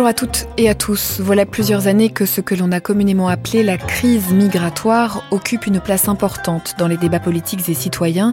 [0.00, 1.20] Bonjour à toutes et à tous.
[1.20, 5.78] Voilà plusieurs années que ce que l'on a communément appelé la crise migratoire occupe une
[5.78, 8.32] place importante dans les débats politiques et citoyens,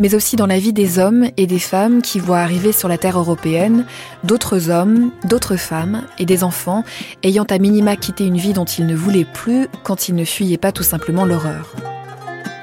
[0.00, 2.98] mais aussi dans la vie des hommes et des femmes qui voient arriver sur la
[2.98, 3.84] terre européenne
[4.24, 6.82] d'autres hommes, d'autres femmes et des enfants
[7.22, 10.58] ayant à minima quitté une vie dont ils ne voulaient plus quand ils ne fuyaient
[10.58, 11.95] pas tout simplement l'horreur.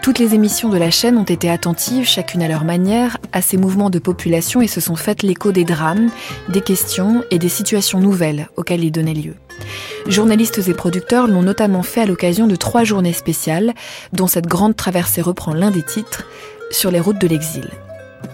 [0.04, 3.56] Toutes les émissions de la chaîne ont été attentives, chacune à leur manière, à ces
[3.56, 6.10] mouvements de population et se sont faites l'écho des drames,
[6.50, 9.36] des questions et des situations nouvelles auxquelles ils donnaient lieu.
[10.10, 13.74] Journalistes et producteurs l'ont notamment fait à l'occasion de trois journées spéciales,
[14.12, 16.28] dont cette grande traversée reprend l'un des titres,
[16.70, 17.70] sur les routes de l'exil.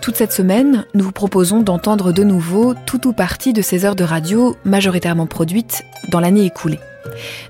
[0.02, 3.95] Toute cette semaine, nous vous proposons d'entendre de nouveau tout ou partie de ces heures
[3.95, 6.80] de radio majoritairement produites dans l'année écoulée.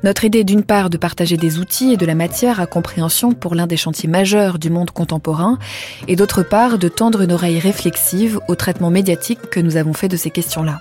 [0.04, 3.56] Notre idée d'une part de partager des outils et de la matière à compréhension pour
[3.56, 5.60] l'un des chantiers majeurs du monde contemporain,
[6.08, 10.08] et d'autre part de tendre une oreille réflexive au traitement médiatique que nous avons fait
[10.08, 10.80] de ces questions-là.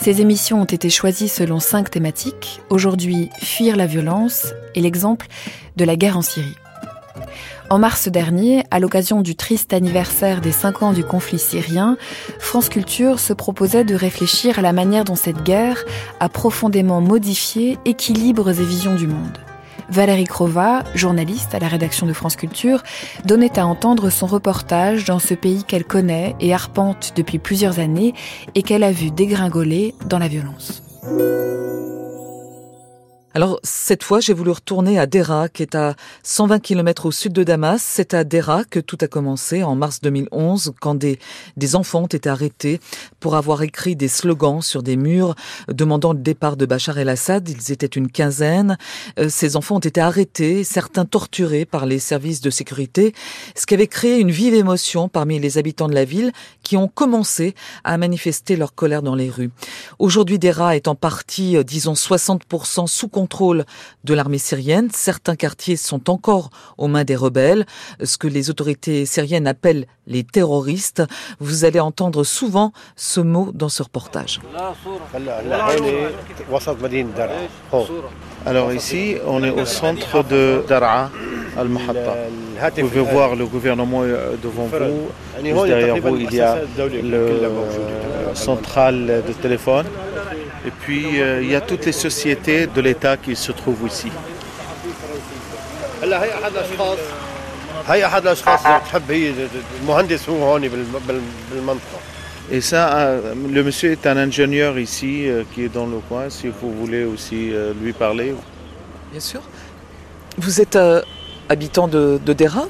[0.00, 2.60] Ces émissions ont été choisies selon cinq thématiques.
[2.70, 5.26] Aujourd'hui, fuir la violence et l'exemple
[5.76, 6.56] de la guerre en Syrie.
[7.70, 11.96] En mars dernier, à l'occasion du triste anniversaire des 5 ans du conflit syrien,
[12.38, 15.84] France Culture se proposait de réfléchir à la manière dont cette guerre
[16.20, 19.38] a profondément modifié équilibres et visions du monde.
[19.88, 22.82] Valérie Crova, journaliste à la rédaction de France Culture,
[23.26, 28.14] donnait à entendre son reportage dans ce pays qu'elle connaît et arpente depuis plusieurs années
[28.54, 30.82] et qu'elle a vu dégringoler dans la violence.
[33.34, 37.32] Alors cette fois, j'ai voulu retourner à Dera, qui est à 120 km au sud
[37.32, 37.82] de Damas.
[37.82, 41.18] C'est à Dera que tout a commencé en mars 2011, quand des,
[41.56, 42.78] des enfants ont été arrêtés
[43.20, 45.34] pour avoir écrit des slogans sur des murs
[45.68, 47.48] demandant le départ de Bachar el-Assad.
[47.48, 48.76] Ils étaient une quinzaine.
[49.18, 53.14] Euh, ces enfants ont été arrêtés, certains torturés par les services de sécurité,
[53.56, 56.88] ce qui avait créé une vive émotion parmi les habitants de la ville qui ont
[56.88, 59.50] commencé à manifester leur colère dans les rues.
[59.98, 63.08] Aujourd'hui, Dera est en partie, euh, disons 60% sous
[64.04, 64.88] de l'armée syrienne.
[64.92, 67.66] Certains quartiers sont encore aux mains des rebelles,
[68.02, 71.02] ce que les autorités syriennes appellent les terroristes.
[71.40, 74.40] Vous allez entendre souvent ce mot dans ce reportage.
[78.46, 81.10] Alors ici, on est au centre de Dar'a
[81.56, 82.16] al-Mahatta.
[82.76, 84.02] Vous pouvez voir le gouvernement
[84.42, 85.08] devant vous.
[85.44, 89.86] Juste derrière vous, il y a le central de téléphone.
[90.64, 94.12] Et puis, euh, il y a toutes les sociétés de l'État qui se trouvent ici.
[102.50, 106.28] Et ça, euh, le monsieur est un ingénieur ici euh, qui est dans le coin,
[106.28, 108.34] si vous voulez aussi lui parler.
[109.10, 109.40] Bien sûr.
[110.38, 110.78] Vous êtes
[111.48, 112.64] habitant de, de Dera?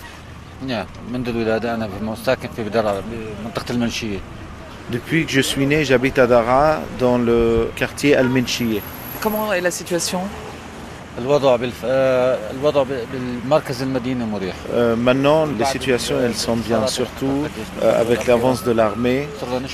[4.91, 8.81] Depuis que je suis né, j'habite à Dara, dans le quartier Al-Menchie.
[9.21, 10.21] Comment est la situation?
[14.73, 17.45] Euh, maintenant, les situations, elles sont bien, surtout
[17.83, 19.29] euh, avec l'avance de l'armée.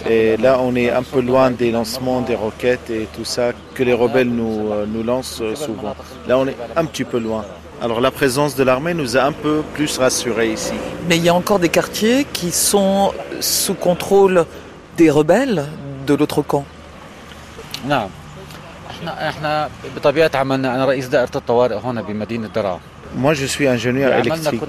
[0.08, 3.84] Et là, on est un peu loin des lancements des roquettes et tout ça que
[3.84, 5.94] les rebelles nous, euh, nous lancent souvent.
[6.26, 7.44] Là, on est un petit peu loin.
[7.80, 10.72] Alors la présence de l'armée nous a un peu plus rassurés ici.
[11.08, 14.46] Mais il y a encore des quartiers qui sont sous contrôle
[14.96, 15.66] des rebelles
[16.04, 16.64] de l'autre camp
[23.14, 24.62] moi, je suis ingénieur électrique.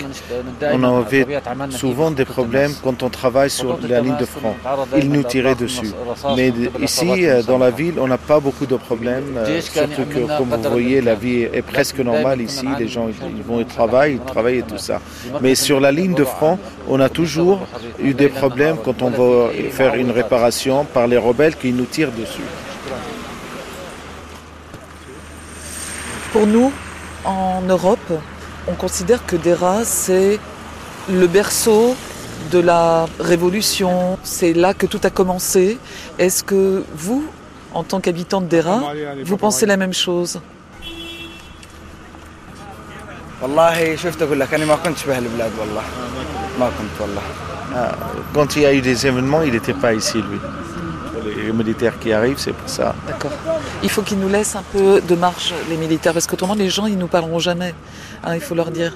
[0.72, 1.26] On avait
[1.72, 4.56] souvent des problèmes quand on travaille sur la ligne de front.
[4.98, 5.92] Ils nous tiraient dessus.
[6.36, 9.40] Mais ici, euh, dans la ville, on n'a pas beaucoup de problèmes.
[9.62, 12.66] Surtout que, comme vous voyez, la vie est presque normale ici.
[12.78, 15.02] Les gens ils vont au travail, ils travaillent et tout ça.
[15.42, 16.58] Mais sur la ligne de front,
[16.88, 17.60] on a toujours
[18.02, 22.12] eu des problèmes quand on va faire une réparation par les rebelles qui nous tirent
[22.12, 22.42] dessus.
[26.32, 26.72] Pour nous,
[27.26, 28.14] en Europe,
[28.68, 30.40] on considère que Dera, c'est
[31.10, 31.96] le berceau
[32.52, 34.20] de la révolution.
[34.22, 35.80] C'est là que tout a commencé.
[36.20, 37.26] Est-ce que vous,
[37.74, 38.94] en tant qu'habitant de Dera,
[39.24, 40.40] vous pensez la même chose?
[48.34, 50.40] Quand il y a eu des événements, il n'était pas ici, lui
[51.44, 52.96] les militaires qui arrivent, c'est pour ça.
[53.08, 53.32] D'accord.
[53.84, 56.86] Il faut qu'ils nous laissent un peu de marge, les militaires, parce qu'autrement, les gens,
[56.86, 57.74] ils nous parleront jamais.
[58.24, 58.94] Hein, il faut leur dire.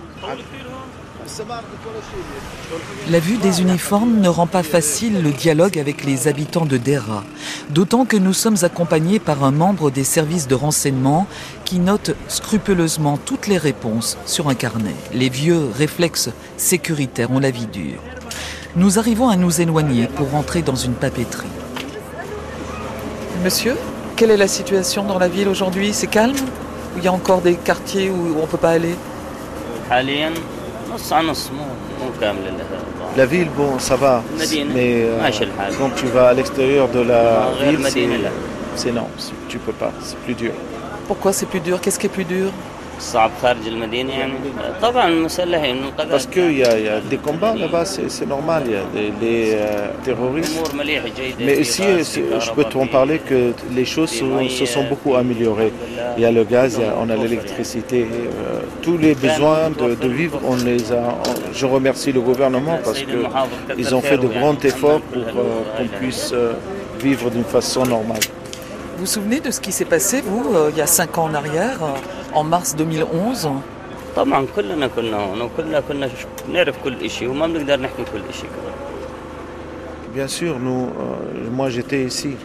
[3.10, 7.24] La vue des uniformes ne rend pas facile le dialogue avec les habitants de Dera,
[7.69, 11.28] d'autant que nous sommes accompagnés par un membre des services de renseignement
[11.66, 14.96] qui note scrupuleusement toutes les réponses sur un carnet.
[15.13, 18.01] Les vieux réflexes sécuritaires ont la vie dure.
[18.75, 21.48] Nous arrivons à nous éloigner pour rentrer dans une papeterie.
[23.44, 23.75] Monsieur,
[24.16, 25.92] quelle est la situation dans la ville aujourd'hui?
[25.92, 26.36] C'est calme?
[26.95, 28.95] Ou il y a encore des quartiers où on ne peut pas aller?
[33.18, 34.24] La ville, bon, ça va.
[34.74, 35.30] Mais euh,
[35.78, 37.86] quand tu vas à l'extérieur de la ville,
[38.75, 39.07] c'est non,
[39.50, 40.54] tu peux pas, c'est plus dur.
[41.07, 41.81] Pourquoi c'est plus dur?
[41.81, 42.50] Qu'est-ce qui est plus dur?
[46.10, 50.74] Parce qu'il y, a des combats là-bas, c'est normal, il y a des, euh, terroristes.
[51.40, 55.72] Mais ici, je peux t'en parler que les choses se, sont beaucoup améliorées.
[56.18, 60.56] Il y a le gaz, on a l'électricité, euh, tous les besoins de, vivre, on
[60.56, 61.16] les a.
[61.54, 66.34] je remercie le gouvernement parce qu'ils ont fait de grands efforts pour euh, qu'on puisse
[67.01, 68.19] vivre d'une façon normale.
[69.04, 71.34] Vous vous souvenez de ce qui s'est passé, vous, il y a cinq ans en
[71.34, 71.78] arrière
[72.34, 73.50] en mars 2011
[80.14, 82.38] Bien sûr, nous, euh, moi j'étais ici,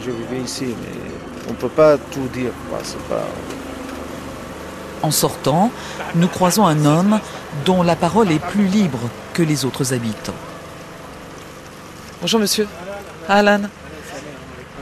[0.00, 1.00] je vivais ici, mais
[1.48, 2.52] on ne peut pas tout dire.
[5.02, 5.72] En sortant,
[6.14, 7.18] nous croisons un homme
[7.66, 9.00] dont la parole est plus libre
[9.32, 10.32] que les autres habitants.
[12.20, 12.68] Bonjour monsieur.
[13.28, 13.62] Alan.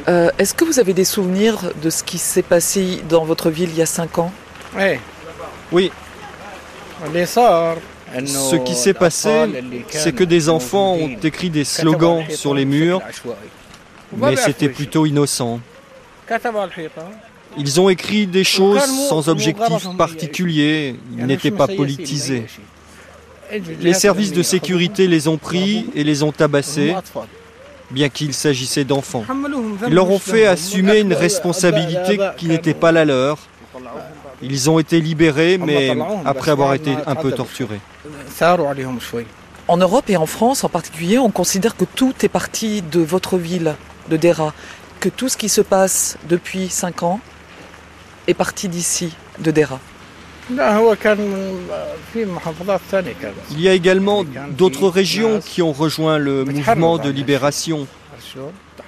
[0.08, 3.70] Euh, est-ce que vous avez des souvenirs de ce qui s'est passé dans votre ville
[3.70, 4.32] il y a cinq ans?
[5.72, 5.90] Oui.
[8.24, 9.30] Ce qui s'est passé,
[9.90, 13.02] c'est que des enfants ont écrit des slogans sur les murs,
[14.16, 15.60] mais c'était plutôt innocent.
[17.58, 22.46] Ils ont écrit des choses sans objectif particulier, ils n'étaient pas politisés.
[23.80, 26.94] Les services de sécurité les ont pris et les ont tabassés
[27.90, 29.24] bien qu'il s'agissait d'enfants.
[29.86, 33.38] Ils leur ont fait assumer une responsabilité qui n'était pas la leur.
[34.42, 37.80] Ils ont été libérés, mais après avoir été un peu torturés.
[39.68, 43.36] En Europe et en France en particulier, on considère que tout est parti de votre
[43.36, 43.74] ville,
[44.08, 44.52] de Dera,
[45.00, 47.20] que tout ce qui se passe depuis cinq ans
[48.28, 49.80] est parti d'ici, de Dera.
[53.50, 54.24] Il y a également
[54.56, 57.86] d'autres régions qui ont rejoint le mouvement de libération.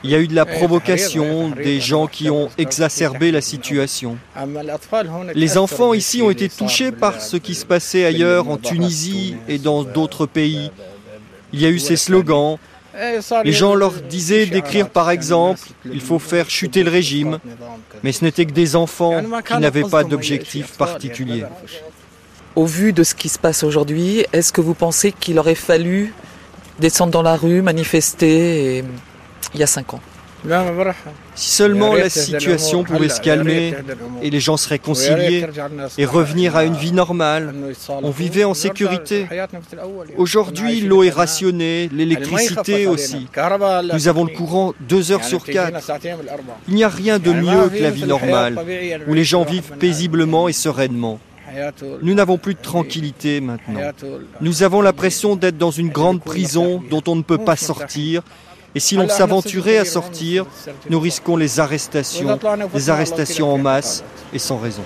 [0.05, 4.19] Il y a eu de la provocation, des gens qui ont exacerbé la situation.
[5.35, 9.59] Les enfants ici ont été touchés par ce qui se passait ailleurs, en Tunisie et
[9.59, 10.71] dans d'autres pays.
[11.53, 12.59] Il y a eu ces slogans,
[13.45, 17.39] les gens leur disaient d'écrire par exemple il faut faire chuter le régime,
[18.03, 21.45] mais ce n'étaient que des enfants qui n'avaient pas d'objectif particulier.
[22.57, 26.13] Au vu de ce qui se passe aujourd'hui, est-ce que vous pensez qu'il aurait fallu
[26.81, 28.85] descendre dans la rue, manifester
[29.55, 30.01] il y a cinq ans?
[31.35, 33.75] Si seulement la situation pouvait se calmer
[34.23, 35.47] et les gens se réconcilier
[35.97, 37.55] et revenir à une vie normale,
[37.89, 39.27] on vivait en sécurité.
[40.17, 43.27] Aujourd'hui, l'eau est rationnée, l'électricité aussi.
[43.93, 45.91] Nous avons le courant deux heures sur quatre.
[46.69, 48.59] Il n'y a rien de mieux que la vie normale,
[49.07, 51.19] où les gens vivent paisiblement et sereinement.
[52.03, 53.81] Nous n'avons plus de tranquillité maintenant.
[54.41, 58.23] Nous avons l'impression d'être dans une grande prison dont on ne peut pas sortir
[58.75, 60.47] et si l'on s'aventurait à sortir,
[60.91, 62.39] nous risquons les arrestations,
[62.75, 64.83] les arrestations en masse et sans raison.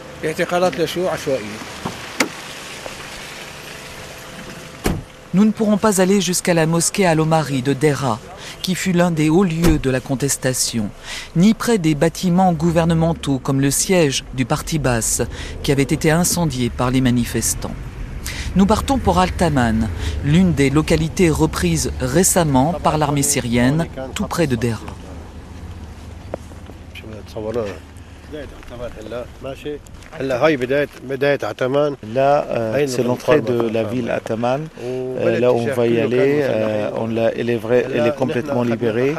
[5.34, 8.18] Nous ne pourrons pas aller jusqu'à la mosquée Al-Omari de Dera,
[8.60, 10.90] qui fut l'un des hauts lieux de la contestation,
[11.36, 15.22] ni près des bâtiments gouvernementaux comme le siège du Parti basse,
[15.62, 17.74] qui avait été incendié par les manifestants.
[18.54, 19.88] Nous partons pour Al-Taman,
[20.24, 24.80] l'une des localités reprises récemment par l'armée syrienne, tout près de Dera.
[32.14, 34.68] Là, euh, c'est l'entrée de la ville Ataman.
[34.82, 36.40] Euh, là, on va y aller.
[36.42, 37.60] Euh, on elle, est
[37.94, 39.14] elle est complètement libérée.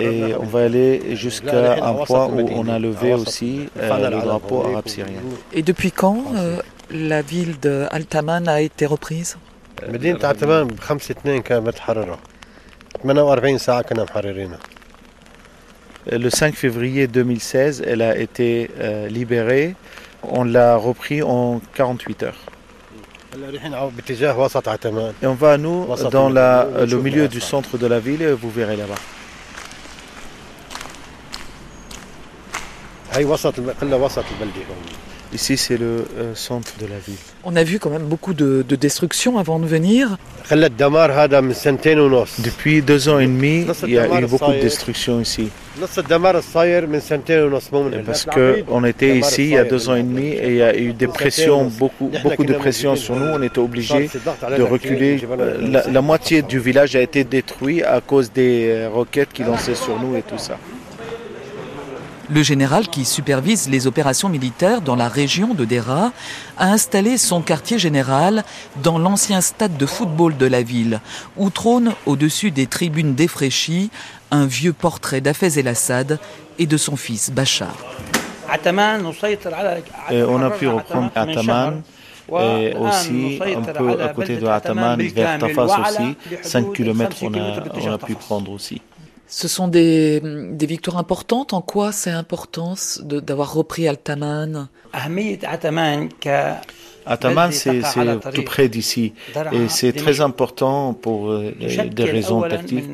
[0.00, 4.86] Et on va aller jusqu'à un point où on a levé aussi le drapeau arabe
[4.88, 5.20] syrien.
[5.52, 6.24] Et depuis quand
[6.90, 9.36] la ville de Altaman a été reprise.
[16.10, 19.74] le 5 février 2016, elle a été euh, libérée.
[20.22, 22.38] On l'a repris en 48 heures.
[25.20, 28.50] Et on va, nous, dans la, le milieu du centre de la ville, et vous
[28.50, 28.94] verrez là-bas.
[35.32, 37.16] Ici, c'est le euh, centre de la ville.
[37.44, 40.16] On a vu quand même beaucoup de, de destruction avant de venir.
[42.38, 45.48] Depuis deux ans et demi, il y a eu beaucoup de destruction ici.
[45.78, 46.00] Parce
[48.24, 50.92] qu'on était ici il y a deux ans et demi et il y a eu
[50.92, 53.26] des pressions, beaucoup, beaucoup de pressions sur nous.
[53.26, 54.08] On était obligés
[54.56, 55.20] de reculer.
[55.60, 59.74] La, la moitié du village a été détruit à cause des euh, roquettes qui lançaient
[59.74, 60.58] sur nous et tout ça.
[62.28, 66.12] Le général qui supervise les opérations militaires dans la région de Dera
[66.58, 68.44] a installé son quartier général
[68.82, 71.00] dans l'ancien stade de football de la ville,
[71.36, 73.90] où trône au-dessus des tribunes défraîchies
[74.32, 76.18] un vieux portrait d'Afez el-Assad
[76.58, 77.76] et de son fils Bachar.
[80.10, 81.82] on a pu reprendre Ataman
[82.28, 87.62] et aussi un peu à côté de Ataman, vers Tafas aussi, 5 km on a,
[87.80, 88.82] on a pu prendre aussi.
[89.28, 91.52] Ce sont des, des victoires importantes.
[91.52, 94.68] En quoi c'est important d'avoir repris Altaman?
[97.08, 97.82] Ataman, c'est
[98.34, 99.12] tout près d'ici
[99.52, 102.84] et c'est très important pour euh, des raisons tactiques.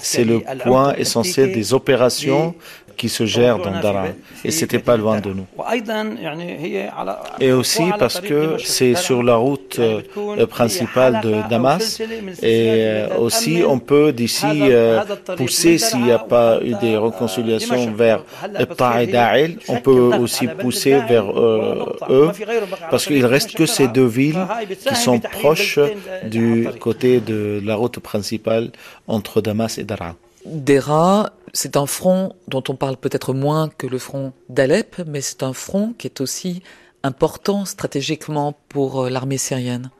[0.00, 2.54] C'est le point essentiel des opérations
[2.98, 4.06] qui se gère dans Dara
[4.44, 5.46] et c'était pas loin de nous.
[7.40, 12.00] Et aussi parce que c'est sur la route euh, principale de Damas
[12.42, 15.00] et euh, aussi on peut d'ici euh,
[15.36, 18.20] pousser s'il n'y a pas eu des réconciliations vers
[18.76, 22.30] Ta'id on peut aussi pousser vers eux
[22.90, 24.44] parce qu'il reste que ces deux villes
[24.86, 25.78] qui sont proches
[26.24, 28.70] du côté de la route principale
[29.06, 29.84] entre Damas et
[30.48, 35.42] Dera, c'est un front dont on parle peut-être moins que le front d'Alep, mais c'est
[35.42, 36.62] un front qui est aussi
[37.02, 39.90] important stratégiquement pour euh, l'armée syrienne.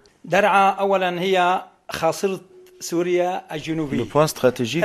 [2.81, 4.85] Le point stratégique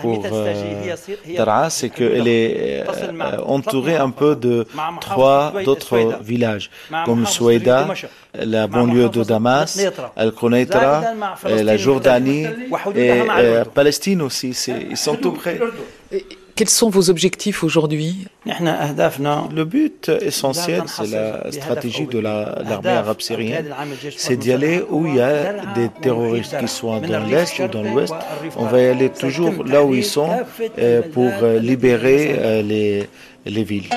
[0.00, 0.94] pour euh,
[1.36, 4.66] Daraa, c'est qu'elle est euh, entourée un peu de
[5.00, 6.70] trois d'autres villages,
[7.04, 7.88] comme Souaïda,
[8.34, 9.78] la banlieue de Damas,
[10.16, 11.02] Al-Qunaitra,
[11.44, 12.46] la Jordanie
[12.94, 13.22] et
[13.74, 14.56] Palestine aussi.
[14.90, 15.60] Ils sont tout près.
[16.56, 18.28] Quels sont vos objectifs aujourd'hui?
[18.46, 23.74] Le but essentiel, c'est la stratégie de l'armée arabe syrienne,
[24.16, 27.82] c'est d'y aller où il y a des terroristes qui soient dans l'est ou dans
[27.82, 28.14] l'ouest.
[28.56, 30.30] On va y aller toujours là où ils sont
[30.78, 33.06] euh, pour euh, libérer euh, les,
[33.44, 33.90] les villes.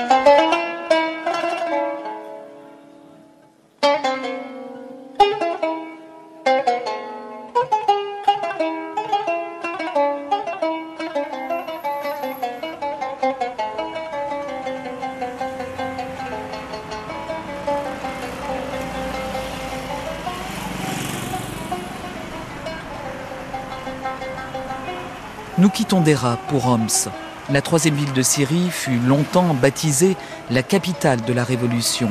[26.46, 27.10] Pour Homs.
[27.50, 30.16] La troisième ville de Syrie fut longtemps baptisée
[30.48, 32.10] la capitale de la révolution.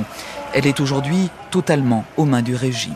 [0.53, 2.91] Elle est aujourd'hui totalement aux mains du régime.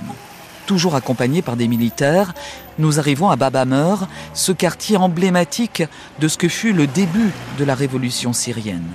[0.66, 2.34] Toujours accompagnés par des militaires,
[2.80, 5.84] nous arrivons à Babameur, ce quartier emblématique
[6.20, 8.90] de ce que fut le début de la révolution syrienne.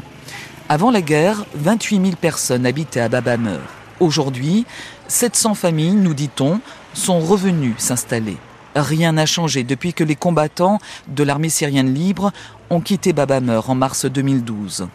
[0.68, 3.62] Avant la guerre, 28 000 personnes habitaient à Babameur.
[3.99, 4.66] Aujourd'hui,
[5.07, 6.61] 700 familles, nous dit-on,
[6.92, 8.37] sont revenues s'installer.
[8.80, 12.32] Rien n'a changé depuis que les combattants de l'armée syrienne libre
[12.70, 14.88] ont quitté Babameur en mars 2012.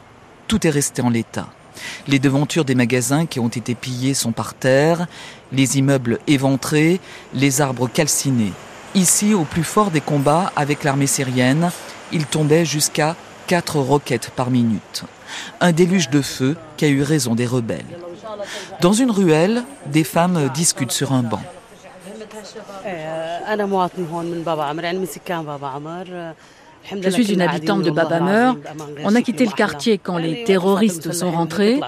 [0.47, 1.49] Tout est resté en l'état.
[2.07, 5.07] Les devantures des magasins qui ont été pillés sont par terre,
[5.51, 7.01] les immeubles éventrés,
[7.33, 8.53] les arbres calcinés.
[8.95, 11.71] Ici, au plus fort des combats avec l'armée syrienne,
[12.11, 13.15] il tombait jusqu'à
[13.47, 15.03] 4 roquettes par minute.
[15.59, 17.99] Un déluge de feu qui a eu raison des rebelles.
[18.81, 21.41] Dans une ruelle, des femmes discutent sur un banc.
[27.01, 28.57] Je suis une habitante de Babameur.
[29.03, 31.79] On a quitté le quartier quand les terroristes sont rentrés.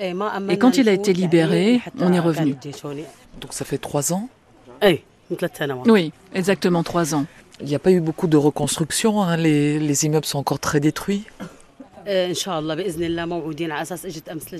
[0.00, 2.56] Et quand il a été libéré, on est revenu.
[3.40, 4.28] Donc ça fait trois ans
[5.86, 7.26] Oui, exactement trois ans.
[7.60, 9.36] Il n'y a pas eu beaucoup de reconstruction, hein.
[9.36, 11.24] les, les immeubles sont encore très détruits.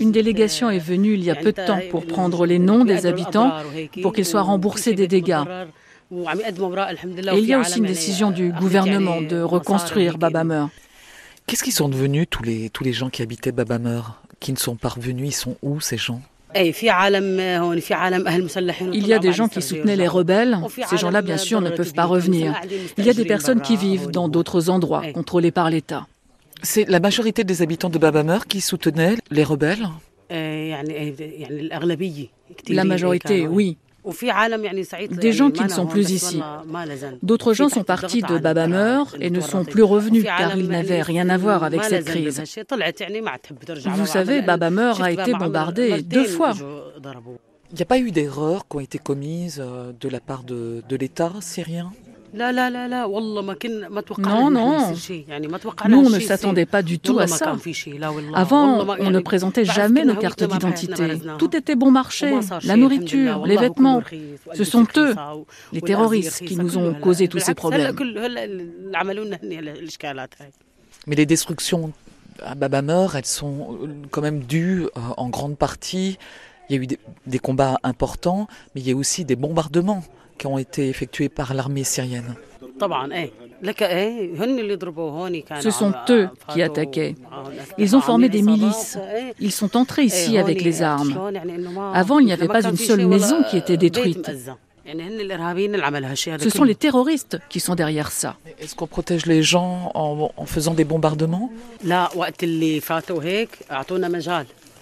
[0.00, 3.06] Une délégation est venue il y a peu de temps pour prendre les noms des
[3.06, 3.52] habitants
[4.02, 5.42] pour qu'ils soient remboursés des dégâts.
[6.10, 10.68] Et il y a aussi une décision du gouvernement de reconstruire Babameur.
[11.46, 14.76] Qu'est-ce qu'ils sont devenus tous les, tous les gens qui habitaient Babameur Qui ne sont
[14.76, 16.22] pas revenus Ils sont où ces gens?
[16.56, 16.72] Il
[19.06, 20.58] y a des gens qui soutenaient les rebelles.
[20.88, 22.54] Ces gens-là, bien sûr, ne peuvent pas revenir.
[22.96, 26.06] Il y a des personnes qui vivent dans d'autres endroits, contrôlés par l'État.
[26.62, 29.88] C'est la majorité des habitants de Babameur qui soutenaient les rebelles
[32.68, 33.76] La majorité, oui.
[35.10, 36.40] Des gens qui ne sont plus ici.
[37.22, 41.28] D'autres gens sont partis de Babameur et ne sont plus revenus car ils n'avaient rien
[41.30, 42.42] à voir avec cette crise.
[43.86, 46.52] Vous savez, Babameur a été bombardé deux fois.
[47.70, 50.84] Il n'y a pas eu d'erreurs qui ont été commises euh, de la part de,
[50.88, 51.90] de l'État syrien
[54.18, 54.92] non, non.
[55.88, 57.56] Nous, on ne s'attendait pas du tout à ça.
[58.34, 61.18] Avant, on ne présentait jamais nos cartes d'identité.
[61.38, 62.38] Tout était bon marché.
[62.64, 64.02] La nourriture, les vêtements.
[64.54, 65.14] Ce sont eux,
[65.72, 67.94] les terroristes, qui nous ont causé tous ces problèmes.
[71.06, 71.92] Mais les destructions
[72.42, 73.78] à Babameur, elles sont
[74.10, 74.86] quand même dues
[75.16, 76.18] en grande partie.
[76.68, 76.86] Il y a eu
[77.26, 80.02] des combats importants, mais il y a aussi des bombardements
[80.38, 82.34] qui ont été effectués par l'armée syrienne.
[85.60, 87.14] Ce sont eux qui attaquaient.
[87.78, 88.98] Ils ont formé des milices.
[89.40, 91.14] Ils sont entrés ici avec les armes.
[91.94, 94.30] Avant, il n'y avait pas une seule maison qui était détruite.
[94.86, 98.36] Ce sont les terroristes qui sont derrière ça.
[98.58, 101.50] Est-ce qu'on protège les gens en, en faisant des bombardements?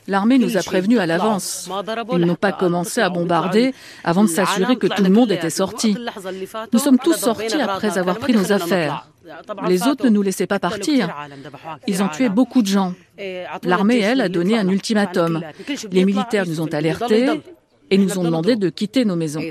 [0.09, 1.71] L'armée nous a prévenus à l'avance.
[2.13, 5.97] Ils n'ont pas commencé à bombarder avant de s'assurer que tout le monde était sorti.
[6.73, 9.09] Nous sommes tous sortis après avoir pris nos affaires.
[9.69, 11.15] Les autres ne nous laissaient pas partir.
[11.87, 12.95] Ils ont tué beaucoup de gens.
[13.63, 15.43] L'armée, elle, a donné un ultimatum.
[15.91, 17.29] Les militaires nous ont alertés
[17.91, 19.43] et nous ont demandé de quitter nos maisons.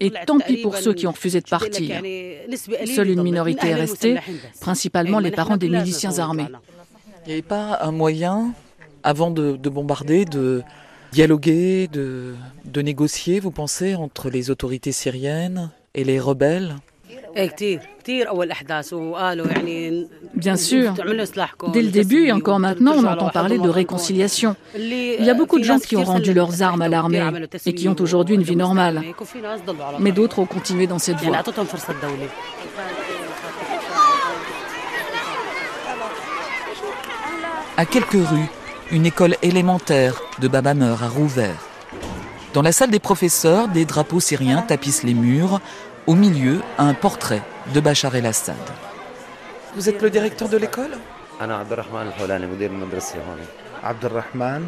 [0.00, 2.00] Et tant pis pour ceux qui ont refusé de partir.
[2.94, 4.18] Seule une minorité est restée,
[4.60, 6.46] principalement les parents des miliciens armés.
[7.24, 8.52] Il n'y avait pas un moyen
[9.06, 10.62] avant de, bombarder, de
[11.12, 12.34] dialoguer, de,
[12.64, 16.74] de négocier, vous pensez, entre les autorités syriennes et les rebelles
[20.34, 20.94] Bien sûr.
[21.72, 24.56] Dès le début et encore maintenant, on entend parler de réconciliation.
[24.76, 27.22] Il y a beaucoup de gens qui ont rendu leurs armes à l'armée
[27.64, 29.02] et qui ont aujourd'hui une vie normale.
[30.00, 31.36] Mais d'autres ont continué dans cette voie.
[37.76, 38.48] À quelques rues,
[38.92, 41.66] une école élémentaire de Babameur a rouvert.
[42.54, 45.60] Dans la salle des professeurs, des drapeaux syriens tapissent les murs.
[46.06, 47.42] Au milieu, un portrait
[47.74, 48.54] de Bachar el-Assad.
[49.74, 50.92] Vous êtes le directeur de l'école?
[53.82, 54.64] Abdelrahman,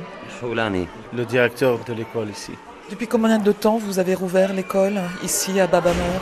[1.15, 2.53] le directeur de l'école ici.
[2.91, 6.21] Depuis combien de temps vous avez rouvert l'école ici à Babameur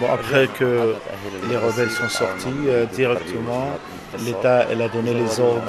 [0.00, 0.94] Bon, après que
[1.48, 3.70] les rebelles sont sortis euh, directement,
[4.24, 5.62] l'État a donné les ordres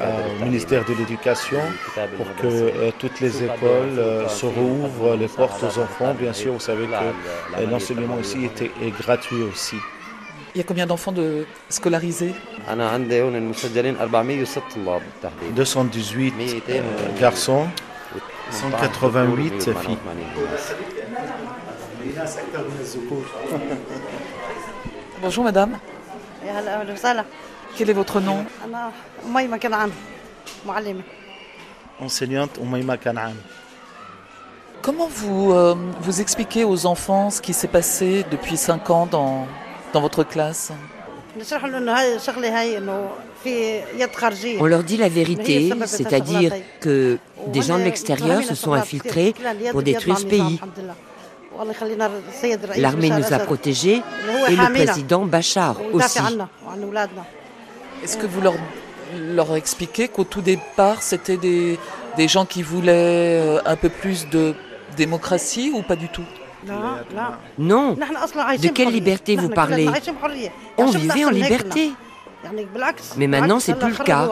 [0.00, 1.60] euh, au ministère de l'Éducation
[2.16, 6.14] pour que euh, toutes les écoles se rouvrent les portes aux enfants.
[6.14, 9.76] Bien sûr, vous savez que l'enseignement ici était, est gratuit aussi.
[10.54, 12.34] Il y a combien d'enfants de scolarisés?
[15.54, 16.34] 218
[17.20, 17.66] garçons,
[18.50, 19.98] 188 filles.
[25.22, 25.78] Bonjour madame.
[27.76, 28.44] Quel est votre nom
[32.00, 33.34] Enseignante Oumaima Kanaan.
[34.80, 39.46] Comment vous, euh, vous expliquez aux enfants ce qui s'est passé depuis 5 ans dans,
[39.92, 40.72] dans votre classe?
[44.60, 47.18] On leur dit la vérité, c'est-à-dire que
[47.48, 49.34] des gens de l'extérieur se sont infiltrés
[49.72, 50.60] pour détruire ce pays.
[52.76, 54.02] L'armée nous a protégés
[54.48, 56.18] et le président Bachar aussi.
[58.02, 58.54] Est-ce que vous leur,
[59.16, 61.78] leur expliquez qu'au tout départ, c'était des,
[62.16, 64.54] des gens qui voulaient euh, un peu plus de
[64.96, 66.24] démocratie ou pas du tout?
[67.58, 67.94] non.
[67.94, 69.88] De quelle liberté vous parlez
[70.76, 71.92] On vivait en liberté.
[73.16, 74.28] Mais maintenant, c'est plus le cas.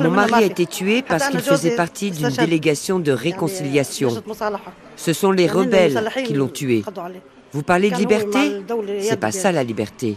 [0.00, 4.10] Mon mari a été tué parce qu'il faisait partie d'une délégation de réconciliation.
[4.96, 6.84] Ce sont les rebelles qui l'ont tué.
[7.52, 8.62] Vous parlez de liberté
[9.00, 10.16] C'est pas ça la liberté.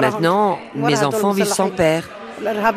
[0.00, 2.08] Maintenant, mes enfants vivent sans père.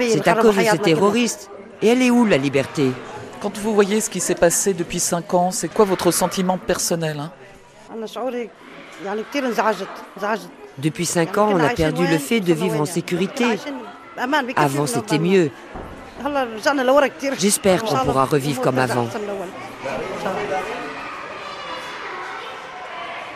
[0.09, 1.49] C'est à cause de ces terroristes.
[1.81, 2.91] Et elle est où la liberté
[3.39, 7.19] Quand vous voyez ce qui s'est passé depuis cinq ans, c'est quoi votre sentiment personnel
[7.19, 7.31] hein?
[10.77, 13.59] Depuis cinq ans, on a perdu le fait de vivre en sécurité.
[14.55, 15.51] Avant, c'était mieux.
[17.39, 19.07] J'espère qu'on pourra revivre comme avant.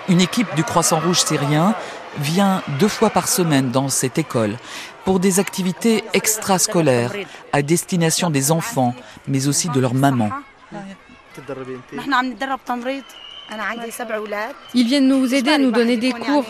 [0.10, 1.76] Une équipe du Croissant Rouge syrien
[2.20, 4.58] vient deux fois par semaine dans cette école
[5.06, 7.14] pour des activités extrascolaires
[7.54, 8.94] à destination des enfants,
[9.28, 10.30] mais aussi de leurs mamans.
[14.74, 16.46] Ils viennent nous aider, nous donner des cours.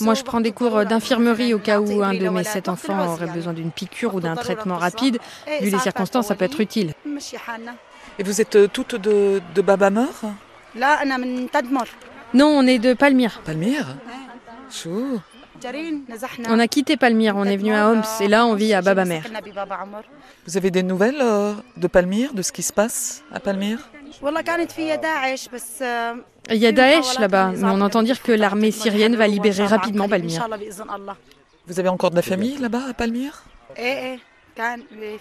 [0.00, 3.26] Moi, je prends des cours d'infirmerie au cas où un de mes sept enfants aurait
[3.26, 5.18] besoin d'une piqûre ou d'un traitement rapide.
[5.60, 6.94] Vu les circonstances, ça peut être utile.
[8.18, 10.08] Et vous êtes euh, toutes de, de Babameur
[12.34, 13.40] Non, on est de Palmyre.
[13.44, 13.96] Palmyre?
[16.48, 19.20] On a quitté Palmyre, on est venu à Homs et là on vit à Babamer.
[20.46, 23.90] Vous avez des nouvelles euh, de Palmyre, de ce qui se passe à Palmyre?
[26.50, 30.08] Il y a Daesh là-bas, mais on entend dire que l'armée syrienne va libérer rapidement
[30.08, 30.48] Palmyre.
[31.66, 33.44] Vous avez encore de la famille là-bas à Palmyre?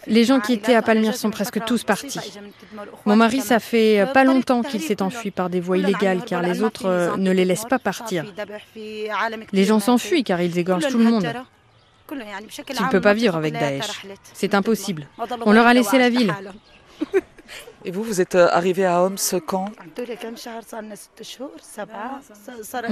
[0.07, 2.19] Les gens qui étaient à Palmyre sont presque tous partis.
[3.05, 6.63] Mon mari, ça fait pas longtemps qu'il s'est enfui par des voies illégales car les
[6.63, 8.25] autres ne les laissent pas partir.
[8.75, 11.27] Les gens s'enfuient car ils égorgent tout le monde.
[12.07, 14.05] Tu ne peux pas vivre avec Daesh.
[14.33, 15.07] C'est impossible.
[15.45, 16.33] On leur a laissé la ville.
[17.85, 19.71] Et vous, vous êtes euh, arrivé à Homs quand?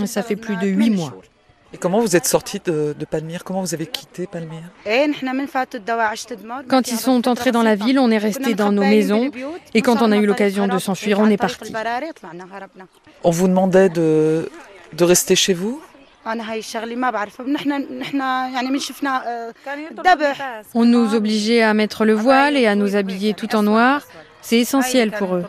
[0.05, 1.13] Ça fait plus de huit mois.
[1.73, 3.43] Et comment vous êtes sorti de, Palmyre?
[3.43, 4.63] Comment vous avez quitté Palmyre?
[6.69, 9.29] Quand ils sont entrés dans la ville, on est resté dans nos maisons.
[9.73, 11.73] Et quand on a eu l'occasion de s'enfuir, on est parti.
[13.23, 14.49] On vous demandait de,
[14.93, 15.81] de rester chez vous?
[20.73, 24.01] On nous obligeait à mettre le voile et à nous habiller tout en noir.
[24.47, 25.45] C'est essentiel pour eux.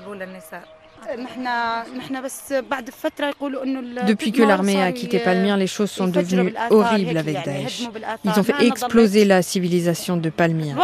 [4.08, 7.88] Depuis que l'armée a quitté Palmyre, les choses sont devenues horribles avec Daesh.
[8.24, 10.74] Ils ont fait exploser la civilisation de Palmyre.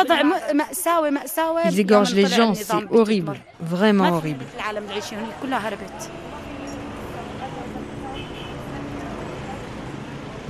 [1.72, 4.44] Ils égorgent les gens, c'est horrible, vraiment horrible.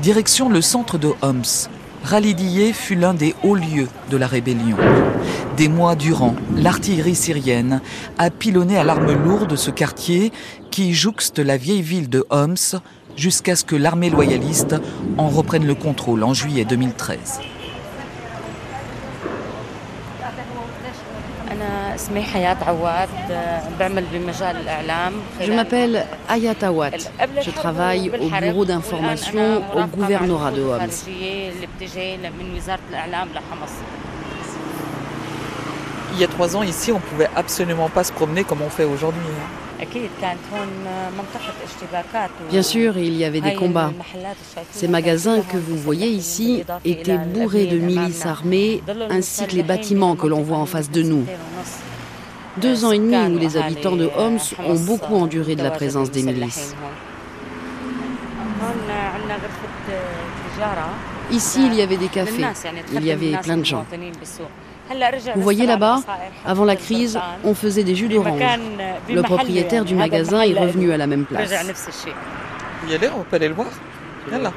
[0.00, 1.68] Direction le centre de Homs.
[2.05, 4.77] Ralidiye fut l'un des hauts lieux de la rébellion.
[5.57, 7.81] Des mois durant, l'artillerie syrienne
[8.19, 10.31] a pilonné à l'arme lourde ce quartier
[10.71, 12.79] qui jouxte la vieille ville de Homs
[13.17, 14.77] jusqu'à ce que l'armée loyaliste
[15.17, 17.40] en reprenne le contrôle en juillet 2013.
[25.40, 26.94] Je m'appelle Ayat Awad.
[27.42, 30.88] Je travaille au bureau d'information au gouvernorat de Homs.
[36.12, 38.70] Il y a trois ans, ici, on ne pouvait absolument pas se promener comme on
[38.70, 39.20] fait aujourd'hui.
[42.51, 43.93] Bien sûr, il y avait des combats.
[44.71, 50.17] Ces magasins que vous voyez ici étaient bourrés de milices armées ainsi que les bâtiments
[50.17, 51.25] que l'on voit en face de nous.
[52.59, 56.11] Deux ans et demi où les habitants de Homs ont beaucoup enduré de la présence
[56.11, 56.75] des milices.
[61.33, 62.45] Ici, il y avait des cafés,
[62.93, 63.85] il y avait plein de gens.
[65.35, 66.01] Vous voyez là-bas,
[66.44, 68.40] avant la crise, on faisait des jus d'orange.
[69.09, 71.51] Le propriétaire du magasin est revenu à la même place.
[72.88, 73.68] Y allez, on peut aller le voir
[74.31, 74.53] Là.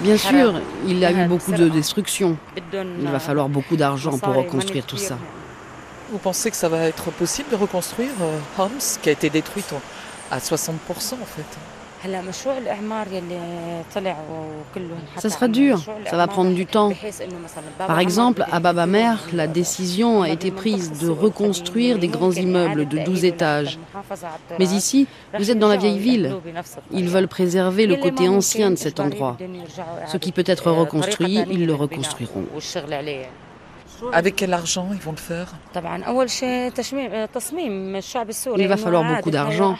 [0.00, 2.36] Bien sûr, il y a eu beaucoup de destruction.
[2.72, 5.18] Il va falloir beaucoup d'argent pour reconstruire tout ça.
[6.10, 9.72] Vous pensez que ça va être possible de reconstruire euh, Homs, qui a été détruite
[10.28, 11.58] à 60% en fait
[15.16, 16.92] ça sera dur, ça va prendre du temps.
[17.78, 22.88] Par exemple, à Baba Mer, la décision a été prise de reconstruire des grands immeubles
[22.88, 23.78] de 12 étages.
[24.58, 25.06] Mais ici,
[25.38, 26.36] vous êtes dans la vieille ville.
[26.90, 29.36] Ils veulent préserver le côté ancien de cet endroit.
[30.06, 32.46] Ce qui peut être reconstruit, ils le reconstruiront.
[34.12, 35.52] Avec quel argent ils vont le faire
[38.56, 39.76] Il va falloir beaucoup d'argent.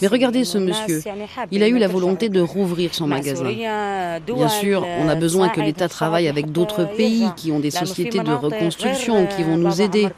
[0.00, 1.02] Mais regardez ce monsieur.
[1.50, 3.44] Il a eu la volonté de rouvrir son magasin.
[3.44, 8.20] Bien sûr, on a besoin que l'État travaille avec d'autres pays qui ont des sociétés
[8.20, 10.08] de reconstruction qui vont nous aider.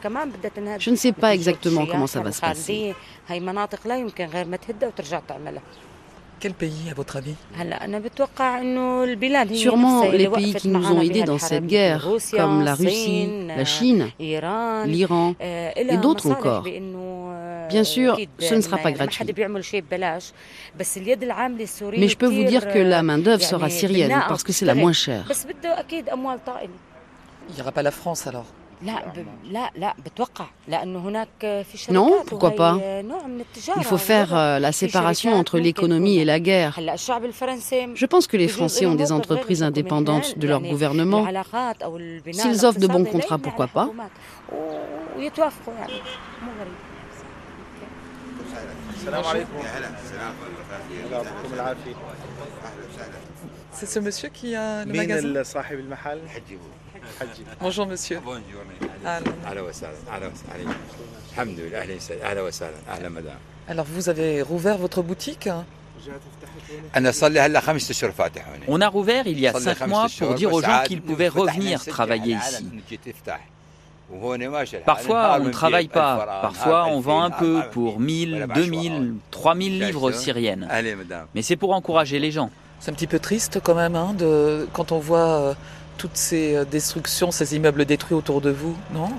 [0.79, 2.95] Je ne sais pas exactement comment ça va se passer.
[6.43, 7.35] Quel pays, à votre avis
[9.55, 14.09] Sûrement les pays qui nous ont aidés dans cette guerre, comme la Russie, la Chine,
[14.19, 16.65] l'Iran et d'autres encore.
[17.69, 19.23] Bien sûr, ce ne sera pas gratuit.
[21.97, 24.91] Mais je peux vous dire que la main-d'œuvre sera syrienne parce que c'est la moins
[24.91, 25.31] chère.
[27.49, 28.47] Il n'y aura pas la France alors
[31.89, 32.77] non, pourquoi pas
[33.77, 36.79] Il faut faire euh, la séparation entre l'économie et la guerre.
[36.79, 41.25] Je pense que les Français ont des entreprises indépendantes de leur gouvernement.
[42.31, 43.89] S'ils offrent de bons contrats, pourquoi pas
[53.71, 55.43] C'est ce monsieur qui a le magasin
[57.61, 58.19] Bonjour monsieur.
[63.67, 65.49] Alors vous avez rouvert votre boutique
[68.67, 71.83] On a rouvert il y a cinq mois pour dire aux gens qu'ils pouvaient revenir
[71.85, 72.65] travailler ici.
[74.85, 76.41] Parfois, on ne travaille pas.
[76.41, 80.67] Parfois, on vend un peu pour 1000, 2000, 3000 livres syriennes.
[81.33, 82.51] Mais c'est pour encourager les gens.
[82.79, 85.53] C'est un petit peu triste quand même, hein, de, quand on voit euh,
[85.97, 89.09] toutes ces euh, destructions, ces immeubles détruits autour de vous, non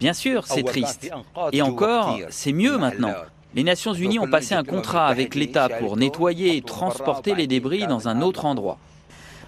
[0.00, 1.10] Bien sûr, c'est triste.
[1.52, 3.14] Et encore, c'est mieux maintenant.
[3.54, 7.86] Les Nations Unies ont passé un contrat avec l'État pour nettoyer et transporter les débris
[7.86, 8.78] dans un autre endroit.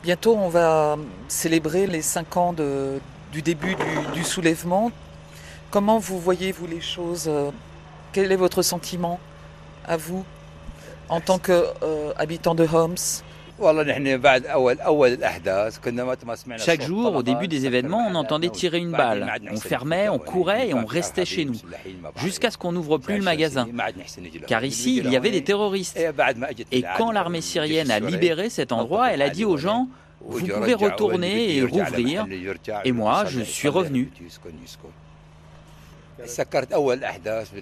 [0.02, 3.76] Bientôt, on va célébrer les cinq ans du début
[4.14, 4.90] du, soulèvement.
[5.70, 7.30] Comment vous voyez-vous les choses
[8.12, 9.20] Quel est votre sentiment
[9.86, 10.24] à vous,
[11.08, 13.22] en tant qu'habitant de Homs?
[16.58, 19.32] Chaque jour, au début des événements, on entendait tirer une balle.
[19.50, 21.60] On fermait, on courait et on restait chez nous,
[22.16, 23.68] jusqu'à ce qu'on n'ouvre plus le magasin.
[24.46, 25.98] Car ici, il y avait des terroristes.
[26.70, 29.88] Et quand l'armée syrienne a libéré cet endroit, elle a dit aux gens,
[30.24, 32.26] vous pouvez retourner et rouvrir.
[32.84, 34.10] Et moi, je suis revenu.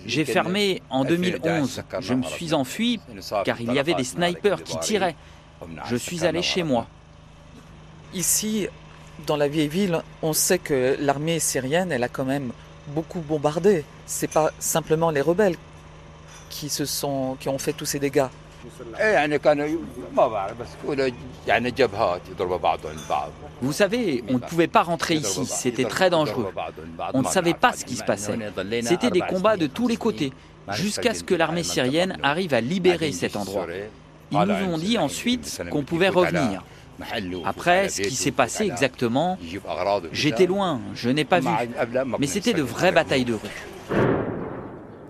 [0.06, 1.82] J'ai fermé en 2011.
[2.00, 3.00] Je me suis enfui
[3.44, 5.16] car il y avait des snipers qui tiraient.
[5.86, 6.86] Je suis allé chez moi.
[8.14, 8.68] Ici,
[9.26, 12.52] dans la vieille ville, on sait que l'armée syrienne, elle a quand même
[12.88, 13.84] beaucoup bombardé.
[14.06, 15.56] C'est pas simplement les rebelles
[16.48, 18.26] qui se sont, qui ont fait tous ces dégâts.
[23.62, 26.52] Vous savez, on ne pouvait pas rentrer ici, c'était très dangereux.
[27.14, 28.38] On ne savait pas ce qui se passait.
[28.82, 30.32] C'était des combats de tous les côtés,
[30.72, 33.66] jusqu'à ce que l'armée syrienne arrive à libérer cet endroit.
[34.32, 36.62] Ils nous ont dit ensuite qu'on pouvait revenir.
[37.44, 39.38] Après, ce qui s'est passé exactement,
[40.12, 41.48] j'étais loin, je n'ai pas vu.
[42.18, 43.96] Mais c'était de vraies batailles de rue.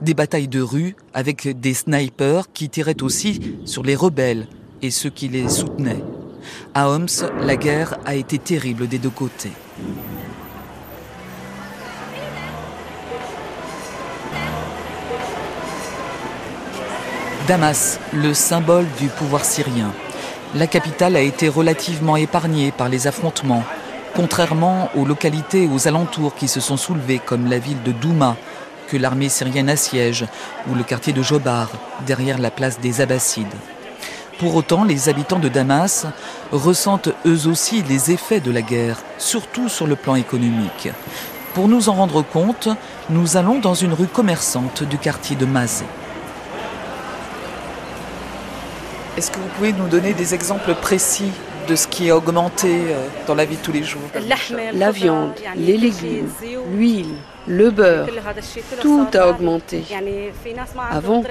[0.00, 4.46] Des batailles de rue avec des snipers qui tiraient aussi sur les rebelles
[4.80, 6.02] et ceux qui les soutenaient.
[6.72, 7.06] À Homs,
[7.42, 9.52] la guerre a été terrible des deux côtés.
[17.50, 19.90] Damas, le symbole du pouvoir syrien.
[20.54, 23.64] La capitale a été relativement épargnée par les affrontements,
[24.14, 28.36] contrairement aux localités aux alentours qui se sont soulevées comme la ville de Douma,
[28.86, 30.26] que l'armée syrienne assiège,
[30.70, 31.70] ou le quartier de Jobar,
[32.06, 33.48] derrière la place des Abbassides.
[34.38, 36.06] Pour autant, les habitants de Damas
[36.52, 40.90] ressentent eux aussi les effets de la guerre, surtout sur le plan économique.
[41.54, 42.68] Pour nous en rendre compte,
[43.08, 45.86] nous allons dans une rue commerçante du quartier de Mazé.
[49.20, 51.30] Est-ce que vous pouvez nous donner des exemples précis
[51.68, 54.00] de ce qui a augmenté euh, dans la vie de tous les jours?
[54.72, 56.30] La viande, les légumes,
[56.72, 58.08] l'huile, le beurre,
[58.80, 59.84] tout a augmenté.
[60.90, 61.22] Avant,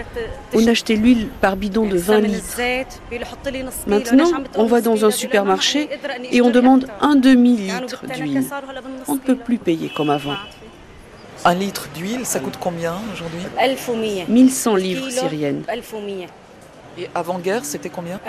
[0.54, 2.62] on achetait l'huile par bidon de 20 litres.
[3.88, 5.90] Maintenant, on va dans un supermarché
[6.32, 8.44] et on demande un demi-litre d'huile.
[9.08, 10.36] On ne peut plus payer comme avant.
[11.44, 13.42] Un litre d'huile, ça coûte combien aujourd'hui?
[14.28, 15.64] 1100 livres syriennes.
[17.00, 18.20] Et avant-guerre, c'était combien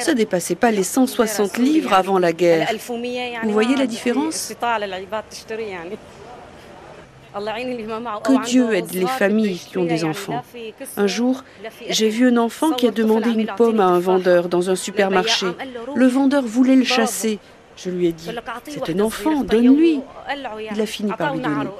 [0.00, 2.68] Ça dépassait pas les 160 livres avant la guerre.
[3.44, 4.52] Vous voyez la différence
[8.24, 10.42] que Dieu aide les familles qui ont des enfants.
[10.96, 11.44] Un jour,
[11.88, 15.46] j'ai vu un enfant qui a demandé une pomme à un vendeur dans un supermarché.
[15.94, 17.38] Le vendeur voulait le chasser.
[17.76, 18.28] Je lui ai dit,
[18.68, 20.00] c'est un enfant, donne-lui.
[20.74, 21.70] Il a fini par lui donner.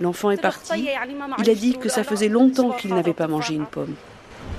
[0.00, 0.88] L'enfant est parti.
[1.38, 3.94] Il a dit que ça faisait longtemps qu'il n'avait pas mangé une pomme.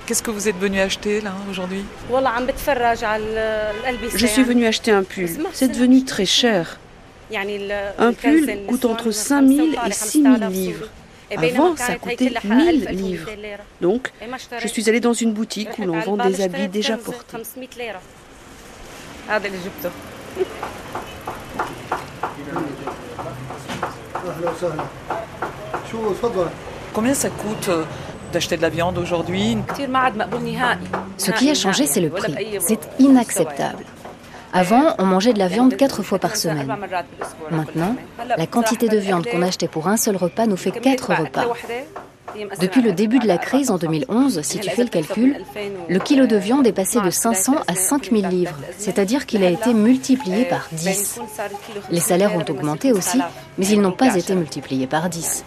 [0.06, 1.84] Qu'est-ce que vous êtes venu acheter là aujourd'hui
[4.16, 5.30] Je suis venu acheter un pull.
[5.54, 6.80] C'est devenu très cher.
[7.98, 10.88] Un pull coûte entre 5 000 et 6 000 livres.
[11.38, 13.30] Avant, ça coûtait 1000 livres.
[13.82, 14.12] Donc,
[14.60, 17.38] je suis allée dans une boutique où l'on vend des habits déjà portés.
[26.94, 27.84] Combien ça coûte euh,
[28.34, 29.58] d'acheter de la viande aujourd'hui
[31.18, 32.36] Ce qui a changé, c'est le prix.
[32.60, 33.84] C'est inacceptable.
[34.52, 36.68] Avant, on mangeait de la viande quatre fois par semaine.
[37.52, 37.96] Maintenant,
[38.38, 41.46] la quantité de viande qu'on achetait pour un seul repas nous fait quatre repas.
[42.62, 45.44] Depuis le début de la crise en 2011, si tu fais le calcul,
[45.88, 49.74] le kilo de viande est passé de 500 à 5000 livres, c'est-à-dire qu'il a été
[49.74, 51.20] multiplié par 10.
[51.90, 53.20] Les salaires ont augmenté aussi,
[53.58, 55.46] mais ils n'ont pas été multipliés par 10.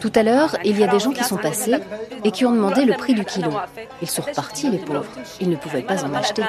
[0.00, 1.76] Tout à l'heure, il y a des gens qui sont passés
[2.24, 3.52] et qui ont demandé le prix du kilo.
[4.02, 5.06] Ils sont repartis, les pauvres.
[5.40, 6.42] Ils ne pouvaient pas en acheter.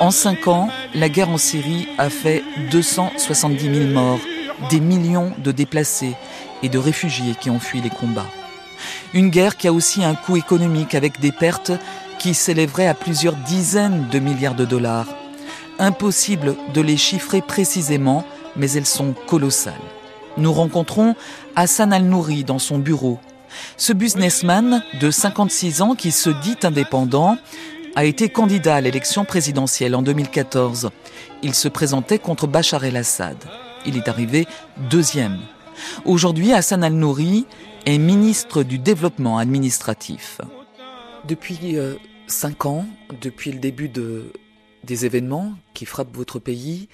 [0.00, 4.20] En cinq ans, la guerre en Syrie a fait 270 000 morts,
[4.70, 6.14] des millions de déplacés
[6.62, 8.30] et de réfugiés qui ont fui les combats.
[9.14, 11.72] Une guerre qui a aussi un coût économique avec des pertes
[12.18, 15.06] qui s'élèveraient à plusieurs dizaines de milliards de dollars.
[15.78, 18.24] Impossible de les chiffrer précisément,
[18.56, 19.74] mais elles sont colossales.
[20.36, 21.16] Nous rencontrons
[21.56, 23.18] Hassan Al-Nouri dans son bureau.
[23.76, 27.38] Ce businessman de 56 ans qui se dit indépendant
[27.98, 30.90] a été candidat à l'élection présidentielle en 2014.
[31.42, 33.36] Il se présentait contre Bachar el-Assad.
[33.86, 34.46] Il est arrivé
[34.88, 35.40] deuxième.
[36.04, 37.44] Aujourd'hui, Hassan al-Nouri
[37.86, 40.40] est ministre du développement administratif.
[41.26, 41.96] Depuis euh,
[42.28, 42.86] cinq ans,
[43.20, 44.32] depuis le début de,
[44.84, 46.88] des événements qui frappent votre pays,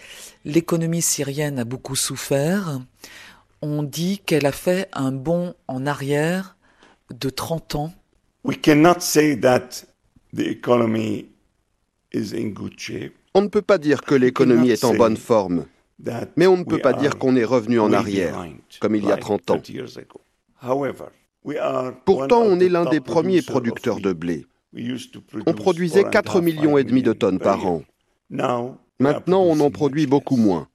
[0.47, 2.81] l'économie syrienne a beaucoup souffert.
[3.61, 6.57] On dit qu'elle a fait un bond en arrière
[7.13, 7.93] de 30 ans.
[8.43, 9.85] We cannot say that
[13.35, 15.67] on ne peut pas dire que l'économie est en bonne forme,
[16.37, 18.47] mais on ne peut pas dire qu'on est revenu en arrière,
[18.81, 19.61] comme il y a 30 ans.
[22.05, 24.47] Pourtant, on est l'un des premiers producteurs de blé.
[25.47, 27.83] On produisait 4,5 millions et demi de tonnes par an.
[28.99, 30.69] Maintenant, on en produit beaucoup moins.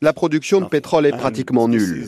[0.00, 2.06] La production de pétrole est pratiquement nulle.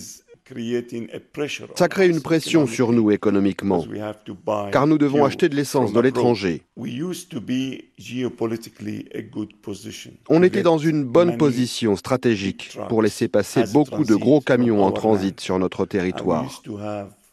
[1.74, 3.84] Ça crée une pression sur nous économiquement,
[4.72, 6.62] car nous devons acheter de l'essence de l'étranger.
[10.28, 14.92] On était dans une bonne position stratégique pour laisser passer beaucoup de gros camions en
[14.92, 16.62] transit sur notre territoire.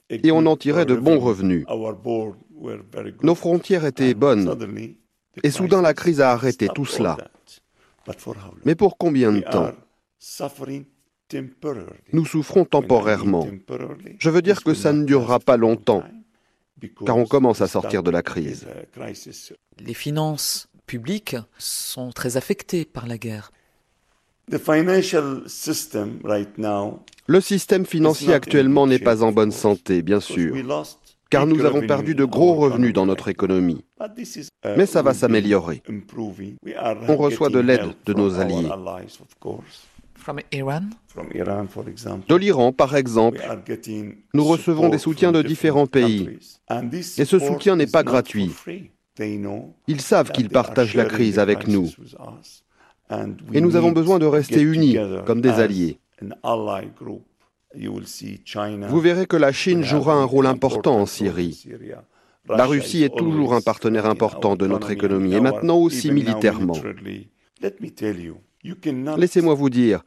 [0.10, 1.66] Et on en tirait de bons revenus.
[3.24, 4.56] Nos frontières étaient bonnes.
[5.44, 7.18] Et soudain, la crise a arrêté tout cela.
[8.66, 9.72] Mais pour combien de temps?
[12.14, 13.48] Nous souffrons temporairement.
[14.20, 16.04] Je veux dire que ça ne durera pas longtemps,
[17.06, 18.66] car on commence à sortir de la crise.
[19.80, 23.52] Les finances publiques sont très affectées par la guerre.
[27.28, 30.56] Le système financier actuellement n'est pas en bonne santé, bien sûr,
[31.30, 33.84] car nous avons perdu de gros revenus dans notre économie.
[34.78, 35.84] Mais ça va s'améliorer.
[37.10, 38.70] On reçoit de l'aide de nos alliés.
[42.28, 43.42] De l'Iran, par exemple,
[44.34, 46.38] nous recevons des soutiens de différents pays.
[47.18, 48.52] Et ce soutien n'est pas gratuit.
[49.88, 51.90] Ils savent qu'ils partagent la crise avec nous.
[53.54, 56.00] Et nous avons besoin de rester unis comme des alliés.
[58.90, 61.66] Vous verrez que la Chine jouera un rôle important en Syrie.
[62.50, 66.78] La Russie est toujours un partenaire important de notre économie et maintenant aussi militairement.
[68.64, 70.04] Laissez-moi vous dire,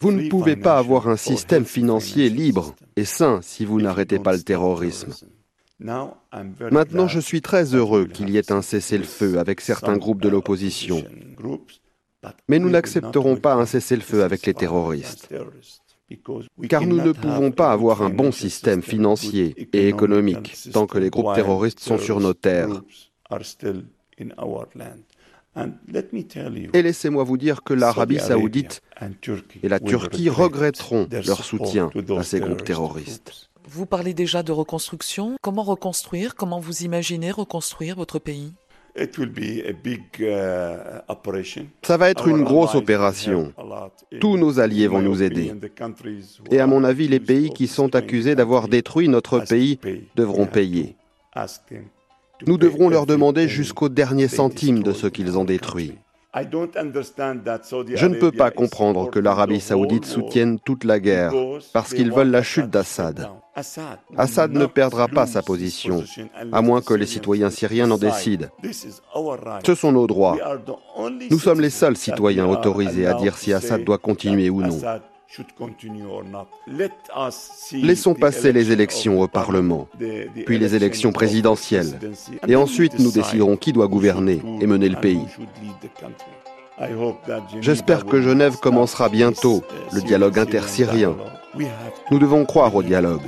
[0.00, 4.32] vous ne pouvez pas avoir un système financier libre et sain si vous n'arrêtez pas
[4.32, 5.12] le terrorisme.
[5.80, 11.04] Maintenant, je suis très heureux qu'il y ait un cessez-le-feu avec certains groupes de l'opposition.
[12.48, 15.28] Mais nous n'accepterons pas un cessez-le-feu avec les terroristes.
[16.68, 21.10] Car nous ne pouvons pas avoir un bon système financier et économique tant que les
[21.10, 22.82] groupes terroristes sont sur nos terres.
[26.72, 28.82] Et laissez-moi vous dire que l'Arabie saoudite
[29.62, 33.48] et la Turquie regretteront leur soutien à ces groupes terroristes.
[33.70, 35.36] Vous parlez déjà de reconstruction.
[35.42, 36.34] Comment reconstruire?
[36.34, 38.54] Comment vous imaginez reconstruire votre pays?
[38.98, 39.06] Uh,
[41.82, 43.52] ça va être une grosse opération.
[44.20, 45.52] Tous nos alliés vont nous aider.
[46.50, 49.78] Et à mon avis, les pays qui sont accusés d'avoir détruit notre pays
[50.16, 50.96] devront payer.
[52.46, 55.94] Nous devrons leur demander jusqu'au dernier centime de ce qu'ils ont détruit.
[56.34, 61.32] Je ne peux pas comprendre que l'Arabie saoudite soutienne toute la guerre
[61.72, 63.28] parce qu'ils veulent la chute d'Assad.
[64.16, 66.04] Assad ne perdra pas sa position,
[66.52, 68.46] à moins que les citoyens syriens en décident.
[69.64, 70.36] Ce sont nos droits.
[71.30, 74.78] Nous sommes les seuls citoyens autorisés à dire si Assad doit continuer ou non.
[77.72, 79.88] Laissons passer les élections au Parlement,
[80.46, 81.98] puis les élections présidentielles,
[82.46, 85.26] et ensuite nous déciderons qui doit gouverner et mener le pays.
[87.60, 89.62] J'espère que Genève commencera bientôt
[89.92, 91.16] le dialogue intersyrien.
[92.10, 93.22] Nous devons croire au dialogue.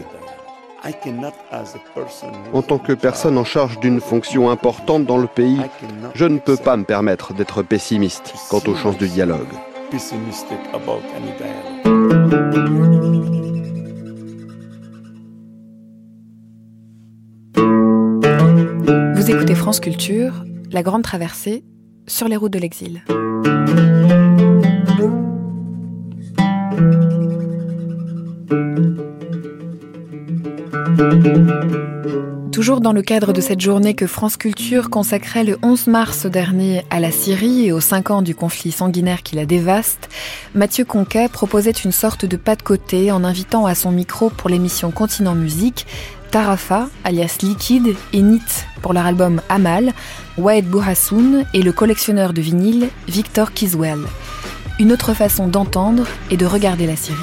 [2.55, 5.61] En tant que personne en charge d'une fonction importante dans le pays,
[6.15, 9.49] je ne peux pas me permettre d'être pessimiste quant aux chances du dialogue.
[19.15, 21.65] Vous écoutez France Culture, La Grande Traversée,
[22.07, 23.03] sur les routes de l'exil.
[32.61, 36.85] Toujours dans le cadre de cette journée que France Culture consacrait le 11 mars dernier
[36.91, 40.11] à la Syrie et aux cinq ans du conflit sanguinaire qui la dévaste,
[40.55, 44.51] Mathieu Conquet proposait une sorte de pas de côté en invitant à son micro pour
[44.51, 45.87] l'émission Continent Musique
[46.33, 48.43] Tarafa, alias Liquide, et Nit
[48.83, 49.95] pour leur album Amal,
[50.37, 54.01] Waed Bouhassoun et le collectionneur de vinyle Victor Kiswell.
[54.79, 57.17] Une autre façon d'entendre et de regarder la Syrie.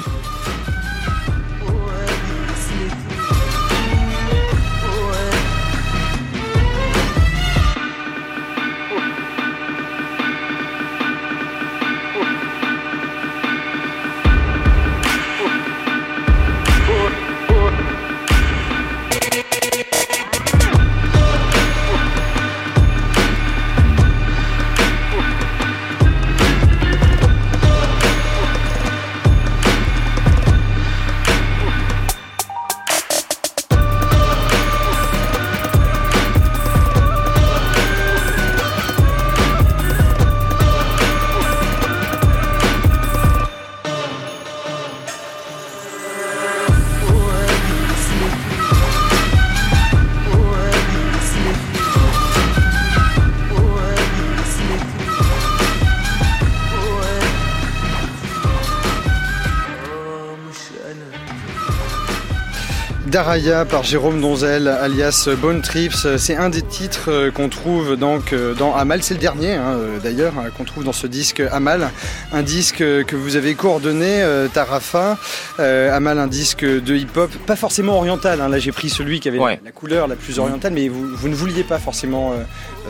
[63.28, 66.16] Daraya par Jérôme Donzel, alias Bone Trips.
[66.16, 69.02] C'est un des titres euh, qu'on trouve donc euh, dans Amal.
[69.02, 71.90] C'est le dernier hein, euh, d'ailleurs qu'on trouve dans ce disque Amal.
[72.32, 74.24] Un disque que vous avez coordonné,
[74.54, 75.18] Tarafa.
[75.58, 78.40] Amal, un disque de hip-hop, pas forcément oriental.
[78.40, 78.48] Hein.
[78.48, 81.64] Là j'ai pris celui qui avait la couleur la plus orientale, mais vous, ne vouliez
[81.64, 82.32] pas forcément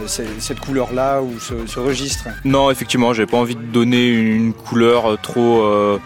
[0.06, 2.26] cette couleur-là ou ce, ce, registre.
[2.44, 5.98] Non, effectivement, j'avais pas envie de donner une couleur trop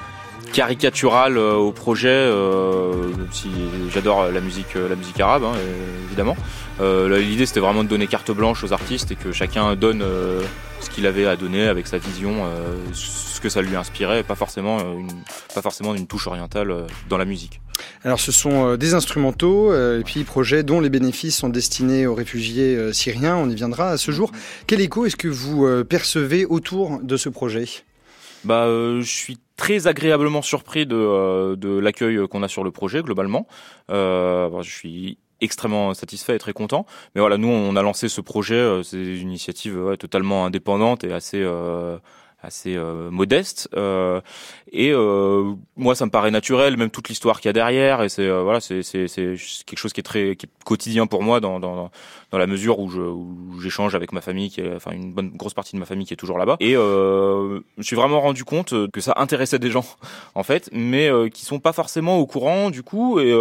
[0.52, 2.92] caricatural euh, au projet, euh,
[3.32, 3.50] si
[3.92, 5.54] j'adore la musique, la musique arabe, hein,
[6.06, 6.36] évidemment.
[6.80, 10.04] Euh, l'idée c'était vraiment de donner carte blanche aux artistes et que chacun donne
[10.80, 12.44] ce qu'il avait à donner avec sa vision,
[12.92, 15.08] ce que ça lui inspirait, pas forcément une,
[15.54, 17.60] pas forcément une touche orientale dans la musique.
[18.04, 22.92] Alors ce sont des instrumentaux et puis projets dont les bénéfices sont destinés aux réfugiés
[22.92, 24.32] syriens, on y viendra à ce jour.
[24.66, 27.66] Quel écho est-ce que vous percevez autour de ce projet?
[28.44, 33.00] Bah, je suis très agréablement surpris de, euh, de l'accueil qu'on a sur le projet
[33.00, 33.46] globalement.
[33.92, 36.84] Euh, je suis extrêmement satisfait et très content.
[37.14, 41.12] Mais voilà, nous on a lancé ce projet, euh, c'est une initiative totalement indépendante et
[41.12, 41.46] assez
[42.42, 44.20] assez euh, modeste euh,
[44.72, 48.08] et euh, moi ça me paraît naturel même toute l'histoire qu'il y a derrière et
[48.08, 51.40] c'est voilà c'est c'est c'est quelque chose qui est très qui est quotidien pour moi
[51.40, 51.90] dans dans
[52.30, 55.30] dans la mesure où je où j'échange avec ma famille qui est enfin une bonne
[55.36, 56.56] grosse partie de ma famille qui est toujours là-bas.
[56.60, 59.84] Et je me suis vraiment rendu compte que ça intéressait des gens
[60.34, 63.32] en fait mais qui sont pas forcément au courant du coup et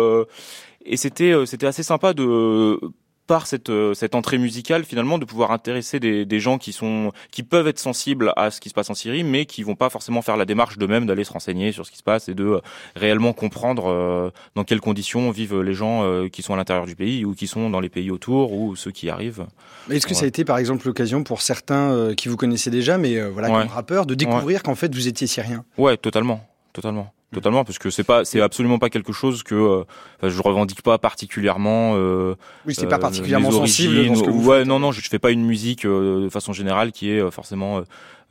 [0.86, 2.80] et c'était c'était assez sympa de
[3.28, 7.12] par cette, euh, cette entrée musicale finalement de pouvoir intéresser des, des, gens qui sont
[7.32, 9.90] qui peuvent être sensibles à ce qui se passe en Syrie mais qui vont pas
[9.90, 12.44] forcément faire la démarche d'eux-mêmes d'aller se renseigner sur ce qui se passe et de
[12.44, 12.62] euh,
[12.96, 17.26] réellement comprendre euh, dans quelles conditions vivent les gens qui sont à l'intérieur du pays
[17.26, 19.46] ou qui sont dans les pays autour ou ceux qui arrivent.
[19.90, 23.22] Est-ce que ça a été par exemple l'occasion pour certains qui vous connaissaient déjà mais
[23.30, 25.64] voilà comme rappeur de découvrir qu'en fait vous étiez syrien?
[25.78, 27.14] Ouais, totalement, totalement.
[27.34, 29.84] Totalement parce que c'est pas c'est absolument pas quelque chose que euh,
[30.22, 34.50] je revendique pas particulièrement euh, oui c'est pas euh, particulièrement sensible dans ce que vous
[34.50, 37.32] ouais non non je, je, fais pas une musique euh, de façon générale qui est
[37.32, 37.84] forcément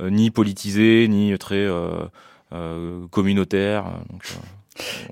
[0.02, 1.66] ni politisée ni très
[3.10, 4.22] communautaire donc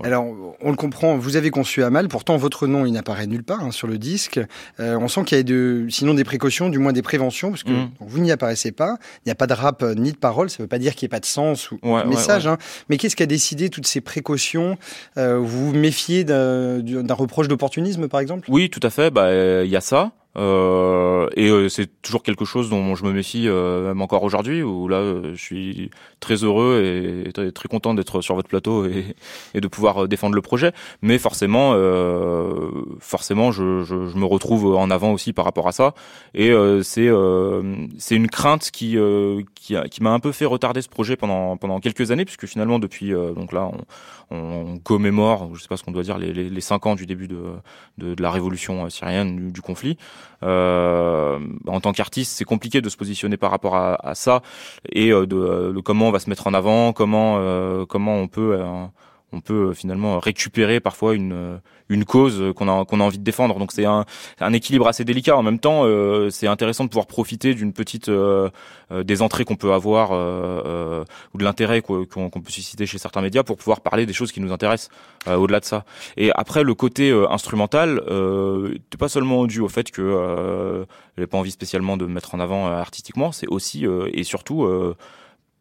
[0.04, 0.24] alors,
[0.60, 3.70] on le comprend, vous avez conçu Amal, pourtant votre nom, il n'apparaît nulle part hein,
[3.70, 4.40] sur le disque.
[4.80, 7.64] Euh, on sent qu'il y a de, sinon des précautions, du moins des préventions, parce
[7.64, 7.90] que mm.
[8.00, 8.96] vous n'y apparaissez pas.
[9.18, 10.94] Il n'y a pas de rap euh, ni de parole, ça ne veut pas dire
[10.94, 12.46] qu'il n'y ait pas de sens ou de message.
[12.46, 12.58] Hein.
[12.88, 14.78] Mais qu'est-ce qui a décidé toutes ces précautions?
[15.16, 18.48] Euh, Vous vous méfiez d'un reproche d'opportunisme, par exemple?
[18.50, 19.10] Oui, tout à fait.
[19.10, 19.32] Bah,
[19.64, 20.12] il y a ça.
[20.38, 24.62] Euh, et euh, c'est toujours quelque chose dont je me méfie euh, même encore aujourd'hui
[24.62, 25.02] où là
[25.34, 29.14] je suis très heureux et, très, content d'être sur votre plateau et,
[29.60, 30.72] de pouvoir défendre le projet.
[31.02, 31.72] Mais forcément
[33.00, 35.94] forcément je, je, je, me retrouve en avant aussi par rapport à ça.
[36.34, 37.10] Et c'est
[37.98, 38.96] c'est une crainte qui
[39.54, 42.78] qui, qui m'a un peu fait retarder ce projet pendant pendant quelques années puisque finalement
[42.78, 43.70] depuis donc là
[44.30, 47.06] on, on commémore je sais pas ce qu'on doit dire les, les, cinq ans du
[47.06, 47.42] début de,
[47.98, 49.96] de, la révolution syrienne du conflit
[50.42, 54.42] euh, en tant qu'artiste, c'est compliqué de se positionner par rapport à, ça
[54.92, 58.28] et euh, de, de, comment on va se mettre en avant, comment euh, comment on
[58.28, 58.84] peut euh,
[59.32, 63.58] on peut finalement récupérer parfois une une cause qu'on a qu'on a envie de défendre.
[63.58, 64.04] Donc c'est un,
[64.40, 65.36] un équilibre assez délicat.
[65.36, 68.50] En même temps, euh, c'est intéressant de pouvoir profiter d'une petite euh,
[68.90, 71.04] euh des entrées qu'on peut avoir euh,
[71.34, 74.40] ou de l'intérêt qu'on peut susciter chez certains médias pour pouvoir parler des choses qui
[74.40, 74.90] nous intéressent
[75.26, 75.84] au-delà de ça.
[76.16, 81.50] Et après le côté instrumental, euh, pas seulement dû au fait que j'avais pas envie
[81.50, 84.66] spécialement de me mettre en avant artistiquement, c'est aussi et surtout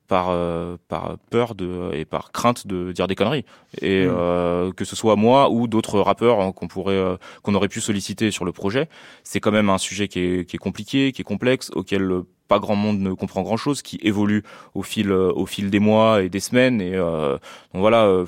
[0.07, 3.45] par euh, par peur de et par crainte de dire des conneries.
[3.81, 4.09] Et mm.
[4.09, 7.81] euh, que ce soit moi ou d'autres rappeurs hein, qu'on pourrait euh, qu'on aurait pu
[7.81, 8.89] solliciter sur le projet
[9.23, 12.59] c'est quand même un sujet qui est qui est compliqué qui est complexe auquel pas
[12.59, 14.43] grand monde ne comprend grand chose qui évolue
[14.73, 16.79] au fil au fil des mois et des semaines.
[16.79, 17.39] Et donc
[17.73, 18.23] voilà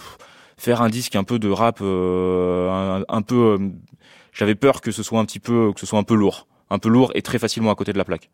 [0.57, 3.57] faire un disque un peu de rap un, un, peu
[4.33, 6.47] j'avais peur que ce soit un petit peu que ce soit un peu lourd.
[6.69, 8.29] Un peu lourd et très facilement à côté de la plaque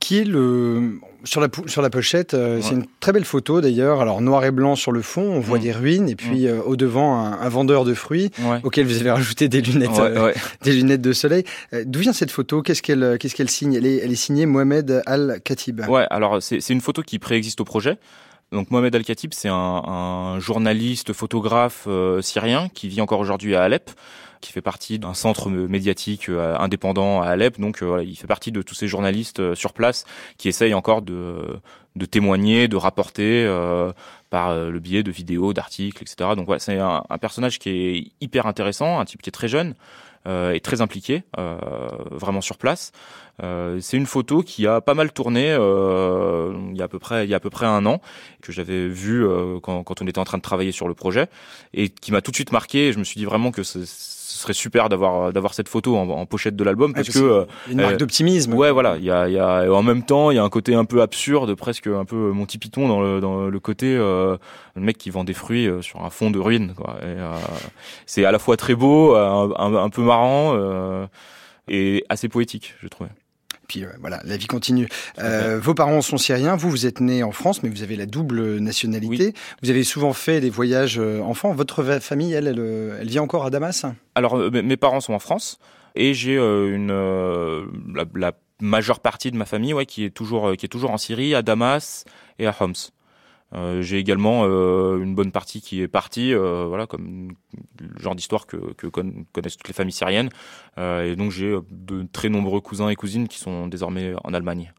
[0.00, 2.34] qui est le sur la sur la pochette.
[2.34, 4.00] Euh, c'est une très belle photo d'ailleurs.
[4.00, 5.62] Alors noir et blanc sur le fond, on voit mm.
[5.62, 6.48] des ruines et puis mm.
[6.48, 8.30] euh, au devant un, vendeur de fruits
[8.64, 10.32] auquel vous avez rajouté des lunettes euh,
[10.62, 11.44] des lunettes de soleil.
[11.84, 12.62] D'où vient cette photo?
[12.62, 13.74] Qu'est-ce qu'elle qu'est-ce qu'elle signe?
[13.74, 15.82] Elle est, elle est signée Mohamed Al Khatib.
[15.88, 17.98] Ouais, alors c'est c'est une photo qui préexiste au projet.
[18.52, 21.86] Donc Mohamed Al Khatib, c'est un, un, journaliste, photographe
[22.20, 23.90] syrien qui vit encore aujourd'hui à Alep
[24.40, 27.60] qui fait partie d'un centre médiatique euh, indépendant à Alep.
[27.60, 30.04] Donc euh, il fait partie de tous ces journalistes euh, sur place
[30.38, 31.60] qui essayent encore de,
[31.96, 33.46] de témoigner, de rapporter
[34.30, 36.30] par le biais de vidéos, d'articles, etc.
[36.36, 39.74] Donc voilà, c'est un, personnage qui est hyper intéressant, un type qui est très jeune.
[40.26, 41.56] Euh, est très impliqué, euh,
[42.10, 42.92] vraiment sur place.
[43.42, 47.24] Euh, c'est une photo qui a pas mal tourné il y a à peu près
[47.24, 48.02] il y a à peu près un an
[48.42, 49.26] que j'avais vu
[49.62, 51.28] quand, quand on était en train de travailler sur le projet
[51.72, 52.88] et qui m'a tout de suite marqué.
[52.88, 53.62] Et je me suis dit vraiment que
[54.30, 57.96] ce serait super d'avoir d'avoir cette photo en, pochette de l'album parce, que une marque
[57.96, 58.54] d'optimisme.
[58.54, 58.96] Ouais, voilà.
[58.96, 61.02] Il y a, y a en même temps il y a un côté un peu
[61.02, 64.38] absurde, presque un peu Monty Python dans le dans le côté le
[64.76, 66.74] mec qui vend des fruits sur un fond de ruines.
[66.76, 66.96] Quoi.
[68.06, 70.56] c'est à la fois très beau, un, un peu marrant
[71.68, 73.10] et assez poétique, je trouvais
[73.70, 74.88] puis euh, voilà, la vie continue.
[75.20, 78.04] Euh, vos parents sont syriens, vous, vous êtes né en France, mais vous avez la
[78.04, 79.32] double nationalité.
[79.62, 81.52] Vous avez souvent fait des voyages euh, enfants.
[81.52, 83.86] Votre famille, elle, elle, vit encore à Damas?
[84.16, 85.60] Alors, mes parents sont en France
[85.94, 86.92] et j'ai une
[87.94, 91.34] la, majeure partie de ma famille, ouais, qui est toujours qui est toujours en Syrie,
[91.36, 92.04] à Damas
[92.40, 92.74] et à Homs.
[93.54, 97.32] Euh, j'ai également euh, une bonne partie qui est partie, euh, voilà, comme
[97.80, 100.30] le genre d'histoire que, que, connaissent toutes les familles syriennes.
[100.78, 104.72] et donc j'ai de très nombreux cousins et cousines qui sont désormais en Allemagne.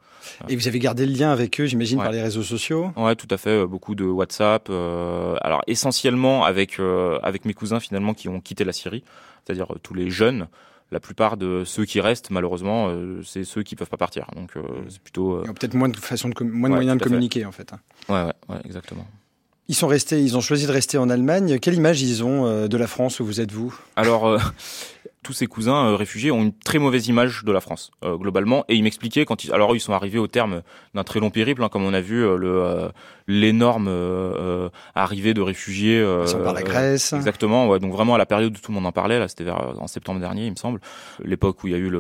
[0.50, 2.92] Et vous avez gardé le lien avec eux, j'imagine, par les réseaux sociaux?
[2.96, 3.66] Ouais, tout à fait.
[3.66, 4.70] Beaucoup de WhatsApp.
[4.70, 6.80] alors essentiellement avec
[7.24, 9.04] avec mes cousins finalement qui ont quitté la Syrie,
[9.44, 10.48] c'est-à-dire tous les jeunes
[10.92, 14.28] la plupart de ceux qui restent, malheureusement, euh, c'est ceux qui peuvent pas partir.
[14.36, 14.86] Donc euh, mmh.
[14.90, 15.38] c'est plutôt.
[15.38, 17.72] Euh, peut-être moins de façon de moins de moyens de communiquer en fait.
[17.74, 17.80] Hein.
[18.10, 19.08] Ouais, ouais, ouais, exactement.
[19.68, 21.58] Ils sont restés, ils ont choisi de rester en Allemagne.
[21.60, 23.74] Quelle image ils ont de la France où vous êtes vous?
[23.96, 24.38] Alors,
[25.24, 28.84] tous ces cousins réfugiés ont une très mauvaise image de la France globalement, et ils
[28.84, 30.62] m'expliquaient quand ils, alors ils sont arrivés au terme
[30.94, 32.92] d'un très long périple, hein, comme on a vu le
[33.28, 36.00] l'énorme euh, euh, arrivée de réfugiés.
[36.00, 37.14] Euh, par la Grèce.
[37.14, 37.68] Exactement.
[37.68, 39.88] Ouais, donc vraiment à la période où tout le monde en parlait, là, c'était en
[39.88, 40.80] septembre dernier, il me semble,
[41.24, 41.92] l'époque où il y a eu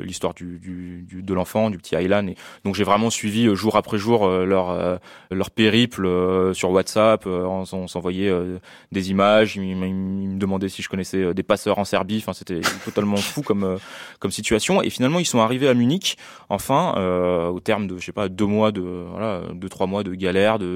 [0.00, 2.28] l'histoire du, du, du, de l'enfant, du petit Aylan.
[2.28, 5.00] Et donc j'ai vraiment suivi jour après jour leur
[5.30, 6.08] leur périple
[6.54, 7.26] sur WhatsApp.
[7.26, 8.32] on, s'envoyait
[8.92, 9.56] des images.
[9.56, 12.18] Ils, me demandaient si je connaissais des passeurs en Serbie.
[12.18, 13.78] Enfin, c'était totalement fou comme
[14.18, 14.82] comme situation.
[14.82, 16.16] Et finalement, ils sont arrivés à Munich.
[16.48, 16.94] Enfin,
[17.50, 20.58] au terme de je sais pas deux mois de voilà deux trois mois de galère
[20.58, 20.69] de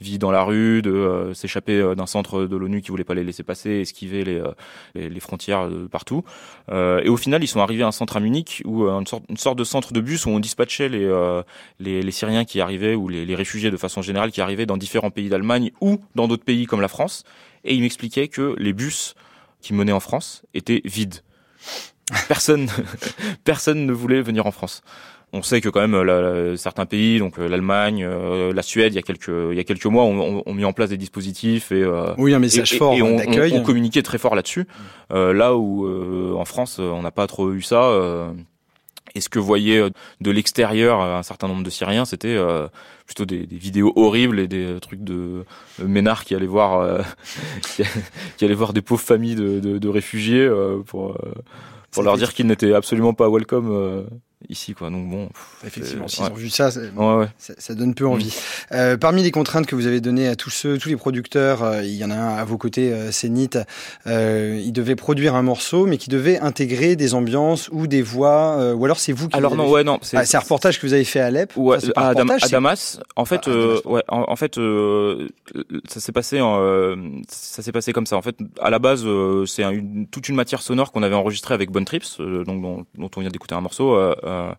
[0.00, 3.14] vie dans la rue, de euh, s'échapper euh, d'un centre de l'ONU qui voulait pas
[3.14, 4.52] les laisser passer, esquiver les, euh,
[4.94, 6.24] les, frontières partout.
[6.70, 9.64] et au final, ils sont arrivés à un centre à Munich où une sorte, de
[9.64, 11.42] centre de bus où on dispatchait les,
[11.80, 15.28] les, Syriens qui arrivaient ou les, réfugiés de façon générale qui arrivaient dans différents pays
[15.28, 17.24] d'Allemagne ou dans d'autres pays comme la France.
[17.64, 19.14] Et il m'expliquait que les bus
[19.60, 21.22] qui menaient en France étaient vides.
[22.26, 22.68] Personne,
[23.44, 24.82] personne ne voulait venir en France.
[25.32, 28.98] On sait que quand même certains pays, donc euh, l'Allemagne, euh, la Suède, il y
[28.98, 32.14] a quelques il y a quelques mois, ont, mis en place des dispositifs et euh,
[32.16, 34.66] oui un message fort et on, on, communiquait très fort là-dessus.
[35.10, 35.86] là où
[36.38, 38.32] en France, on n'a pas trop eu ça.
[39.14, 39.82] Et ce que voyaient
[40.20, 42.38] de l'extérieur un certain nombre de Syriens, c'était
[43.04, 45.44] plutôt des, vidéos horribles et des trucs de,
[45.84, 47.04] ménards qui allaient voir
[48.38, 50.48] qui, allaient voir des pauvres familles de, de réfugiés
[50.86, 51.18] pour
[51.90, 54.06] pour leur dire qu'ils n'étaient absolument pas welcome
[54.48, 54.90] ici quoi.
[54.90, 55.28] Donc bon
[55.66, 58.28] effectivement s'ils ont vu ça, ça, donne peu envie.
[58.70, 58.74] Mm.
[58.74, 61.82] euh, parmi les contraintes que vous avez données à tous ceux tous les producteurs euh,
[61.82, 63.58] il y en a un à vos côtés euh, Zénith
[64.06, 68.58] euh, il devait produire un morceau mais qui devait intégrer des ambiances ou des voix
[68.58, 70.92] euh, ou alors c'est vous qui alors non ouais non c'est un reportage que vous
[70.92, 74.58] avez fait à Alep ouais, à, Damas en fait ah, ouais en, fait
[75.88, 76.94] ça s'est passé en,
[77.28, 78.16] ça s'est passé comme ça.
[78.16, 79.04] En fait à la base
[79.46, 79.64] c'est
[80.10, 83.30] toute une matière sonore qu'on avait enregistrée avec Bonne Trips donc dont, dont on vient
[83.30, 83.96] d'écouter un morceau
[84.28, 84.54] uh,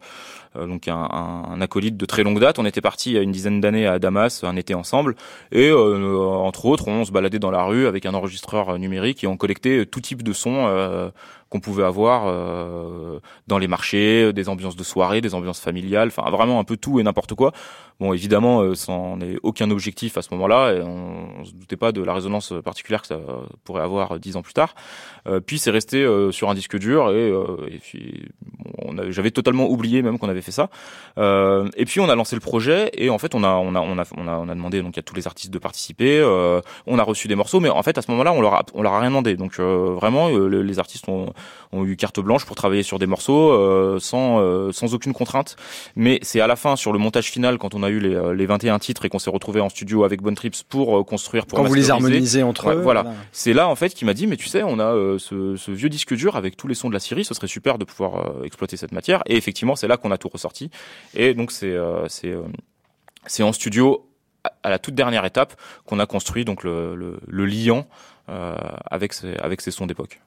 [0.56, 2.60] donc un, un, acolyte de très longue date.
[2.60, 5.16] On était parti il y a une dizaine d'années à Damas, un été ensemble,
[5.52, 9.28] et euh, entre autres, on se baladait dans la rue avec un enregistreur numérique et
[9.28, 11.12] on collectait tout type de sons
[11.50, 12.26] qu'on pouvait avoir
[13.47, 17.00] dans les marchés, des ambiances de soirée, des ambiances familiales, enfin vraiment un peu tout
[17.00, 17.54] et n'importe quoi.
[18.00, 21.76] Bon, évidemment, euh, sans n'est aucun objectif à ce moment-là, et on, on, se doutait
[21.76, 23.20] pas de la résonance particulière que ça
[23.66, 24.74] pourrait avoir dix ans plus tard.
[25.28, 28.24] Euh, puis c'est resté euh, sur un disque dur, et, et puis
[28.78, 30.69] bon, j'avais totalement oublié même qu'on avait fait ça.
[31.17, 33.97] et puis on a lancé le projet, et en fait on a on a on
[33.97, 36.23] a on a, on a demandé donc à tous les artistes de participer.
[36.87, 38.81] on a reçu des morceaux, mais en fait à ce moment-là on leur a, on
[38.81, 39.35] leur a rien demandé.
[39.35, 41.33] Donc vraiment les artistes ont,
[41.71, 45.55] ont eu carte blanche pour travailler sur des morceaux sans sans aucune contrainte.
[45.95, 48.33] Mais c'est à la fin sur le montage final quand on a eu les, euh,
[48.33, 51.45] les 21 titres et qu'on s'est retrouvé en studio avec Bonne Trips pour euh, construire,
[51.45, 52.81] pour Quand vous les harmonisez entre eux.
[52.81, 53.05] Voilà.
[53.31, 55.71] C'est là, en fait, qui m'a dit, mais tu sais, on a euh, ce, ce,
[55.71, 58.43] vieux disque dur avec tous les sons de la Syrie, ce serait super de pouvoir
[58.43, 59.21] exploiter cette matière.
[59.25, 60.69] Et effectivement, c'est là qu'on a tout ressorti.
[61.13, 61.75] Et donc, c'est,
[62.07, 62.34] c'est,
[63.25, 64.05] c'est en studio
[64.63, 67.88] à la toute dernière étape qu'on a construit donc le, le, liant
[68.27, 70.21] avec ces, avec ces sons d'époque.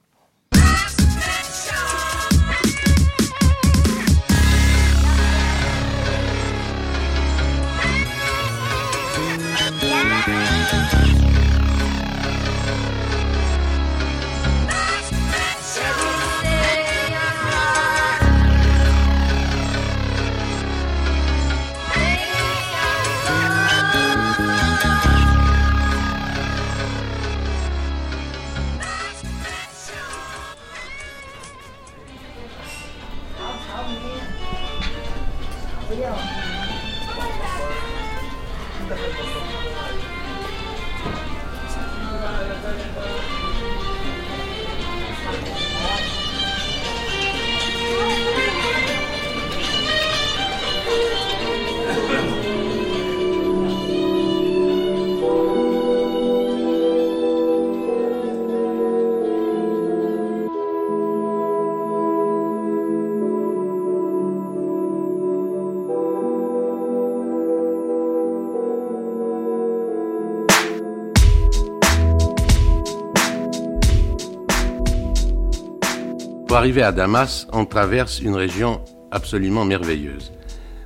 [76.53, 80.32] Pour arriver à Damas, on traverse une région absolument merveilleuse.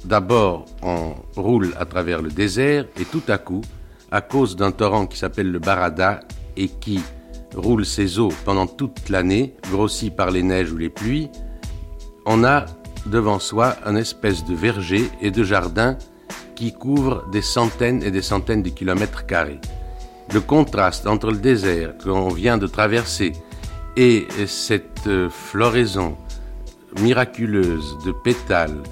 [0.04, 3.62] D'abord, on roule à travers le désert et tout à coup,
[4.12, 6.20] à cause d'un torrent qui s'appelle le Barada
[6.56, 7.00] et qui
[7.56, 11.30] roule ses eaux pendant toute l'année, grossi par les neiges ou les pluies,
[12.26, 12.66] on a
[13.06, 15.98] devant soi un espèce de verger et de jardin
[16.54, 19.60] qui couvre des centaines et des centaines de kilomètres carrés.
[20.32, 23.32] Le contraste entre le désert qu'on vient de traverser
[23.96, 26.16] et cette floraison
[27.00, 28.82] miraculeuse de pétales,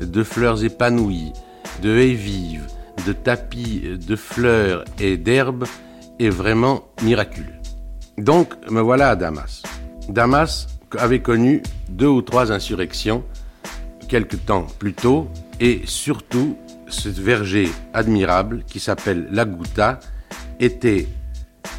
[0.00, 1.32] de fleurs épanouies,
[1.82, 2.66] de haies vives,
[3.06, 5.64] de tapis de fleurs et d'herbes
[6.18, 7.52] est vraiment miraculeux.
[8.18, 9.62] Donc, me voilà à Damas.
[10.08, 13.24] Damas avait connu deux ou trois insurrections
[14.08, 15.28] quelque temps plus tôt,
[15.60, 16.56] et surtout,
[16.88, 19.98] ce verger admirable qui s'appelle la Ghouta
[20.60, 21.08] était,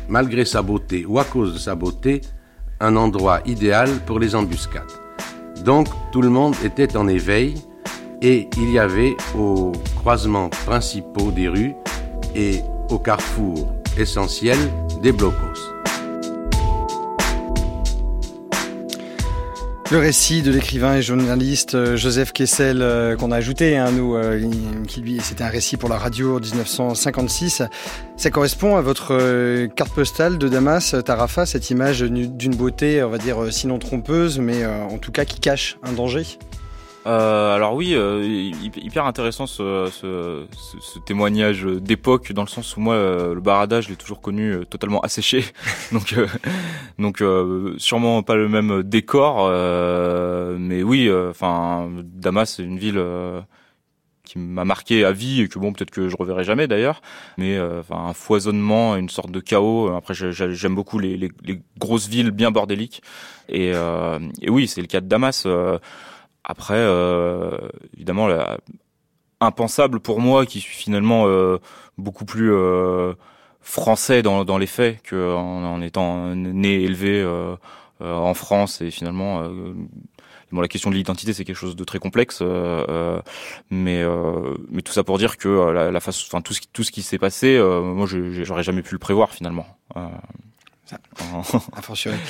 [0.10, 2.22] malgré sa beauté ou à cause de sa beauté,
[2.80, 4.84] un endroit idéal pour les embuscades.
[5.64, 7.56] Donc tout le monde était en éveil
[8.22, 11.74] et il y avait aux croisements principaux des rues
[12.36, 14.58] et au carrefour essentiel
[15.02, 15.65] des blocos.
[19.92, 24.16] Le récit de l'écrivain et journaliste euh, Joseph Kessel euh, qu'on a ajouté, hein, nous,
[24.16, 24.42] euh,
[24.88, 27.62] qui lui, c'était un récit pour la radio en 1956.
[28.18, 33.20] Ça correspond à votre carte postale de Damas, Tarafa, cette image d'une beauté, on va
[33.20, 36.26] dire, sinon trompeuse, mais en tout cas qui cache un danger?
[37.06, 38.24] Euh, alors oui, euh,
[38.76, 40.46] hyper intéressant ce, ce,
[40.80, 44.66] ce, témoignage d'époque dans le sens où moi le barada je l'ai toujours connu euh,
[44.66, 45.46] totalement asséché,
[45.92, 46.28] donc euh,
[46.98, 47.24] donc
[47.80, 49.50] sûrement pas le même décor,
[50.58, 53.04] mais oui, enfin Damas c'est une ville
[54.24, 57.04] qui m'a marqué à vie et que bon peut-être que je reverrai jamais d'ailleurs.
[57.38, 59.90] Mais enfin un foisonnement une sorte de chaos.
[59.96, 63.04] Après j'aime beaucoup les, les, les, grosses villes bien bordéliques.
[63.48, 65.46] Et, et oui c'est le cas de Damas
[66.46, 67.58] après, euh,
[67.96, 68.30] évidemment,
[69.42, 71.58] impensable pour moi, qui suis finalement euh,
[71.98, 73.14] beaucoup plus euh,
[73.62, 77.26] français dans, dans les faits qu'en en étant né, élevé
[78.00, 79.50] en France et finalement.
[80.52, 82.44] Bon, la question de l'identité, c'est quelque chose de très complexe,
[83.72, 84.06] mais
[84.70, 86.92] mais tout ça pour dire que la, la face, enfin tout ce qui, tout ce
[86.92, 89.66] qui s'est passé, moi, j'aurais jamais pu le prévoir finalement.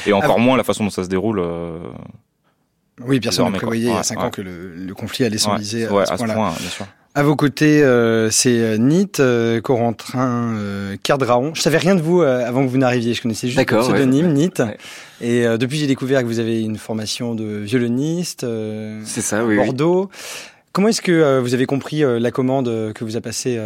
[0.07, 1.41] et encore moins la façon dont ça se déroule.
[3.03, 6.05] Oui, personne ne prévoyait il y a 5 ans que le, conflit allait s'enliser à
[6.05, 6.53] ce point-là.
[7.17, 11.53] À vos côtés, euh, c'est euh, Nit, euh, Corentin, euh, Kerdraon.
[11.55, 13.13] Je savais rien de vous euh, avant que vous n'arriviez.
[13.13, 14.51] Je connaissais juste le pseudonyme Nit.
[15.21, 18.45] Et depuis, j'ai découvert que vous avez une formation de violoniste.
[19.05, 19.55] c'est ça, oui.
[19.55, 20.09] Bordeaux.
[20.73, 23.57] Comment est-ce que vous avez compris la commande que vous a passée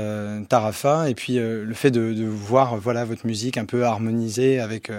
[0.48, 4.92] Tarafa et puis le fait de, de, voir voilà votre musique un peu harmonisée avec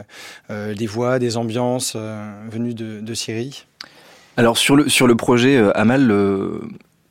[0.48, 1.94] des voix, des ambiances
[2.50, 3.64] venues de, de Syrie?
[4.40, 6.62] Alors sur le sur le projet euh, Amal, le,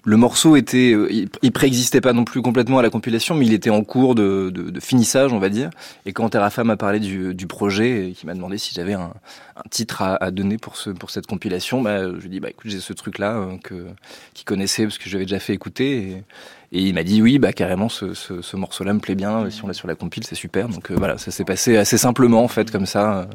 [0.04, 1.08] le morceau était, euh,
[1.44, 4.50] il, préexistait pas non plus complètement à la compilation, mais il était en cours de,
[4.50, 5.70] de, de finissage, on va dire.
[6.08, 9.14] Et quand Terrafa m'a parlé du, du projet et qui m'a demandé si j'avais un,
[9.56, 12.40] un, titre à, à, donner pour ce pour cette compilation, bah, je lui ai dit
[12.40, 13.86] bah écoute j'ai ce truc là euh, que
[14.34, 16.24] qu'il connaissait parce que j'avais déjà fait écouter.
[16.72, 19.48] Et, et il m'a dit oui, bah carrément, ce, ce, ce morceau-là me plaît bien.
[19.52, 20.68] Si on l'a sur la compile, c'est super.
[20.68, 23.28] Donc voilà, ça s'est passé assez simplement en fait, comme ça.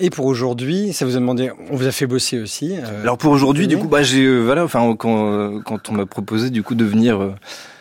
[0.00, 2.76] Et pour aujourd'hui, ça vous a demandé, on vous a fait bosser aussi.
[2.76, 5.94] Euh, Alors pour aujourd'hui, du coup, bah j'ai euh, voilà, enfin quand, euh, quand on
[5.94, 7.34] m'a proposé du coup de venir euh,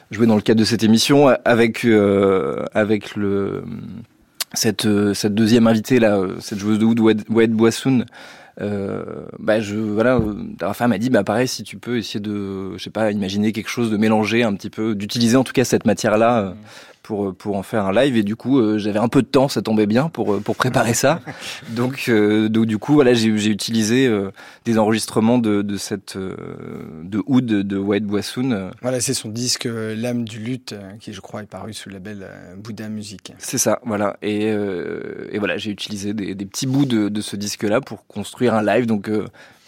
[0.09, 1.85] jouer dans le cadre de cette émission avec
[2.73, 3.63] avec le
[4.53, 8.05] cette cette deuxième invitée là, cette joueuse de oud Wed Boissoun.
[8.59, 10.19] Bah je voilà
[10.57, 13.51] ta femme m'a dit bah pareil si tu peux essayer de je sais pas imaginer
[13.51, 16.55] quelque chose de mélanger un petit peu d'utiliser en tout cas cette matière là
[17.07, 19.47] pour pour en faire un live et du coup euh, j'avais un peu de temps,
[19.47, 21.21] ça tombait bien pour euh, pour préparer ça.
[21.69, 24.11] Donc euh, donc du coup voilà j'ai j'ai utilisé
[24.65, 28.71] des enregistrements de de cette de Oud de White Boissoun.
[28.81, 32.27] Voilà c'est son disque l'âme du lutte qui je crois est paru sous le label
[32.57, 33.33] Bouddha Music.
[33.37, 37.37] C'est ça voilà et et voilà j'ai utilisé des, des petits bouts de de ce
[37.37, 39.09] disque là pour construire un live donc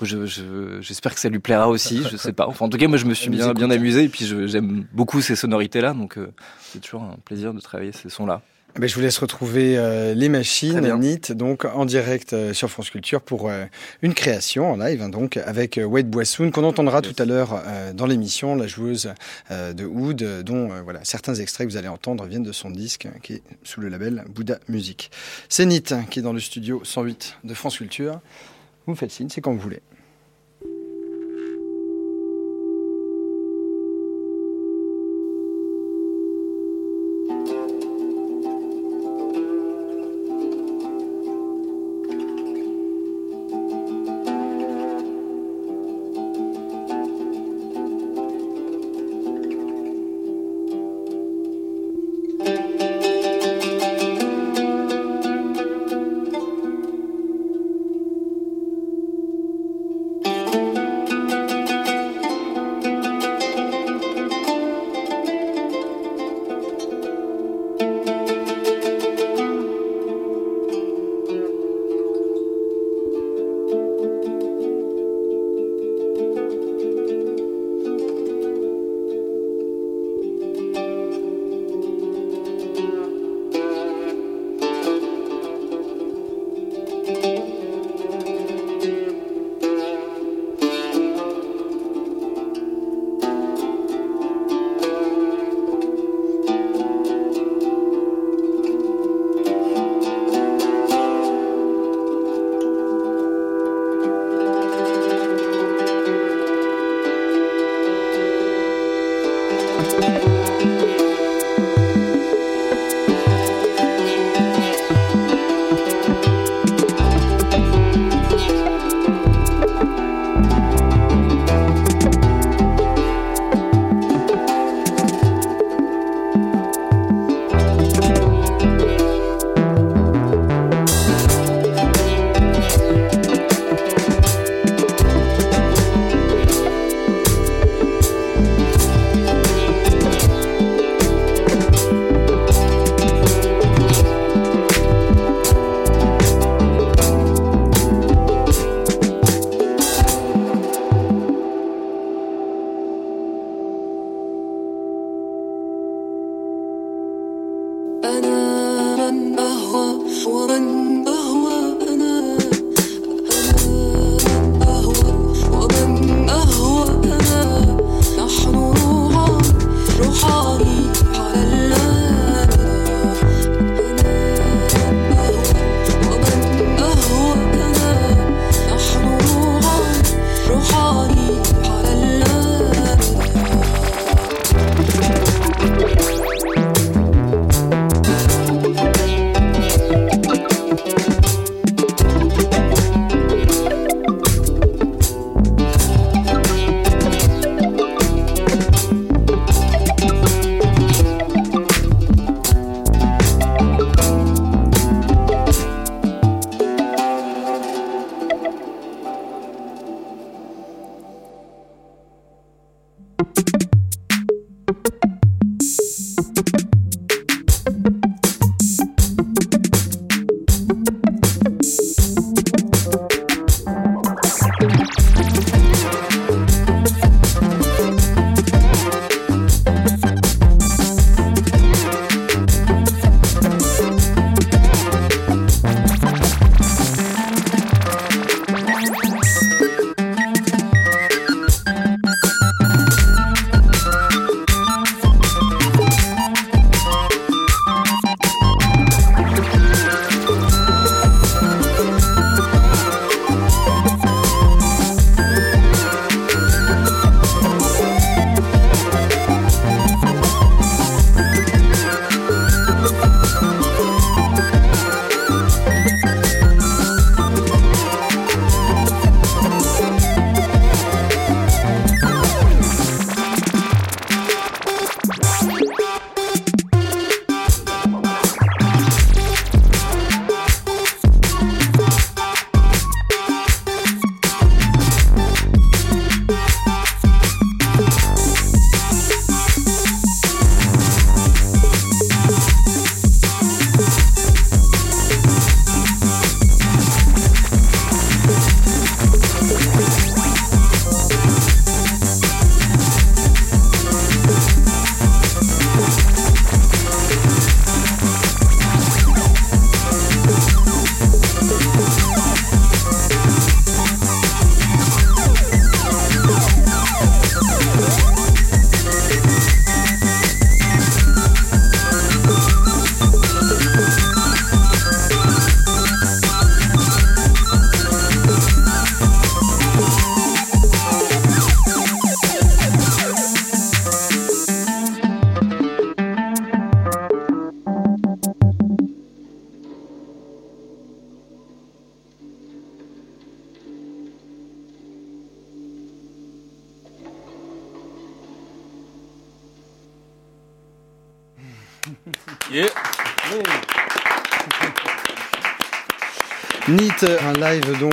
[0.05, 2.47] J'espère que ça lui plaira aussi, je sais pas.
[2.47, 5.21] Enfin, en tout cas, moi, je me suis bien, bien amusé et puis j'aime beaucoup
[5.21, 6.17] ces sonorités-là, donc
[6.61, 8.41] c'est toujours un plaisir de travailler ces sons-là.
[8.75, 12.69] Eh ben, je vous laisse retrouver euh, les machines NIT donc en direct euh, sur
[12.69, 13.65] France Culture pour euh,
[14.03, 17.63] une création en live hein, donc avec Wade Boissoun qu'on entendra tout à l'heure
[17.95, 19.11] dans l'émission la joueuse
[19.49, 23.33] de oud dont voilà certains extraits que vous allez entendre viennent de son disque qui
[23.33, 25.09] est sous le label Bouddha Music.
[25.49, 28.19] C'est NIT hein, qui est dans le studio 108 de France Culture.
[28.89, 29.81] Vous faites signe, c'est quand vous voulez.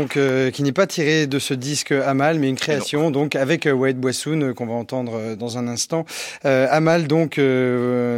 [0.07, 3.66] Donc euh, qui n'est pas tiré de ce disque Amal, mais une création donc avec
[3.66, 6.04] euh, Wade Boissoun euh, qu'on va entendre dans un instant.
[6.44, 7.40] Amal donc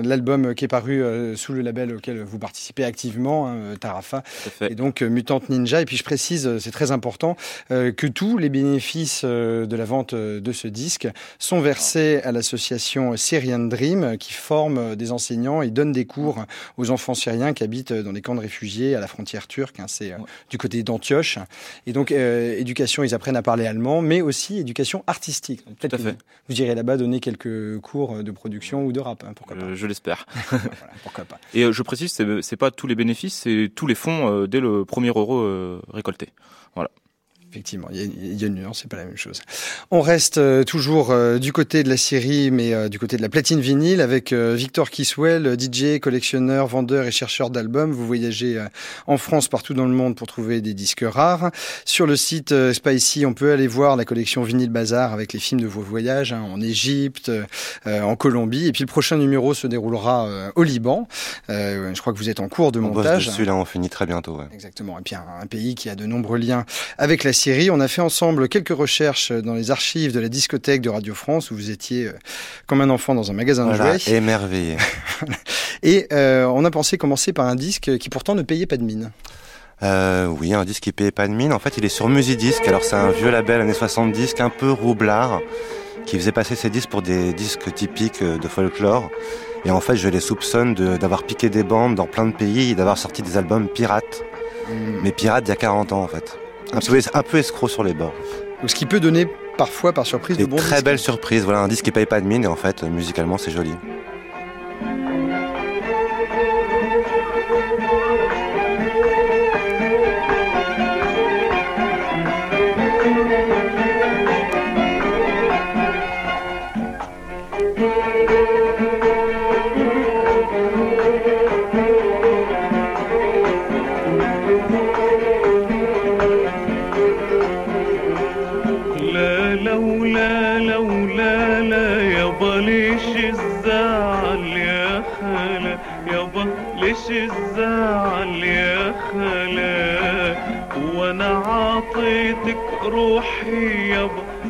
[0.03, 1.03] l'album qui est paru
[1.37, 4.23] sous le label auquel vous participez activement, hein, Tarafa,
[4.69, 5.81] et donc Mutante Ninja.
[5.81, 7.37] Et puis je précise, c'est très important,
[7.69, 13.59] que tous les bénéfices de la vente de ce disque sont versés à l'association Syrian
[13.61, 16.45] Dream qui forme des enseignants et donne des cours
[16.77, 19.81] aux enfants syriens qui habitent dans les camps de réfugiés à la frontière turque.
[19.81, 20.15] Hein, c'est
[20.51, 21.39] du côté d'Antioche.
[21.87, 25.65] Et donc, euh, éducation, ils apprennent à parler allemand, mais aussi éducation artistique.
[25.81, 26.17] Tout à fait.
[26.49, 29.75] Vous, irez là-bas donner quelques cours de production ou de rap, hein, pourquoi pas.
[29.75, 30.26] je l'espère.
[31.03, 31.39] pourquoi pas.
[31.55, 34.47] Et euh, je précise, c'est, c'est pas tous les bénéfices, c'est tous les fonds euh,
[34.47, 36.30] dès le premier euro récolté.
[36.74, 36.91] Voilà.
[37.51, 39.41] Effectivement, il y, a, une nuance, c'est pas la même chose.
[39.91, 43.23] On reste euh, toujours euh, du côté de la Syrie, mais euh, du côté de
[43.23, 47.91] la platine vinyle, avec Victor Kiswell, DJ, collectionneur, vendeur et chercheur d'albums.
[47.91, 48.63] Vous voyagez
[49.07, 51.51] en France, partout dans le monde, pour trouver des disques rares.
[51.87, 55.63] Sur le site Spicy, on peut aller voir la collection Vinyle Bazar avec les films
[55.63, 57.31] de vos voyages hein, en Égypte,
[57.87, 58.67] en Colombie.
[58.67, 61.09] Et puis le prochain numéro se déroulera au Liban.
[61.49, 63.31] je crois que vous êtes en cours de montage.
[63.39, 64.37] On là on finit très bientôt.
[64.37, 64.47] Ouais.
[64.53, 64.99] Exactement.
[64.99, 66.67] Et puis un, un pays qui a de nombreux liens
[66.99, 67.48] avec la Syrie.
[67.71, 71.51] On a fait ensemble quelques recherches dans les archives de la discothèque de Radio France
[71.51, 72.13] où vous étiez euh,
[72.67, 73.97] comme un enfant dans un magasin de jouets.
[74.07, 74.77] Émerveillé.
[75.83, 78.83] Et euh, on a pensé commencer par un disque qui pourtant ne payait pas de
[78.83, 79.13] mine.
[79.83, 81.55] Euh, oui, un disque qui payait pas de mine.
[81.55, 82.69] En fait, il est sur Musidisc.
[82.69, 85.41] Alors, c'est un vieux label années 70, un peu roublard,
[86.05, 89.09] qui faisait passer ses disques pour des disques typiques de folklore.
[89.65, 92.75] Et en fait, je les soupçonne d'avoir piqué des bandes dans plein de pays et
[92.75, 94.23] d'avoir sorti des albums pirates.
[94.69, 95.01] Hmm.
[95.03, 96.39] Mais pirates il y a 40 ans, en fait.
[96.73, 98.14] Un peu, un peu escroc sur les bords.
[98.66, 101.45] ce qui peut donner parfois par surprise des de bons très belles surprises.
[101.45, 103.73] Voilà, un disque qui paye pas de mine et en fait, musicalement, c'est joli.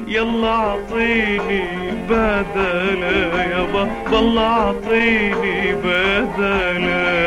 [0.09, 1.63] يلا اعطيني
[2.09, 7.19] بدلا يابا بالله اعطيني بدلا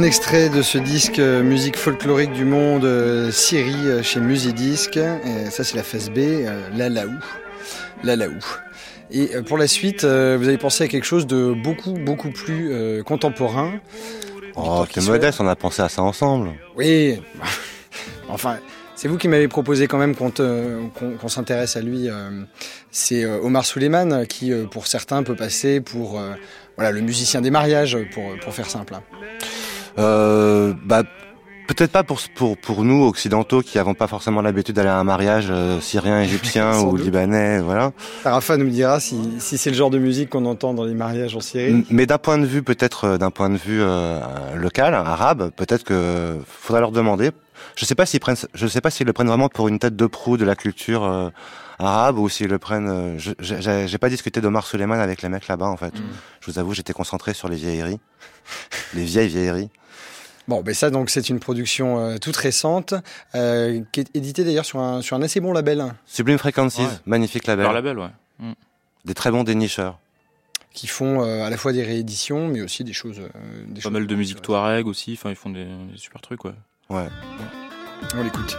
[0.00, 4.96] un extrait de ce disque euh, musique folklorique du monde euh, Syrie euh, chez Musidisc.
[4.96, 7.12] Et ça c'est la phase B, La Laou.
[8.02, 8.38] La Laou.
[9.10, 10.08] Et pour la suite, vous
[10.48, 13.74] avez pensé à quelque chose de beaucoup beaucoup plus contemporain.
[14.56, 16.52] Oh, t'es modeste, on a pensé à ça ensemble.
[16.76, 17.20] Oui.
[18.30, 18.56] enfin,
[18.94, 22.08] c'est vous qui m'avez proposé quand même qu'on s'intéresse à lui.
[22.90, 26.18] c'est Omar Suleiman qui, pour certains, peut passer pour
[26.76, 28.94] voilà le musicien des mariages, pour, pour faire simple.
[28.94, 29.02] Hein.
[30.00, 31.02] Euh, bah,
[31.70, 35.04] Peut-être pas pour, pour, pour nous, occidentaux, qui n'avons pas forcément l'habitude d'aller à un
[35.04, 37.92] mariage euh, syrien, égyptien ou libanais, voilà.
[38.24, 41.36] Rafa nous dira si, si c'est le genre de musique qu'on entend dans les mariages
[41.36, 41.86] en Syrie.
[41.88, 44.18] Mais d'un point de vue, peut-être euh, d'un point de vue euh,
[44.56, 47.30] local, arabe, peut-être que faudra leur demander.
[47.76, 49.94] Je sais pas s'ils prennent, je sais pas s'ils le prennent vraiment pour une tête
[49.94, 51.30] de proue de la culture
[51.78, 53.16] arabe ou s'ils le prennent.
[53.38, 55.94] j'ai pas discuté d'Omar Suleiman avec les mecs là-bas en fait.
[55.94, 56.02] Mm.
[56.40, 58.00] Je vous avoue, j'étais concentré sur les vieilleries,
[58.94, 59.70] les vieilles vieilleries.
[60.50, 62.92] Bon, ben ça donc c'est une production euh, toute récente,
[63.36, 65.94] euh, qui est éditée d'ailleurs sur un, sur un assez bon label.
[66.06, 67.62] Sublime Frequencies, magnifique label.
[67.62, 68.08] Leur label, ouais.
[68.40, 68.52] Mm.
[69.04, 70.00] Des très bons dénicheurs.
[70.72, 73.20] Qui font euh, à la fois des rééditions, mais aussi des choses.
[73.68, 76.54] des Pas mal de musique touareg aussi, enfin ils font des, des super trucs, ouais.
[76.88, 77.06] Ouais.
[78.16, 78.58] On l'écoute.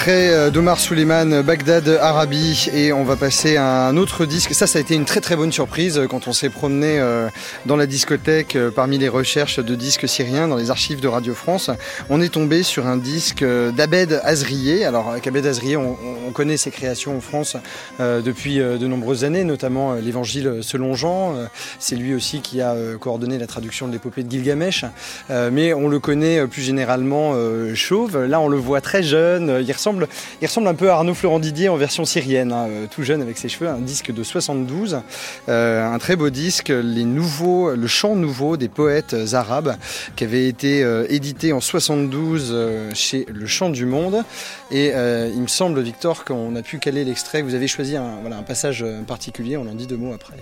[0.00, 4.54] Extrait euh, d'Omar Suleiman, Bagdad Arabi, et on va passer à un autre disque.
[4.54, 7.28] Ça, ça a été une très très bonne surprise euh, quand on s'est promené euh,
[7.66, 11.70] dans la discothèque parmi les recherches de disques syriens dans les archives de Radio France.
[12.08, 14.84] On est tombé sur un disque d'Abed Azrié.
[14.84, 15.96] Alors, Abed Azrié, on,
[16.32, 17.56] connaît ses créations en France
[17.98, 21.34] depuis de nombreuses années, notamment l'Évangile selon Jean.
[21.80, 24.84] C'est lui aussi qui a coordonné la traduction de l'épopée de Gilgamesh.
[25.28, 27.34] Mais on le connaît plus généralement
[27.74, 28.24] chauve.
[28.24, 30.08] Là, on le voit très jeune euh, il ressemble,
[30.40, 33.22] il ressemble un peu à Arnaud Florent Didier en version syrienne, hein, euh, tout jeune
[33.22, 33.68] avec ses cheveux.
[33.68, 35.00] Un disque de 72,
[35.48, 39.75] euh, un très beau disque, les nouveaux, le chant nouveau des poètes arabes,
[40.15, 42.55] qui avait été édité en 72
[42.93, 44.23] chez Le Chant du Monde.
[44.71, 47.41] Et il me semble, Victor, qu'on a pu caler l'extrait.
[47.41, 49.57] Vous avez choisi un, voilà, un passage particulier.
[49.57, 50.35] On en dit deux mots après.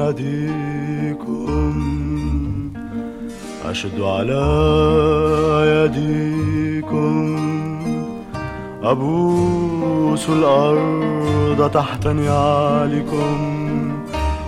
[0.00, 1.50] أناديكم
[3.64, 4.40] أشد على
[6.75, 7.35] يديكم
[8.83, 13.37] أبوس الأرض تحت نعالكم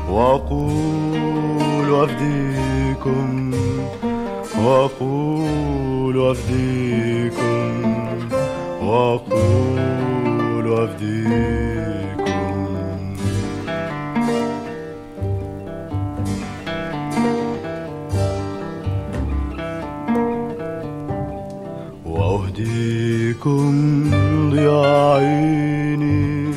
[0.10, 3.52] وأقول أفديكم
[4.64, 7.96] وأقول أفديكم
[8.82, 11.97] وأقول أفديكم.
[23.48, 26.52] أهديكم ضياء عيني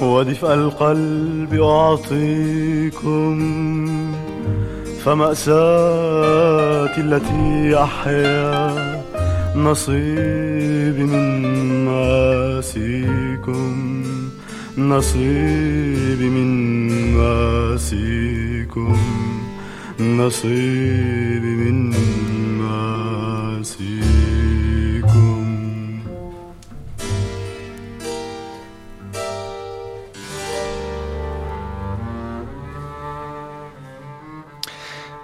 [0.00, 3.36] ودفء القلب أعطيكم
[5.04, 5.50] فمأساتي
[7.00, 8.76] التي أحيا
[9.56, 13.72] نصيبي من ماسيكم
[14.78, 16.50] نصيبي من
[17.16, 18.96] ماسيكم
[20.00, 21.90] نصيبي من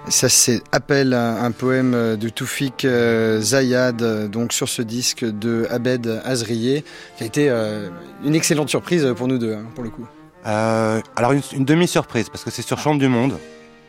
[0.09, 0.27] Ça,
[0.73, 6.83] Appel, un poème de Toufik euh, Zayad, donc sur ce disque de Abed Azrié,
[7.17, 7.89] qui a été euh,
[8.23, 10.05] une excellente surprise pour nous deux, hein, pour le coup.
[10.45, 13.39] Euh, alors, une, demi-surprise, parce que c'est sur Chant du Monde,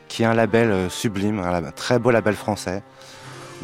[0.06, 2.82] qui est un label sublime, un très beau label français,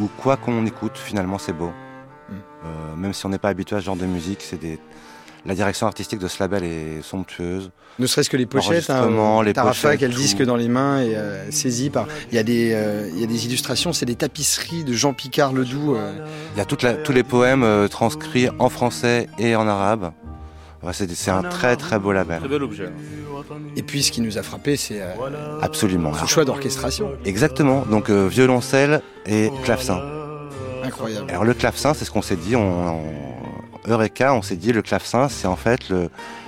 [0.01, 1.71] où quoi qu'on écoute, finalement, c'est beau.
[2.29, 3.01] Mm.
[3.01, 4.81] même si on n'est pas habitué à ce genre de musique, c'est des
[5.47, 7.71] la direction artistique de ce label est somptueuse.
[7.99, 11.03] Ne serait-ce que les pochettes, hein, les Tarafa qui a le disque dans les mains
[11.03, 12.07] et euh, saisi par.
[12.31, 15.13] Il y a des, euh, il y a des illustrations, c'est des tapisseries de Jean
[15.13, 15.95] Picard Ledoux.
[15.97, 16.13] Euh.
[16.55, 20.13] Il y a toute tous les poèmes transcrits en français et en arabe.
[20.93, 22.41] c'est un très très beau label.
[22.41, 22.91] Très bel objet.
[23.77, 25.03] Et puis ce qui nous a frappé, c'est
[25.63, 27.13] absolument le choix d'orchestration.
[27.25, 27.85] Exactement.
[27.91, 30.01] Donc violoncelle et clavecin.
[30.83, 31.31] Incroyable.
[31.31, 32.57] Alors le clavecin, c'est ce qu'on s'est dit.
[32.57, 33.01] on
[33.89, 35.93] Eureka, on s'est dit le clavecin, c'est en fait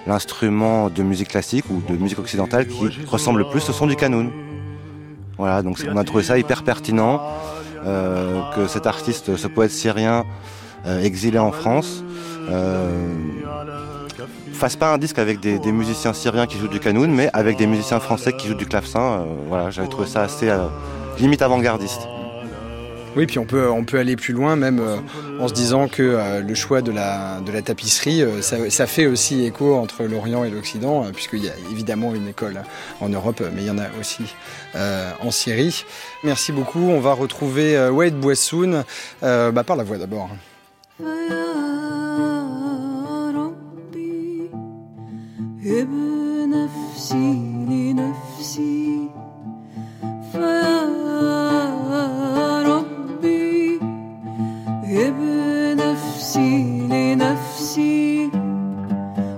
[0.06, 3.96] l'instrument de musique classique ou de musique occidentale qui ressemble le plus au son du
[3.96, 4.30] canon.
[5.38, 7.20] Voilà, donc on a trouvé ça hyper pertinent
[7.84, 10.24] euh, que cet artiste, ce poète syrien
[10.86, 12.04] euh, exilé en France,
[12.48, 13.12] euh,
[14.52, 17.66] fasse pas un disque avec des, musiciens syriens qui jouent du canon, mais avec des
[17.66, 19.24] musiciens français qui jouent du clavecin.
[19.48, 20.48] voilà, j'avais trouvé ça assez
[21.18, 22.02] limite avant-gardiste.
[23.14, 24.96] Oui, puis on peut, on peut aller plus loin, même euh,
[25.38, 29.06] en se disant que euh, le choix de la, de la tapisserie, euh, ça, fait
[29.06, 32.62] aussi écho entre l'Orient et l'Occident, puisqu'il y a évidemment une école
[33.00, 34.34] en Europe, mais il y en a aussi
[34.74, 35.84] en Syrie.
[36.24, 36.80] Merci beaucoup.
[36.80, 38.84] On va retrouver Wade Boissoun
[39.20, 40.30] bah, par la voix d'abord.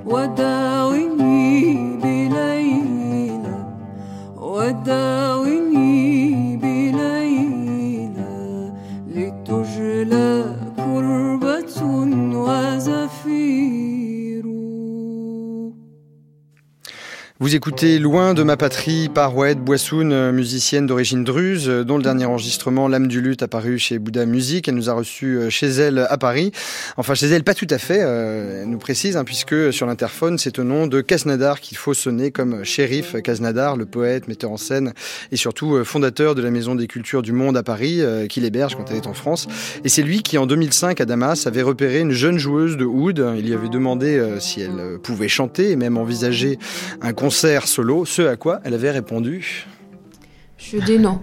[0.06, 1.08] وداوي
[2.02, 3.58] بليلى
[4.36, 5.13] وداوي
[17.44, 21.98] Vous écoutez Loin de ma patrie par Waed Boissoun, euh, musicienne d'origine druze, euh, dont
[21.98, 24.66] le dernier enregistrement, L'âme du lutte, apparu chez Bouddha Music.
[24.66, 26.52] Elle nous a reçus euh, chez elle à Paris.
[26.96, 30.58] Enfin, chez elle, pas tout à fait, elle nous précise, hein, puisque sur l'interphone, c'est
[30.58, 34.94] au nom de Kasnadar qu'il faut sonner comme shérif Kasnadar, le poète, metteur en scène
[35.30, 38.90] et surtout fondateur de la Maison des Cultures du Monde à Paris, qu'il héberge quand
[38.90, 39.48] elle est en France.
[39.84, 43.22] Et c'est lui qui, en 2005, à Damas, avait repéré une jeune joueuse de oud.
[43.36, 46.58] Il lui avait demandé si elle pouvait chanter et même envisager
[47.02, 49.66] un concert concert solo, ce à quoi elle avait répondu
[50.56, 51.18] Je dis non.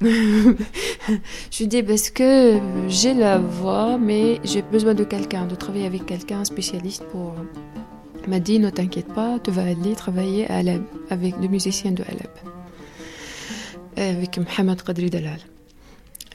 [0.00, 6.06] je dis parce que j'ai la voix, mais j'ai besoin de quelqu'un, de travailler avec
[6.06, 7.34] quelqu'un, un spécialiste pour.
[8.26, 12.02] m'a dit ne t'inquiète pas, tu vas aller travailler à Alep avec le musicien de
[12.02, 12.34] Alep,
[13.98, 15.40] avec Mohamed Qadri Dalal.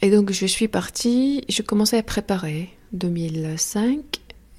[0.03, 3.97] Et donc je suis partie, je commençais à préparer 2005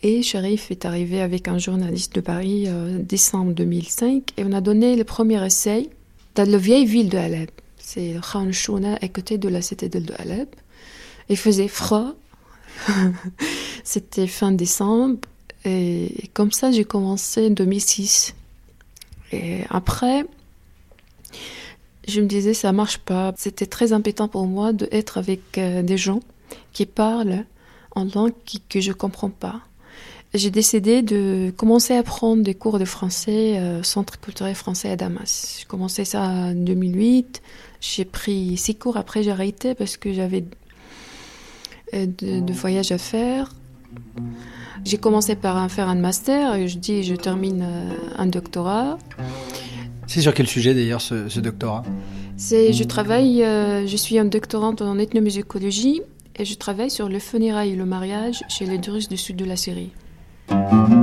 [0.03, 4.61] et Sharif est arrivé avec un journaliste de Paris euh, décembre 2005 et on a
[4.61, 5.91] donné le premier essai
[6.37, 7.51] dans la vieille ville de Alep.
[7.79, 10.55] C'est Khan Shouna à côté de la citadelle de Alep.
[11.29, 12.15] Il faisait froid.
[13.85, 15.19] C'était fin décembre.
[15.65, 18.35] Et comme ça, j'ai commencé en 2006.
[19.33, 20.25] Et après,
[22.07, 23.35] je me disais, ça marche pas.
[23.37, 26.21] C'était très impétant pour moi d'être avec euh, des gens
[26.73, 27.45] qui parlent
[27.97, 28.33] en langue
[28.69, 29.61] que je comprends pas.
[30.35, 34.97] J'ai décidé de commencer à prendre des cours de français au Centre culturel français à
[34.97, 35.57] Damas.
[35.59, 37.41] J'ai commencé ça en 2008.
[37.81, 38.97] J'ai pris six cours.
[38.97, 40.45] Après, j'ai arrêté parce que j'avais
[41.95, 43.51] euh, de, voyages à faire.
[44.85, 48.99] J'ai commencé par faire un master et je dis je termine euh, un doctorat.
[50.07, 51.85] C'est sur quel sujet d'ailleurs ce, doctorat?
[52.37, 56.03] C'est je travaille, euh, je suis un doctorante en ethnomusicologie
[56.37, 59.45] et je travaille sur le funérailles et le mariage chez les Druzes du sud de
[59.45, 59.91] la Syrie.
[60.49, 60.98] Thank you.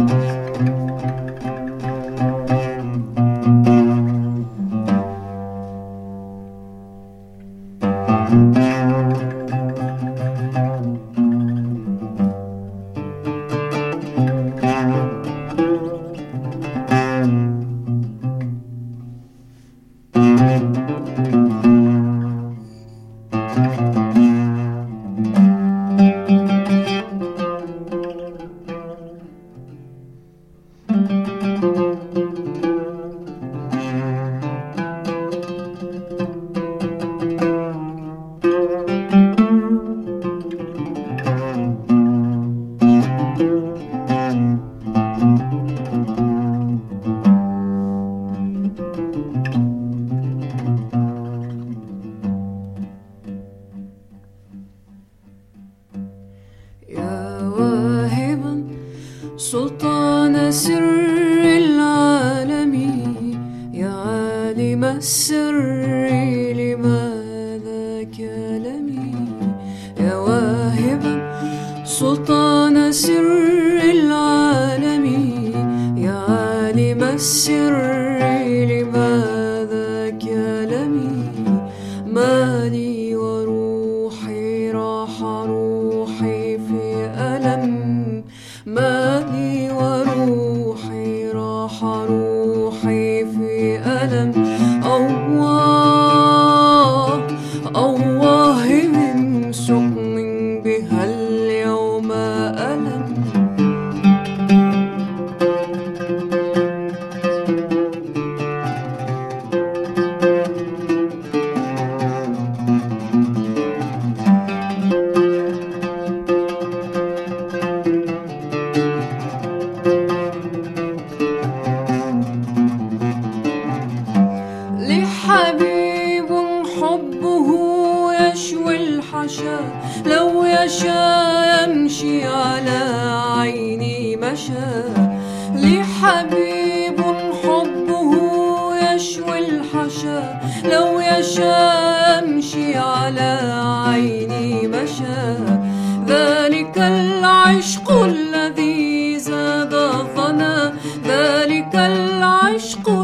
[152.56, 152.95] aşk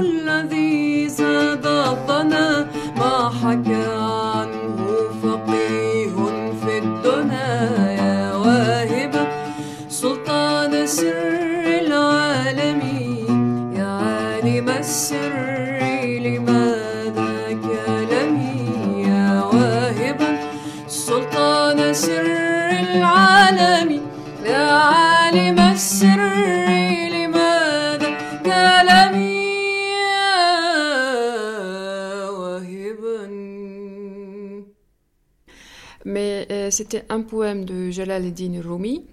[36.81, 39.05] c'était un poème de Jalaluddin Rumi,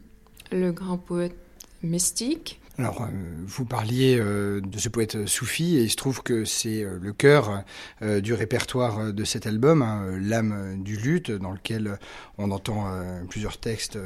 [0.51, 1.37] le grand poète
[1.83, 2.63] mystique.
[2.79, 3.07] Alors, euh,
[3.45, 7.13] vous parliez euh, de ce poète soufi, et il se trouve que c'est euh, le
[7.13, 7.65] cœur
[8.01, 11.99] du répertoire de cet album, hein, L'âme du luth, dans lequel
[12.39, 12.87] on entend
[13.29, 13.99] plusieurs textes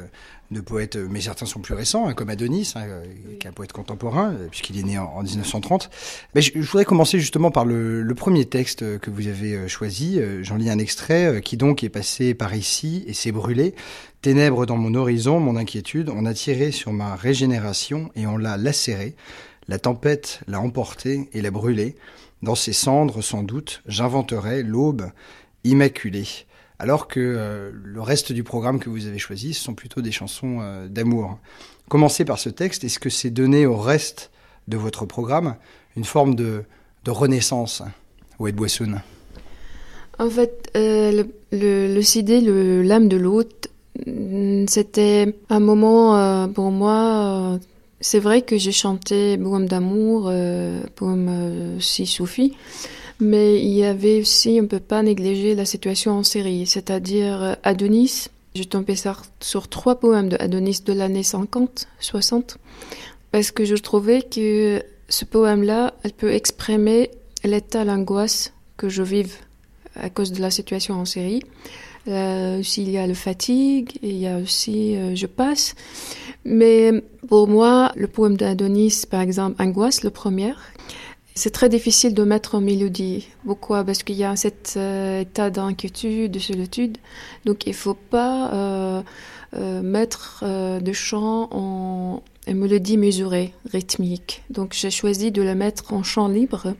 [0.51, 2.85] de poètes, mais certains sont plus récents, hein, comme Adonis, hein,
[3.39, 5.89] qui est un poète contemporain, puisqu'il est né en, 1930.
[6.35, 10.19] Mais je, voudrais commencer justement par le, le, premier texte que vous avez choisi.
[10.41, 13.73] J'en lis un extrait qui donc est passé par ici et s'est brûlé.
[14.21, 18.55] Ténèbres dans mon horizon, mon inquiétude, on a tiré sur ma régénération et on l'a
[18.55, 19.15] lacérée.
[19.67, 21.95] La tempête l'a emporté et l'a brûlé.
[22.41, 25.11] Dans ses cendres, sans doute, j'inventerai l'aube
[25.63, 26.27] immaculée.
[26.79, 30.11] Alors que euh, le reste du programme que vous avez choisi, ce sont plutôt des
[30.11, 31.37] chansons euh, d'amour.
[31.87, 32.83] Commencez par ce texte.
[32.83, 34.31] Est-ce que c'est donné au reste
[34.67, 35.55] de votre programme
[35.95, 36.63] une forme de,
[37.05, 37.83] renaissance,
[38.39, 39.01] Oued Boissoun
[40.17, 43.69] En fait, euh, le, le, CD, l'âme de l'hôte,
[44.67, 47.59] c'était un moment pour moi.
[47.99, 50.31] C'est vrai que j'ai chanté Poème d'amour,
[50.95, 52.55] poème si soufi,
[53.19, 57.57] mais il y avait aussi, on ne peut pas négliger la situation en série, c'est-à-dire
[57.63, 58.27] Adonis.
[58.55, 58.95] J'ai tombé
[59.39, 62.57] sur trois poèmes de Adonis de l'année 50, 60,
[63.31, 67.09] parce que je trouvais que ce poème-là, elle peut exprimer
[67.43, 69.35] l'état d'angoisse que je vive
[69.95, 71.41] à cause de la situation en série.
[72.07, 75.75] Euh, il y a le fatigue, il y a aussi euh, je passe.
[76.43, 76.91] Mais
[77.27, 80.53] pour moi, le poème d'Adonis, par exemple, Angoisse, le premier,
[81.35, 83.27] c'est très difficile de mettre en mélodie.
[83.45, 86.97] Pourquoi Parce qu'il y a cet euh, état d'inquiétude, de solitude.
[87.45, 89.01] Donc il ne faut pas euh,
[89.55, 90.43] euh, mettre
[90.79, 94.43] de chant en, mélodie mesurée, rythmique.
[94.51, 96.75] Donc j'ai choisi de la mettre en chant libre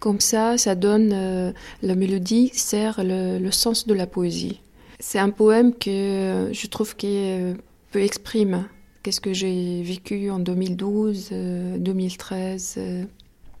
[0.00, 4.60] comme ça, ça donne, la mélodie sert le, sens de la poésie.
[5.00, 7.32] C'est un poème que je trouve qui
[7.90, 8.58] peut exprimer
[9.02, 11.30] qu'est-ce que j'ai vécu en 2012,
[11.78, 12.78] 2013.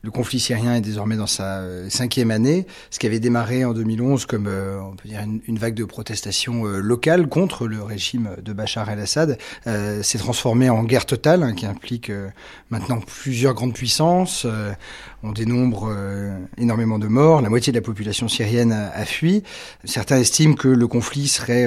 [0.04, 2.66] Le conflit syrien est désormais dans sa euh, cinquième année.
[2.90, 6.66] Ce qui avait démarré en 2011 comme euh, on peut dire une, vague de protestation
[6.66, 11.64] euh, locale contre le régime de Bachar el-Assad s'est transformé en guerre totale hein, qui
[11.64, 12.12] implique
[12.68, 14.46] maintenant plusieurs grandes puissances.
[15.24, 15.92] On dénombre
[16.58, 17.40] énormément de morts.
[17.40, 19.42] La moitié de la population syrienne a, fui.
[19.84, 21.66] Certains estiment que le conflit serait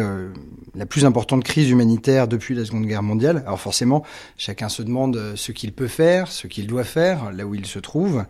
[0.76, 3.44] la plus importante crise humanitaire depuis la Seconde Guerre mondiale.
[3.46, 4.04] Alors forcément,
[4.38, 7.80] chacun se demande ce qu'il peut faire, ce qu'il doit faire, là où il se
[7.80, 8.26] trouve.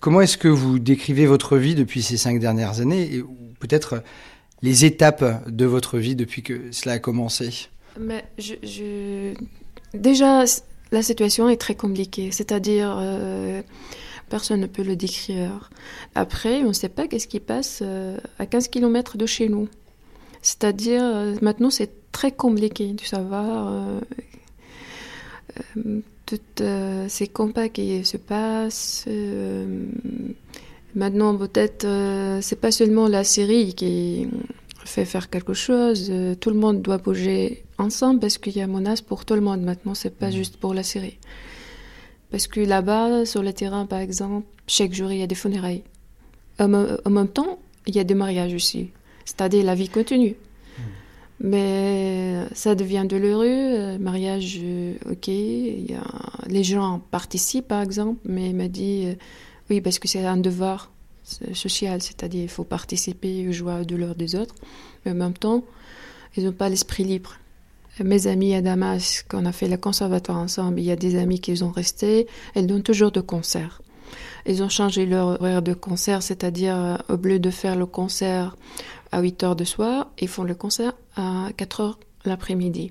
[0.00, 3.24] Comment est-ce que vous décrivez votre vie depuis ces cinq dernières années et
[3.60, 4.02] peut-être
[4.60, 7.68] les étapes de votre vie depuis que cela a commencé?
[7.98, 8.24] Mais
[9.94, 10.44] Déjà,
[10.90, 13.62] la situation est très compliquée, c'est-à-dire euh,
[14.28, 15.70] personne ne peut le décrire.
[16.14, 19.68] Après, on ne sait pas qu'est-ce qui passe euh, à 15 km de chez nous.
[20.42, 24.00] C'est-à-dire, euh, maintenant, c'est très compliqué de savoir
[26.26, 29.04] toutes euh, ces combats qui se passent.
[29.08, 29.86] Euh,
[30.94, 34.28] maintenant, peut-être, euh, c'est pas seulement la série qui
[34.84, 36.12] fait faire quelque chose.
[36.40, 39.62] tout le monde doit bouger ensemble parce qu'il y a menace pour tout le monde.
[39.62, 40.32] Maintenant, c'est pas mmh.
[40.32, 41.18] juste pour la série.
[42.34, 45.84] Parce que là-bas, sur le terrain, par exemple, chaque jour, il y a des funérailles.
[46.58, 48.90] En, même temps, il y a des mariages aussi.
[49.24, 50.34] C'est-à-dire la vie continue.
[51.38, 53.46] Mais ça devient douloureux.
[53.46, 55.28] Euh, mariage, euh, ok.
[55.28, 56.02] Y a,
[56.48, 59.14] les gens participent, par exemple, mais il m'a dit euh,
[59.70, 60.90] oui, parce que c'est un devoir
[61.22, 64.56] social, c'est-à-dire il faut participer aux joies et douleurs des autres.
[65.04, 65.62] Mais en même temps,
[66.36, 67.36] ils n'ont pas l'esprit libre.
[68.02, 71.16] Mes amis à Damas, quand on a fait le conservatoire ensemble, il y a des
[71.16, 73.82] amis qui sont restés, elles donnent toujours de concerts.
[74.46, 78.56] Ils ont changé leur horaire de concert, c'est-à-dire au lieu de faire le concert
[79.12, 82.90] à 8 heures de soir et font le concert à 4 heures l'après-midi.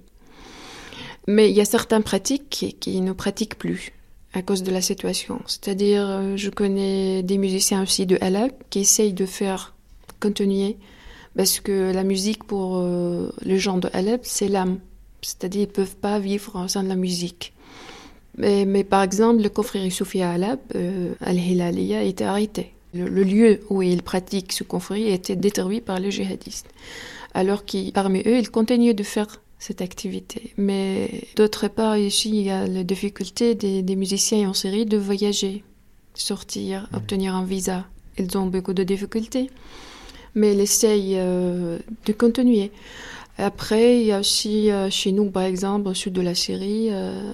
[1.27, 3.91] Mais il y a certaines pratiques qui, ne pratiquent plus
[4.34, 5.41] à cause de la situation.
[5.45, 9.75] C'est-à-dire, euh, je connais des musiciens aussi de Alep qui essayent de faire
[10.19, 10.77] continuer
[11.35, 14.80] parce que la musique pour euh, les gens de Alep, c'est l'âme.
[15.23, 17.53] C'est-à-dire, ils ne peuvent pas vivre sans la musique.
[18.37, 22.73] Mais, mais, par exemple, le confrérie Soufi à Alep, euh, Al-Hilaliya, a été arrêté.
[22.93, 26.67] Le, lieu où ils pratiquent ce confrérie était détruit par les djihadistes.
[27.33, 30.53] Alors que parmi eux, ils continuent de faire cette activité.
[30.57, 35.63] Mais d'autre part, ici, il y a la difficulté des, musiciens en série de voyager,
[36.13, 37.87] sortir, obtenir un visa.
[38.19, 39.49] Ils ont beaucoup de difficultés,
[40.35, 42.71] mais ils essayent euh, de continuer.
[43.38, 46.89] Après, il y a aussi euh, chez nous, par exemple, au sud de la Syrie,
[46.91, 47.34] euh,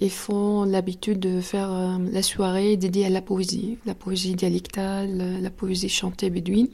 [0.00, 5.42] ils font l'habitude de faire euh, la soirée dédiée à la poésie, la poésie dialectale,
[5.42, 6.68] la poésie chantée bédouine.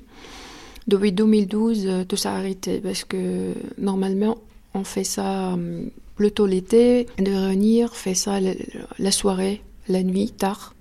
[0.86, 4.38] Depuis 2012, euh, tout ça a arrêté parce que normalement,
[4.74, 10.74] on fait ça euh, plutôt l'été, de réunir, fait ça la soirée, la nuit, tard.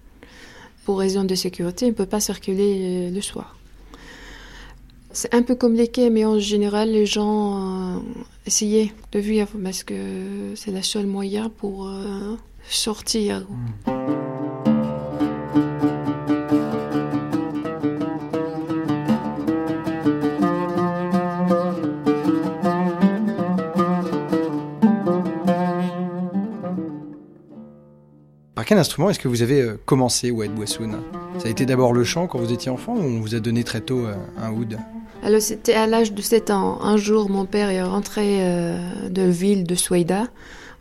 [0.86, 3.58] Pour raison de sécurité, on ne peut pas circuler le soir.
[5.18, 8.00] C'est un peu compliqué, mais en général, les gens euh,
[8.46, 9.96] essayaient de vivre parce que
[10.56, 12.36] c'est le seul moyen pour euh,
[12.70, 13.48] sortir.
[28.54, 30.98] Par quel instrument est-ce que vous avez euh, commencé Oued Boissoun?
[31.38, 33.64] Ça a été d'abord le chant quand vous étiez enfant ou on vous a donné
[33.64, 34.78] très tôt un oud?
[35.26, 36.80] Alors c'était à l'âge de 7 ans.
[36.84, 40.28] Un jour, mon père est rentré euh, de la ville de Souaïda,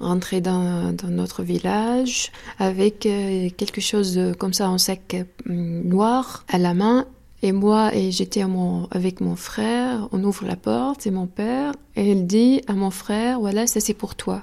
[0.01, 6.59] rentré dans, notre village avec euh, quelque chose comme ça en sac euh, noir à
[6.59, 7.07] la main.
[7.41, 8.45] Et moi, et j'étais
[8.91, 12.91] avec mon frère, on ouvre la porte, c'est mon père, et il dit à mon
[12.91, 14.43] frère, voilà, ça c'est pour toi.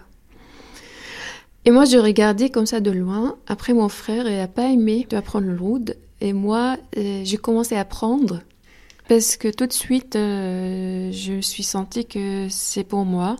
[1.65, 3.35] Et moi, je regardais comme ça de loin.
[3.45, 5.95] Après, mon frère, n'a pas aimé d'apprendre le l'oud.
[6.21, 8.41] Et moi, j'ai commencé à apprendre
[9.11, 13.35] parce que tout de suite, euh, je me suis sentie que c'est pour moi.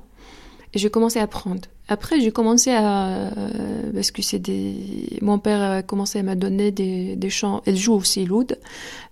[0.73, 1.61] Et j'ai commencé à apprendre.
[1.88, 3.07] Après, j'ai commencé à...
[3.07, 4.41] Euh, parce que c'est.
[5.22, 7.61] Mon père a commencé à me donner des, des chants...
[7.65, 8.60] Elle joue aussi l'oud,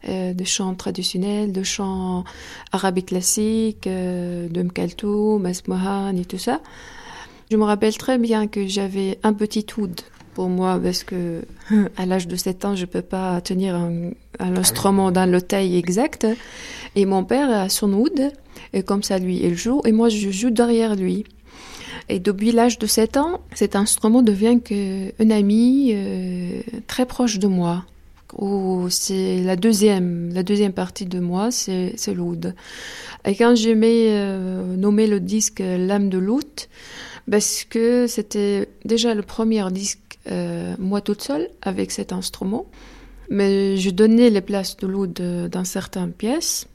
[0.09, 2.25] euh, des chants traditionnels, des chants
[2.73, 6.59] arabes classiques, de Mkaltou, Masmohan et tout ça.
[7.49, 10.01] Je me rappelle très bien que j'avais un petit oud
[10.33, 11.41] pour moi parce que
[11.97, 16.27] à l'âge de 7 ans, je peux pas tenir un, instrument dans le taille exact.
[16.95, 18.31] Et mon père a son oud,
[18.73, 21.25] et comme ça, lui, il joue, et moi, je joue derrière lui.
[22.07, 27.37] Et depuis l'âge de 7 ans, cet instrument devient que un ami euh, très proche
[27.37, 27.85] de moi.
[28.89, 32.53] C'est la deuxième, la deuxième partie de moi, c'est l'oud.
[33.25, 36.45] Et quand j'ai euh, nommé le disque L'âme de l'oud,
[37.29, 42.65] parce que c'était déjà le premier disque euh, moi toute seule avec cet instrument.
[43.29, 45.13] Mais je donnais les places de l'oud
[45.51, 46.67] dans certaines pièces.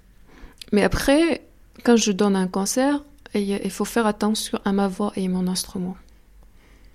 [0.73, 1.43] Mais après,
[1.83, 3.03] quand je donne un concert,
[3.35, 5.97] il faut faire attention à ma voix et mon instrument.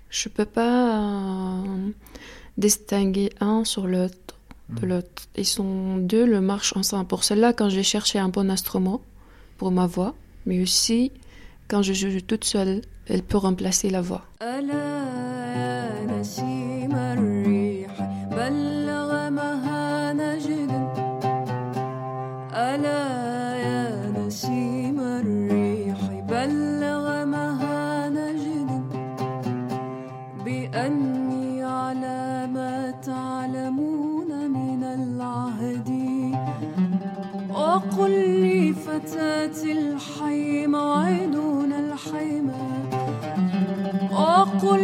[0.08, 1.90] Je ne peux pas euh,
[2.56, 4.16] distinguer un sur l'autre
[4.70, 4.88] de hmm.
[4.88, 5.22] l'autre.
[5.36, 7.06] Ils sont deux, le marche ensemble.
[7.06, 9.00] Pour cela, quand j'ai cherché un bon instrument
[9.58, 10.14] pour ma voix,
[10.46, 11.12] mais aussi
[11.68, 14.24] quand je joue toute seule, elle peut remplacer la voix.
[16.06, 17.92] نسيم الريح
[18.36, 20.82] بلغ مها جدا
[22.52, 23.06] ألا
[23.66, 28.08] يا نسيم الريح بلغ مها
[28.44, 28.80] جدا
[30.44, 35.90] بأني على ما تعلمون من العهد.
[37.50, 42.60] وقل لي فتاة الحي موعدنا الحيمة
[44.12, 44.80] وقل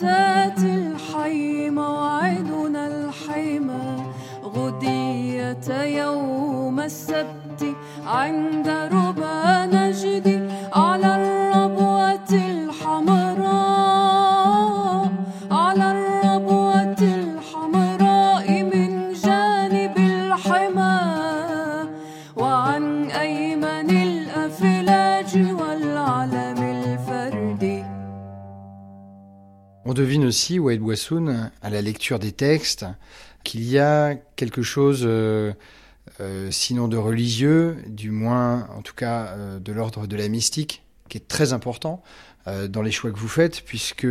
[0.00, 4.04] فتاة الحي موعدنا الحيمة.
[4.44, 10.39] غدية يوم السبت عند ربى نجدي
[29.90, 32.86] On devine aussi, Wade Wassoun, à la lecture des textes,
[33.42, 35.52] qu'il y a quelque chose, euh,
[36.20, 40.84] euh, sinon de religieux, du moins en tout cas euh, de l'ordre de la mystique,
[41.08, 42.04] qui est très important
[42.68, 44.06] dans les choix que vous faites, puisque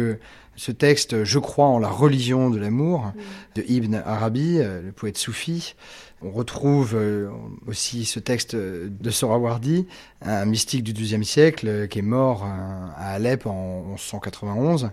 [0.60, 3.14] ce texte, je crois en la religion de l'amour,
[3.56, 5.76] de Ibn Arabi, le poète soufi,
[6.22, 7.30] on retrouve euh,
[7.66, 9.88] aussi ce texte de Sorawardi,
[10.22, 12.48] un mystique du XIIe siècle euh, qui est mort euh,
[12.98, 14.92] à Alep en 1191.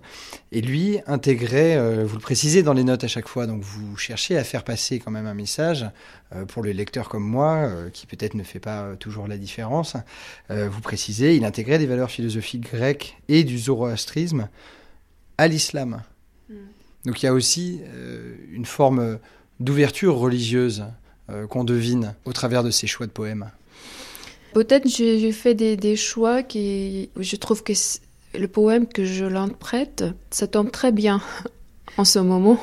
[0.52, 4.38] Et lui intégrait, vous le précisez dans les notes à chaque fois, donc vous cherchez
[4.38, 5.84] à faire passer quand même un message
[6.48, 9.96] pour les lecteurs comme moi, qui peut-être ne fait pas toujours la différence.
[10.48, 14.48] Vous précisez, il intégrait des valeurs philosophiques grecques et du zoroastrisme
[15.38, 16.02] à l'islam.
[16.48, 16.54] Mm.
[17.06, 17.80] Donc il y a aussi
[18.52, 19.18] une forme
[19.60, 20.84] d'ouverture religieuse
[21.30, 23.50] euh, qu'on devine au travers de ces choix de poèmes
[24.54, 27.10] Peut-être j'ai fait des, choix qui.
[27.18, 27.72] Je trouve que
[28.38, 31.20] le poème que je l'interprète, ça tombe très bien
[31.98, 32.58] en ce moment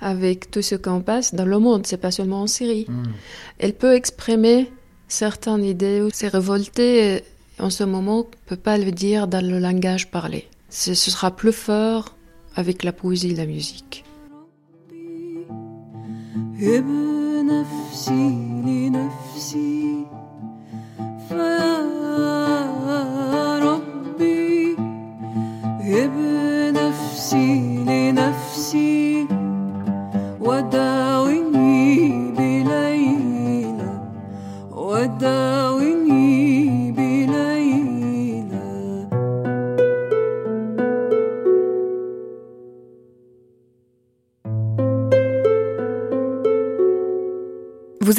[0.00, 2.86] avec tout ce qu'on passe dans le monde, c'est pas seulement en Syrie.
[2.88, 3.12] Hmm.
[3.58, 4.70] Elle peut exprimer
[5.08, 7.22] certaines idées ou s'est révoltée
[7.58, 10.48] en ce moment, on peut pas le dire dans le langage parlé.
[10.76, 12.16] Ce sera plus fort
[12.56, 14.04] avec la poésie et la musique.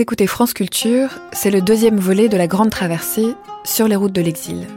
[0.05, 3.33] Écoutez France Culture, c'est le deuxième volet de la grande traversée
[3.63, 4.67] sur les routes de l'exil.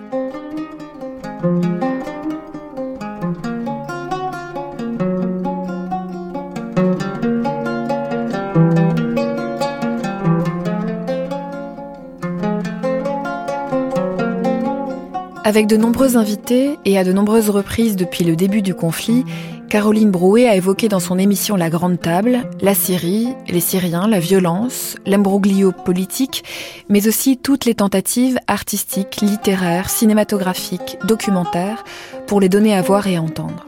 [15.48, 19.24] Avec de nombreux invités et à de nombreuses reprises depuis le début du conflit,
[19.70, 24.20] Caroline Brouet a évoqué dans son émission La Grande Table la Syrie, les Syriens, la
[24.20, 26.44] violence, l'imbroglio politique,
[26.90, 31.82] mais aussi toutes les tentatives artistiques, littéraires, cinématographiques, documentaires
[32.26, 33.64] pour les donner à voir et entendre.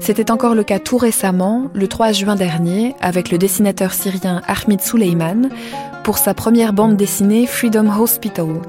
[0.00, 4.82] C'était encore le cas tout récemment, le 3 juin dernier, avec le dessinateur syrien Ahmed
[4.82, 5.48] Souleyman,
[6.02, 8.60] pour sa première bande dessinée Freedom Hospital,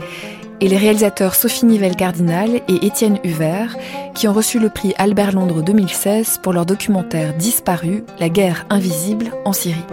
[0.61, 3.76] et les réalisateurs Sophie Nivelle-Cardinal et Étienne Huvert,
[4.14, 9.32] qui ont reçu le prix Albert Londres 2016 pour leur documentaire Disparu, la guerre invisible
[9.45, 9.86] en Syrie.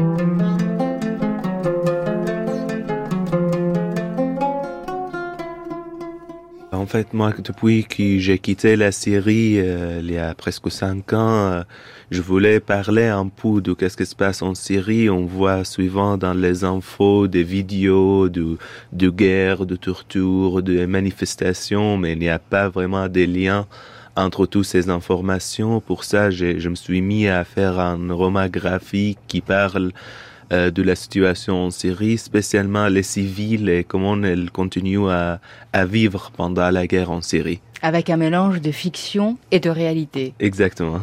[6.73, 11.13] En fait, moi, depuis que j'ai quitté la Syrie euh, il y a presque cinq
[11.13, 11.63] ans, euh,
[12.13, 15.09] je voulais parler un peu de qu'est-ce qui se passe en Syrie.
[15.09, 18.59] On voit souvent dans les infos des vidéos de,
[18.93, 23.67] de guerre, de torture, de manifestations, mais il n'y a pas vraiment des liens
[24.15, 25.81] entre toutes ces informations.
[25.81, 29.93] Pour ça, je me suis mis à faire un roman graphique qui parle
[30.53, 35.41] euh, de la situation en Syrie, spécialement les civils et comment elles continuent à,
[35.73, 37.63] à vivre pendant la guerre en Syrie.
[37.81, 40.35] Avec un mélange de fiction et de réalité.
[40.41, 41.01] Exactement.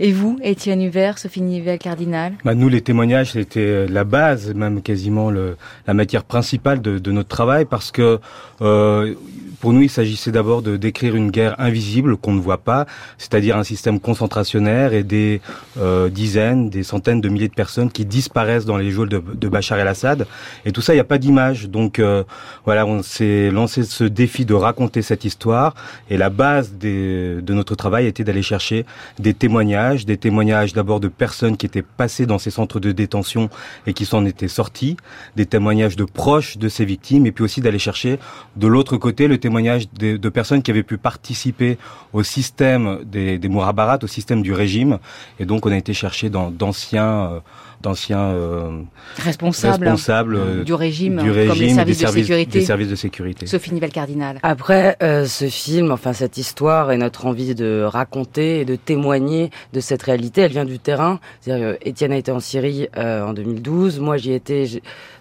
[0.00, 5.30] Et vous, Étienne Hubert, Sophie Nivelle-Cardinal bah Nous, les témoignages, c'était la base, même quasiment
[5.30, 5.56] le,
[5.88, 8.20] la matière principale de, de, notre travail, parce que
[8.60, 9.14] euh,
[9.60, 12.86] pour nous, il s'agissait d'abord de décrire une guerre invisible qu'on ne voit pas,
[13.18, 15.40] c'est-à-dire un système concentrationnaire et des
[15.78, 19.48] euh, dizaines, des centaines de milliers de personnes qui disparaissent dans les geôles de, de
[19.48, 20.26] Bachar el-Assad.
[20.64, 21.68] Et tout ça, il n'y a pas d'image.
[21.68, 22.22] Donc euh,
[22.64, 25.74] voilà, on s'est lancé ce défi de raconter cette histoire.
[26.08, 28.86] Et la base des, de notre travail était d'aller chercher
[29.18, 33.50] des témoignages, des témoignages d'abord de personnes qui étaient passées dans ces centres de détention
[33.86, 34.96] et qui s'en étaient sorties,
[35.34, 38.18] des témoignages de proches de ces victimes, et puis aussi d'aller chercher
[38.56, 41.78] de l'autre côté le témoignage de, de, personnes qui avaient pu participer
[42.12, 44.98] au système des, des Mourabarat, au système du régime.
[45.38, 47.40] Et donc, on a été chercher dans d'anciens euh,
[47.80, 48.82] d'anciens euh,
[49.18, 52.58] responsables, responsables euh, du régime, du régime comme les services, des services, de sécurité.
[52.58, 53.46] Des services de sécurité.
[53.46, 54.40] Sophie Nivelle-Cardinal.
[54.42, 59.50] Après euh, ce film, enfin cette histoire et notre envie de raconter et de témoigner
[59.72, 61.20] de cette réalité, elle vient du terrain.
[61.40, 64.64] C'est-à-dire, Étienne a été en Syrie en 2012, moi j'y étais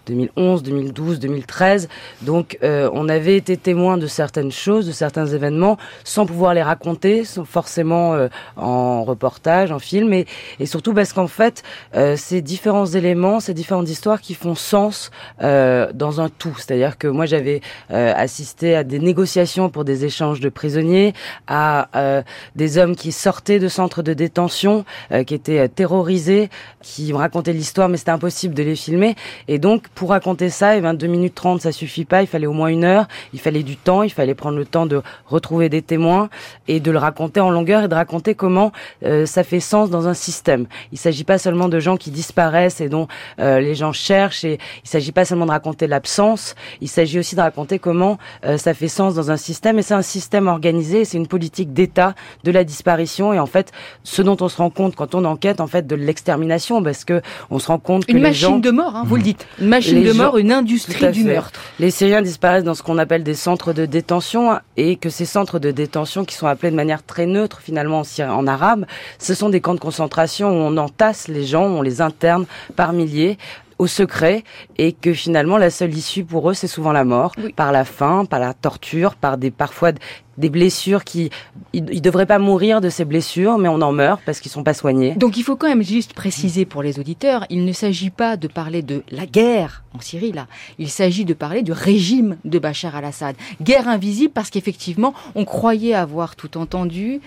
[0.07, 1.89] 2011, 2012, 2013.
[2.21, 6.63] Donc euh, on avait été témoin de certaines choses, de certains événements, sans pouvoir les
[6.63, 10.25] raconter, forcément euh, en reportage, en film, et,
[10.59, 11.63] et surtout parce qu'en fait,
[11.95, 15.11] euh, ces différents éléments, ces différentes histoires qui font sens
[15.41, 16.55] euh, dans un tout.
[16.57, 17.61] C'est-à-dire que moi j'avais
[17.91, 21.13] euh, assisté à des négociations pour des échanges de prisonniers,
[21.47, 22.21] à euh,
[22.55, 24.85] des hommes qui sortaient de centres de détention,
[25.25, 26.49] qui étaient terrorisés,
[26.81, 29.15] qui racontaient l'histoire, mais c'était impossible de les filmer,
[29.47, 32.21] et donc pour raconter ça, et eh ben 2 minutes 30, ça suffit pas.
[32.21, 33.07] Il fallait au moins une heure.
[33.33, 34.03] Il fallait du temps.
[34.03, 36.29] Il fallait prendre le temps de retrouver des témoins
[36.67, 38.71] et de le raconter en longueur et de raconter comment
[39.03, 40.67] euh, ça fait sens dans un système.
[40.91, 43.07] Il s'agit pas seulement de gens qui disparaissent et dont
[43.39, 44.43] euh, les gens cherchent.
[44.43, 46.53] Et il s'agit pas seulement de raconter l'absence.
[46.79, 49.79] Il s'agit aussi de raconter comment euh, ça fait sens dans un système.
[49.79, 51.05] Et c'est un système organisé.
[51.05, 52.13] C'est une politique d'État
[52.43, 53.33] de la disparition.
[53.33, 53.71] Et en fait,
[54.03, 57.23] ce dont on se rend compte quand on enquête, en fait, de l'extermination, parce que
[57.49, 58.59] on se rend compte que une les machine gens...
[58.59, 61.59] de mort, hein, vous le dites, une machine de mort, une industrie du meurtre.
[61.79, 65.59] Les Syriens disparaissent dans ce qu'on appelle des centres de détention et que ces centres
[65.59, 68.85] de détention qui sont appelés de manière très neutre finalement en, en arabe,
[69.19, 72.45] ce sont des camps de concentration où on entasse les gens, on les interne
[72.75, 73.37] par milliers
[73.79, 74.43] au secret
[74.77, 77.53] et que finalement la seule issue pour eux c'est souvent la mort oui.
[77.53, 79.91] par la faim, par la torture, par des parfois
[80.37, 81.29] des blessures qui
[81.73, 84.63] ils, ils devraient pas mourir de ces blessures mais on en meurt parce qu'ils sont
[84.63, 85.15] pas soignés.
[85.15, 88.47] Donc il faut quand même juste préciser pour les auditeurs, il ne s'agit pas de
[88.47, 90.47] parler de la guerre en Syrie là,
[90.79, 93.35] il s'agit de parler du régime de Bachar al-Assad.
[93.61, 97.21] Guerre invisible parce qu'effectivement, on croyait avoir tout entendu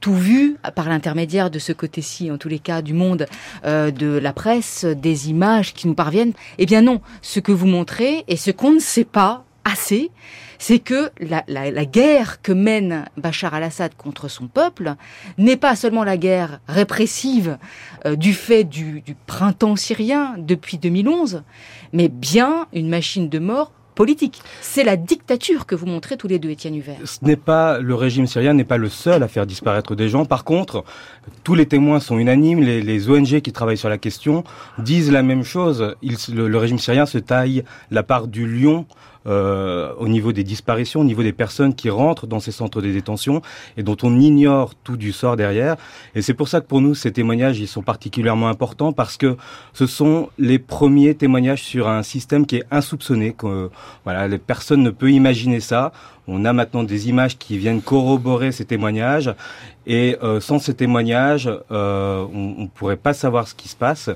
[0.00, 3.26] tout vu par l'intermédiaire de ce côté-ci, en tous les cas, du monde
[3.64, 6.32] euh, de la presse, des images qui nous parviennent.
[6.58, 10.10] Eh bien non, ce que vous montrez et ce qu'on ne sait pas assez,
[10.58, 14.94] c'est que la, guerre que mène Bachar al-Assad contre son peuple
[15.38, 17.58] n'est pas seulement la guerre répressive
[18.06, 21.42] euh, du fait du, du printemps syrien depuis 2011,
[21.92, 24.42] mais bien une machine de mort politique.
[24.60, 26.98] C'est la dictature que vous montrez tous les deux, Étienne Huvert.
[27.04, 30.24] Ce n'est pas le régime syrien n'est pas le seul à faire disparaître des gens.
[30.24, 30.84] Par contre,
[31.42, 32.60] tous les témoins sont unanimes.
[32.60, 34.44] Les, ONG qui travaillent sur la question
[34.78, 35.96] disent la même chose.
[36.02, 38.86] le, régime syrien se taille la part du lion
[39.26, 42.90] euh, au niveau des disparitions, au niveau des personnes qui rentrent dans ces centres de
[42.90, 43.42] détention
[43.76, 45.76] et dont on ignore tout du sort derrière.
[46.14, 49.36] Et c'est pour ça que pour nous, ces témoignages, ils sont particulièrement importants parce que
[49.72, 53.32] ce sont les premiers témoignages sur un système qui est insoupçonné.
[53.32, 53.70] Que,
[54.04, 54.40] voilà, les
[54.76, 55.92] ne peuvent imaginer ça.
[56.28, 59.32] On a maintenant des images qui viennent corroborer ces témoignages.
[59.88, 64.10] Et euh, sans ces témoignages, euh, on ne pourrait pas savoir ce qui se passe.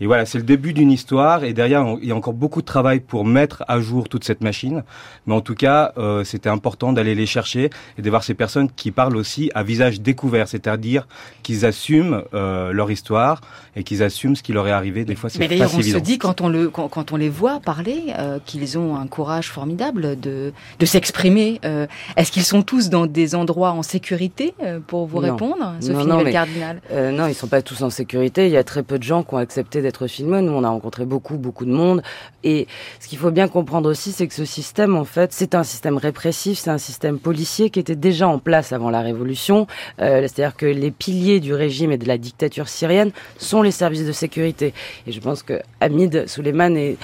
[0.00, 1.42] Et voilà, c'est le début d'une histoire.
[1.42, 4.40] Et derrière, il y a encore beaucoup de travail pour mettre à jour toute cette
[4.40, 4.84] machine.
[5.26, 8.70] Mais en tout cas, euh, c'était important d'aller les chercher et de voir ces personnes
[8.70, 11.08] qui parlent aussi à visage découvert, c'est-à-dire
[11.42, 13.40] qu'ils assument euh, leur histoire
[13.74, 15.04] et qu'ils assument ce qui leur est arrivé.
[15.04, 17.28] Des fois, c'est pas d'ailleurs, on se dit quand on le quand, quand on les
[17.28, 22.62] voit parler euh, qu'ils ont un courage formidable de de s'exprimer euh, est-ce qu'ils sont
[22.62, 27.10] tous dans des endroits en sécurité euh, pour vous répondre, Sophie non, non, Cardinal euh,
[27.10, 28.46] Non, ils sont pas tous en sécurité.
[28.46, 30.42] Il y a très peu de gens qui ont accepté d'être filmés.
[30.42, 32.02] Nous, on a rencontré beaucoup, beaucoup de monde.
[32.44, 32.66] Et
[33.00, 35.96] ce qu'il faut bien comprendre aussi, c'est que ce système, en fait, c'est un système
[35.96, 39.66] répressif, c'est un système policier qui était déjà en place avant la révolution.
[39.98, 44.12] C'est-à-dire que les piliers du régime et de la dictature syrienne sont les services de
[44.12, 44.74] sécurité.
[45.06, 46.96] Et je pense que Hamid Suleiman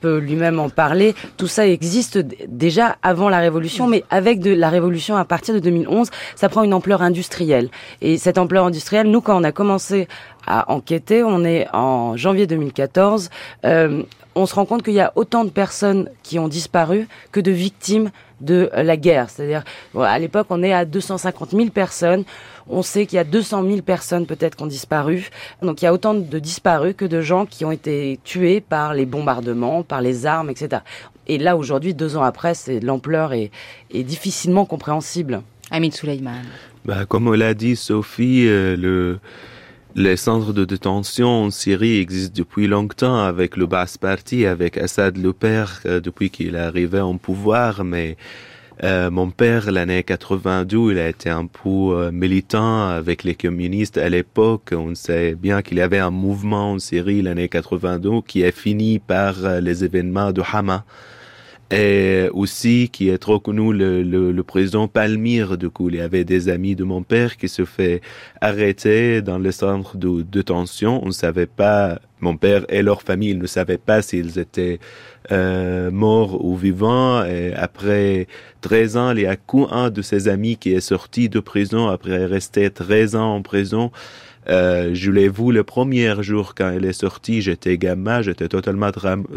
[0.00, 1.14] peut lui-même en parler.
[1.36, 2.18] Tout ça existe
[2.48, 6.74] déjà avant la révolution mais avec la révolution à partir de 2011, ça prend une
[6.74, 7.68] ampleur industrielle.
[8.00, 10.08] Et cette ampleur industrielle, nous, quand on a commencé
[10.46, 13.30] à enquêter, on est en janvier 2014,
[13.64, 14.02] euh,
[14.34, 17.50] on se rend compte qu'il y a autant de personnes qui ont disparu que de
[17.50, 19.28] victimes de la guerre.
[19.28, 19.64] C'est-à-dire,
[19.98, 22.24] à l'époque, on est à 250 000 personnes.
[22.68, 25.30] On sait qu'il y a 200 000 personnes peut-être qui ont disparu.
[25.62, 28.94] Donc il y a autant de disparus que de gens qui ont été tués par
[28.94, 30.82] les bombardements, par les armes, etc.
[31.30, 33.52] Et là, aujourd'hui, deux ans après, c'est l'ampleur est,
[33.94, 35.42] est, difficilement compréhensible.
[35.70, 36.42] Amin Souleyman.
[36.84, 39.20] Bah, comme l'a dit Sophie, euh, le,
[39.94, 45.18] les centres de détention en Syrie existent depuis longtemps avec le Baas Parti, avec Assad
[45.18, 48.16] le père, euh, depuis qu'il est arrivé en pouvoir, mais
[48.82, 54.08] euh, mon père, l'année 82, il a été un peu militant avec les communistes à
[54.08, 54.70] l'époque.
[54.72, 58.98] On sait bien qu'il y avait un mouvement en Syrie l'année 82 qui a fini
[58.98, 60.84] par les événements de Hama
[61.70, 66.00] et aussi qui est trop connu le, le, le, président Palmyre du coup il y
[66.00, 68.00] avait des amis de mon père qui se fait
[68.40, 73.30] arrêter dans le centre de détention on ne savait pas mon père et leur famille
[73.30, 74.78] ils ne savaient pas s'ils étaient
[75.32, 77.24] euh, morts ou vivants.
[77.24, 78.26] Et après
[78.62, 81.88] 13 ans il y a qu'un de ses amis qui est sorti de prison.
[81.88, 83.90] Après rester 13 ans en prison
[84.48, 88.90] euh, je l'ai vu le premier jour quand elle est sortie, j'étais gamin, j'étais totalement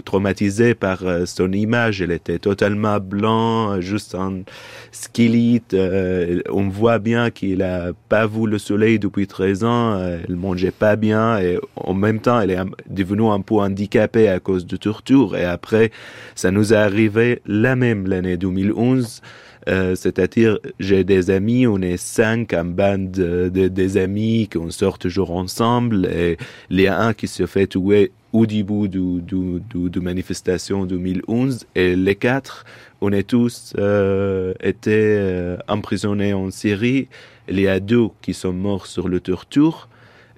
[0.05, 2.01] traumatisé par euh, son image.
[2.01, 4.43] Elle était totalement blanc, juste un
[4.91, 5.73] squelette.
[5.73, 9.93] Euh, on voit bien qu'il a pas vu le soleil depuis 13 ans.
[9.93, 12.59] Euh, elle mangeait pas bien et en même temps, elle est
[12.89, 15.35] devenue un peu handicapée à cause de torture.
[15.35, 15.91] Et après,
[16.35, 19.21] ça nous est arrivé la même l'année 2011.
[19.67, 24.99] Euh, c'est-à-dire, j'ai des amis, on est cinq en bande de, des amis, qu'on sort
[24.99, 26.37] toujours ensemble, et
[26.69, 31.65] il y a un qui se fait tuer au début du, du, du, manifestation 2011,
[31.75, 32.65] et les quatre,
[33.01, 34.53] on est tous euh,
[34.87, 37.07] euh, emprisonnés en Syrie.
[37.47, 39.89] Il y a deux qui sont morts sur le torture.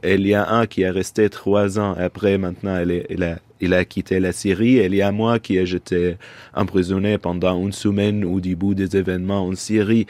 [0.04, 3.24] Et il y a un qui est resté trois ans après, maintenant, il, est, il
[3.24, 4.78] a il a quitté la Syrie.
[4.78, 6.18] Et il y a moi qui ai été
[6.54, 10.08] emprisonné pendant une semaine au début des événements en Syrie.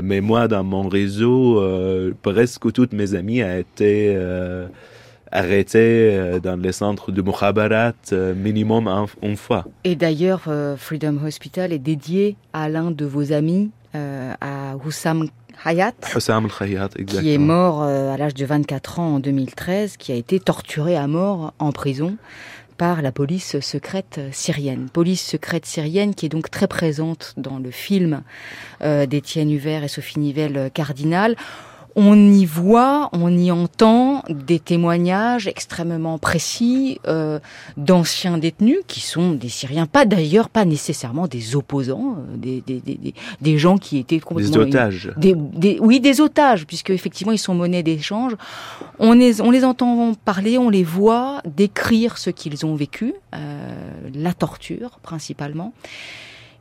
[0.00, 4.66] Mais moi, dans mon réseau, euh, presque toutes mes amies ont été euh,
[5.30, 7.92] arrêtées euh, dans les centres de Mukhabarat
[8.34, 8.88] minimum
[9.22, 9.66] une fois.
[9.84, 10.44] Et d'ailleurs,
[10.78, 15.28] Freedom Hospital est dédié à l'un de vos amis, à Hussam
[15.64, 20.14] Hayat, Hussam Hayat qui est mort à l'âge de 24 ans en 2013, qui a
[20.14, 22.16] été torturé à mort en prison
[22.82, 24.88] la police secrète syrienne.
[24.92, 28.22] Police secrète syrienne qui est donc très présente dans le film
[28.82, 31.36] euh, d'Étienne Huvert et Sophie Nivelle Cardinal
[31.96, 37.38] on y voit, on y entend des témoignages extrêmement précis euh,
[37.76, 42.80] d'anciens détenus qui sont des Syriens, pas d'ailleurs, pas nécessairement des opposants, euh, des, des,
[42.80, 44.64] des, des gens qui étaient complètement...
[44.64, 45.12] Des otages.
[45.16, 48.36] Des, oui, des otages, puisque effectivement ils sont monnaie d'échange.
[48.98, 53.38] On les, on les entend parler, on les voit décrire ce qu'ils ont vécu, euh,
[54.14, 55.72] la torture principalement.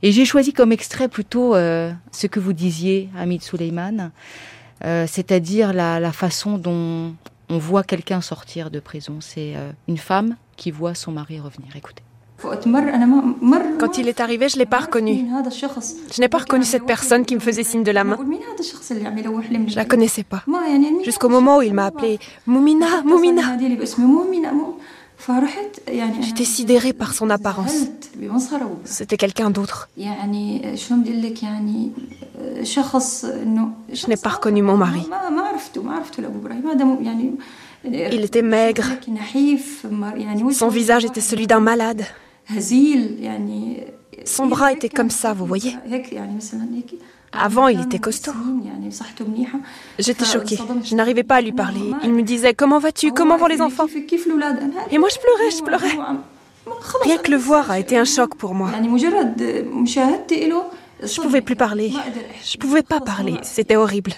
[0.03, 4.11] Et j'ai choisi comme extrait plutôt euh, ce que vous disiez, Hamid Souleyman.
[4.83, 7.13] Euh, c'est-à-dire la, façon dont
[7.49, 9.17] on voit quelqu'un sortir de prison.
[9.19, 11.75] C'est euh, une femme qui voit son mari revenir.
[11.75, 12.03] Écoutez.
[13.79, 15.25] Quand il est arrivé, je ne l'ai pas reconnu.
[16.11, 18.17] Je n'ai pas reconnu cette personne qui me faisait signe de la main.
[19.67, 20.43] Je la connaissais pas.
[21.03, 23.57] Jusqu'au moment où il m'a appelé Moumina, Moumina.
[26.21, 27.75] J'étais sidérée par son apparence.
[28.85, 29.89] C'était quelqu'un d'autre.
[33.93, 35.07] Je n'ai pas reconnu mon mari.
[37.85, 38.83] Il était maigre.
[40.51, 42.03] Son visage était celui d'un malade.
[44.25, 45.75] Son bras était comme ça, vous voyez.
[47.33, 48.31] Avant, il était costaud.
[49.99, 50.59] J'étais choquée.
[50.83, 51.93] Je n'arrivais pas à lui parler.
[52.03, 53.11] Il me disait Comment vas-tu?
[53.11, 53.85] Comment vont les enfants?
[54.91, 55.97] Et moi, je pleurais, je pleurais.
[57.03, 58.69] Rien que le voir a été un choc pour moi.
[61.03, 61.93] Je pouvais plus parler.
[62.43, 63.37] Je pouvais pas parler.
[63.43, 64.13] C'était horrible.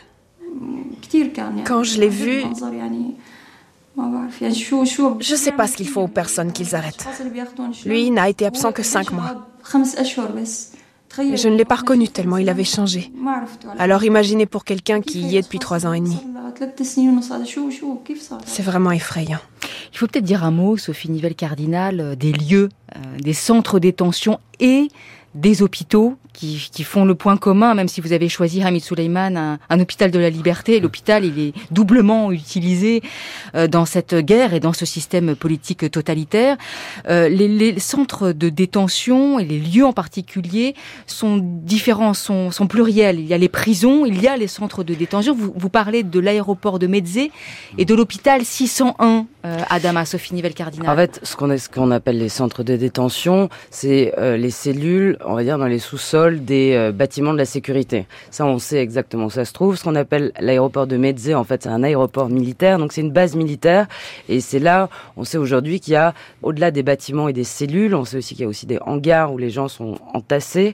[1.66, 2.44] Quand je l'ai vu,
[3.96, 7.08] je ne sais pas ce qu'il faut aux personnes qu'ils arrêtent.
[7.86, 9.48] Lui n'a été absent que cinq mois.
[11.20, 13.12] Et je ne l'ai pas reconnu tellement il avait changé.
[13.78, 16.18] Alors imaginez pour quelqu'un qui y est depuis trois ans et demi.
[18.46, 19.40] C'est vraiment effrayant.
[19.92, 23.76] Il faut peut-être dire un mot, Sophie Nivelle Cardinal, euh, des lieux, euh, des centres
[23.76, 24.88] de détention et
[25.36, 29.38] des hôpitaux qui, qui, font le point commun, même si vous avez choisi Hamid Souleyman,
[29.38, 30.80] un, un hôpital de la liberté.
[30.80, 33.02] L'hôpital, il est doublement utilisé
[33.56, 36.58] euh, dans cette guerre et dans ce système politique totalitaire.
[37.08, 42.68] Euh, les, les, centres de détention et les lieux en particulier sont différents, sont, sont,
[42.68, 43.20] pluriels.
[43.20, 45.36] Il y a les prisons, il y a les centres de détention.
[45.36, 47.32] Vous, vous parlez de l'aéroport de Metzé
[47.78, 50.90] et de l'hôpital 601 euh, à Damas, Sophie Nivelle-Cardinal.
[50.90, 55.44] En fait, ce qu'on qu'on appelle les centres de détention, c'est les cellules, on va
[55.44, 58.06] dire, dans les sous-sols des euh, bâtiments de la sécurité.
[58.32, 59.76] Ça, on sait exactement où ça se trouve.
[59.76, 63.12] Ce qu'on appelle l'aéroport de Metzé, en fait, c'est un aéroport militaire, donc c'est une
[63.12, 63.88] base militaire.
[64.30, 67.96] Et c'est là, on sait aujourd'hui qu'il y a, au-delà des bâtiments et des cellules,
[67.96, 70.74] on sait aussi qu'il y a aussi des hangars où les gens sont entassés.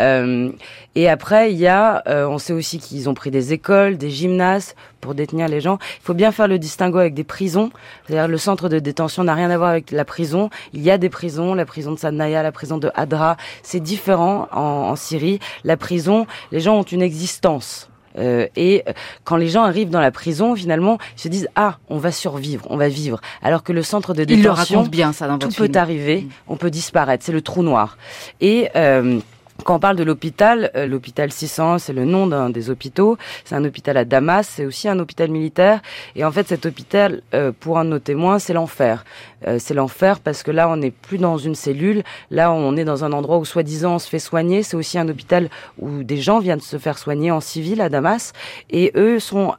[0.00, 0.50] Euh,
[0.94, 4.10] et après, il y a, euh, on sait aussi qu'ils ont pris des écoles, des
[4.10, 5.78] gymnases pour détenir les gens.
[6.00, 7.70] Il faut bien faire le distinguo avec des prisons.
[8.06, 10.50] C'est-à-dire le centre de détention n'a rien à voir avec la prison.
[10.72, 13.36] Il y a des prisons, la prison de Sadnaya, la prison de Hadra.
[13.62, 15.38] C'est différent en, en Syrie.
[15.64, 17.88] La prison, les gens ont une existence.
[18.18, 18.82] Euh, et
[19.24, 22.66] quand les gens arrivent dans la prison, finalement, ils se disent ah, on va survivre,
[22.70, 23.20] on va vivre.
[23.42, 25.78] Alors que le centre de détention, Il le raconte bien ça dans tout votre peut
[25.78, 27.24] arriver, on peut disparaître.
[27.24, 27.98] C'est le trou noir.
[28.40, 29.20] Et euh,
[29.64, 33.16] quand on parle de l'hôpital, euh, l'hôpital 600, c'est le nom d'un des hôpitaux.
[33.44, 35.80] C'est un hôpital à Damas, c'est aussi un hôpital militaire.
[36.14, 39.04] Et en fait, cet hôpital, euh, pour un de nos témoins, c'est l'enfer.
[39.46, 42.02] Euh, c'est l'enfer parce que là, on n'est plus dans une cellule.
[42.30, 44.62] Là, on est dans un endroit où, soi-disant, on se fait soigner.
[44.62, 48.32] C'est aussi un hôpital où des gens viennent se faire soigner en civil à Damas.
[48.70, 49.54] Et eux sont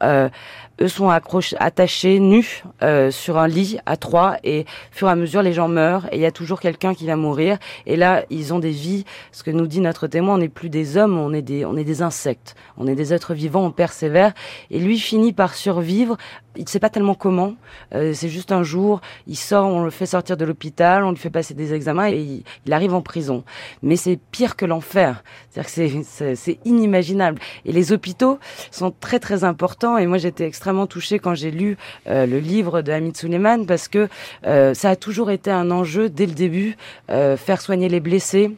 [0.80, 5.10] eux sont accrochés, attachés, nus, euh, sur un lit à trois, et au fur et
[5.10, 7.58] à mesure, les gens meurent, et il y a toujours quelqu'un qui va mourir.
[7.86, 9.04] Et là, ils ont des vies.
[9.32, 11.76] Ce que nous dit notre témoin, on n'est plus des hommes, on est des, on
[11.76, 14.32] est des insectes, on est des êtres vivants, on persévère.
[14.70, 16.16] Et lui finit par survivre.
[16.58, 17.54] Il ne sait pas tellement comment.
[17.94, 21.16] Euh, c'est juste un jour, il sort, on le fait sortir de l'hôpital, on lui
[21.16, 23.44] fait passer des examens, et il, arrive en prison.
[23.82, 25.22] Mais c'est pire que l'enfer.
[25.50, 27.40] C'est-à-dire que c'est inimaginable.
[27.64, 28.38] Et les hôpitaux
[28.70, 29.96] sont très très importants.
[29.96, 31.76] Et moi, j'étais extrêmement touchée quand j'ai lu
[32.08, 34.08] euh, le livre de Hamid Suleiman parce que
[34.46, 36.76] euh, ça a toujours été un enjeu dès le début,
[37.10, 38.50] euh, faire soigner les blessés.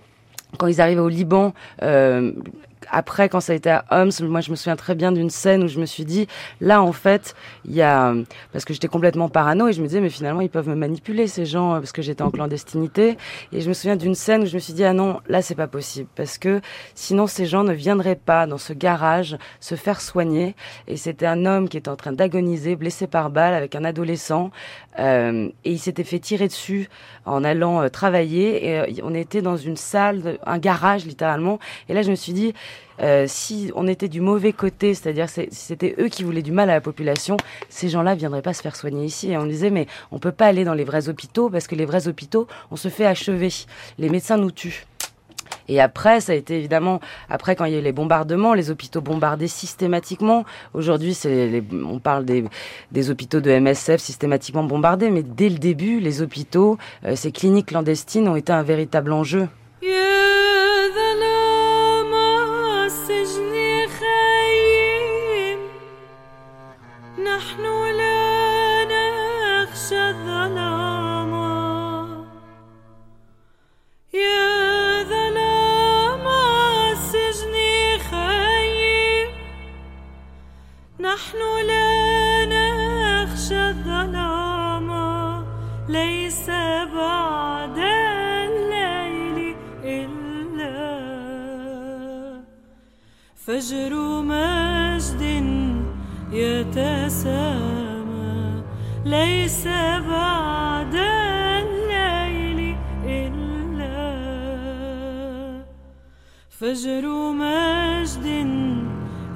[0.58, 2.32] Quand ils arrivaient au Liban, euh,
[2.90, 5.64] après, quand ça a été à Homs, moi, je me souviens très bien d'une scène
[5.64, 6.26] où je me suis dit,
[6.60, 7.34] là, en fait,
[7.64, 8.14] il y a,
[8.52, 11.26] parce que j'étais complètement parano et je me disais, mais finalement, ils peuvent me manipuler,
[11.26, 13.16] ces gens, parce que j'étais en clandestinité.
[13.52, 15.54] Et je me souviens d'une scène où je me suis dit, ah non, là, c'est
[15.54, 16.60] pas possible, parce que
[16.94, 20.54] sinon, ces gens ne viendraient pas dans ce garage se faire soigner.
[20.86, 24.50] Et c'était un homme qui était en train d'agoniser, blessé par balle, avec un adolescent,
[24.98, 26.88] euh, et il s'était fait tirer dessus
[27.24, 28.66] en allant euh, travailler.
[28.66, 31.58] Et euh, on était dans une salle, un garage, littéralement.
[31.88, 32.54] Et là, je me suis dit,
[33.00, 36.70] euh, si on était du mauvais côté, c'est-à-dire si c'était eux qui voulaient du mal
[36.70, 37.36] à la population,
[37.68, 39.30] ces gens-là viendraient pas se faire soigner ici.
[39.30, 41.86] Et on disait, mais on peut pas aller dans les vrais hôpitaux parce que les
[41.86, 43.50] vrais hôpitaux, on se fait achever.
[43.98, 44.86] Les médecins nous tuent.
[45.68, 48.70] Et après, ça a été évidemment, après quand il y a eu les bombardements, les
[48.70, 50.44] hôpitaux bombardés systématiquement.
[50.74, 51.16] Aujourd'hui,
[51.84, 52.44] on parle des,
[52.90, 57.66] des hôpitaux de MSF systématiquement bombardés, mais dès le début, les hôpitaux, euh, ces cliniques
[57.66, 59.48] clandestines ont été un véritable enjeu.
[67.24, 67.62] نحن
[68.00, 71.32] لا نخشى الظلام.
[74.14, 76.24] يا ظلام
[76.92, 77.54] السجن
[78.10, 79.28] خيم
[81.00, 81.40] نحن
[81.70, 81.90] لا
[82.54, 84.88] نخشى الظلام.
[85.88, 86.46] ليس
[86.94, 90.80] بعد الليل إلا
[93.46, 93.92] فجر
[94.22, 95.22] مجد
[96.32, 98.00] يتسامى.
[99.04, 99.66] ليس
[100.10, 104.00] بعد الليل إلا
[106.50, 108.26] فجر مجد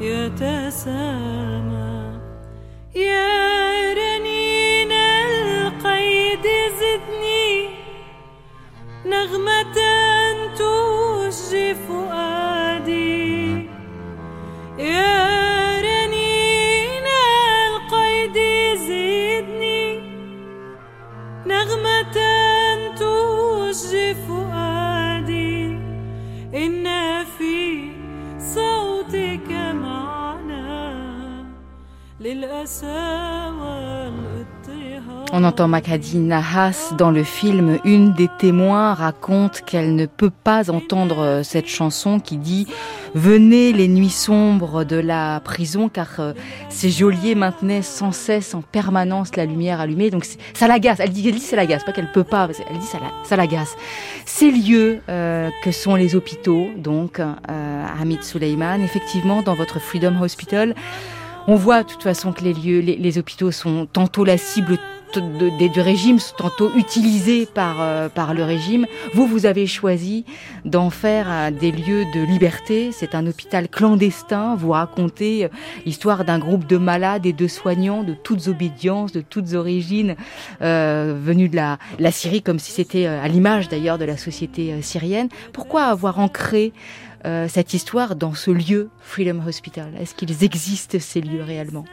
[0.01, 1.95] يتسامى.
[2.95, 6.47] يا رنين القيد
[6.81, 7.69] زدني
[9.07, 9.77] نغمة
[10.55, 13.35] تشجي فؤادي.
[14.79, 15.44] يا
[23.75, 25.67] تشجي فؤادي
[26.55, 26.87] إن
[27.25, 27.91] في
[28.39, 31.47] صوتك معنى
[32.21, 32.87] للأسى
[33.59, 34.64] والاضطهاد
[35.33, 37.79] On entend Makadi Nahas dans le film.
[37.85, 42.67] Une des témoins raconte qu'elle ne peut pas entendre euh, cette chanson qui dit
[43.15, 46.33] Venez les nuits sombres de la prison, car euh,
[46.69, 50.11] ces geôliers maintenaient sans cesse, en permanence, la lumière allumée.
[50.11, 50.99] Donc ça l'agace.
[51.01, 52.49] Elle dit, elle dit ça l'agace, pas qu'elle peut pas.
[52.71, 53.77] Elle dit ça, ça l'agace.
[54.27, 60.21] Ces lieux euh, que sont les hôpitaux, donc euh, Hamid Suleiman, effectivement, dans votre Freedom
[60.21, 60.75] Hospital.
[61.47, 64.79] On voit de toute façon que les lieux, les, les hôpitaux sont tantôt la cible
[65.15, 68.87] de- de- du régime, tantôt utilisés par, euh, par le régime.
[69.13, 70.25] Vous, vous avez choisi
[70.65, 72.91] d'en faire euh, des lieux de liberté.
[72.91, 74.57] C'est un hôpital clandestin.
[74.57, 75.49] Vous racontez euh,
[75.87, 80.17] l'histoire d'un groupe de malades et de soignants de toutes obédiences, de toutes origines,
[80.61, 85.29] venus de la, la Syrie, comme si c'était à l'image d'ailleurs de la société syrienne.
[85.53, 86.73] Pourquoi avoir ancré
[87.25, 91.85] euh, cette histoire dans ce lieu, Freedom Hospital Est-ce qu'ils existent ces lieux réellement?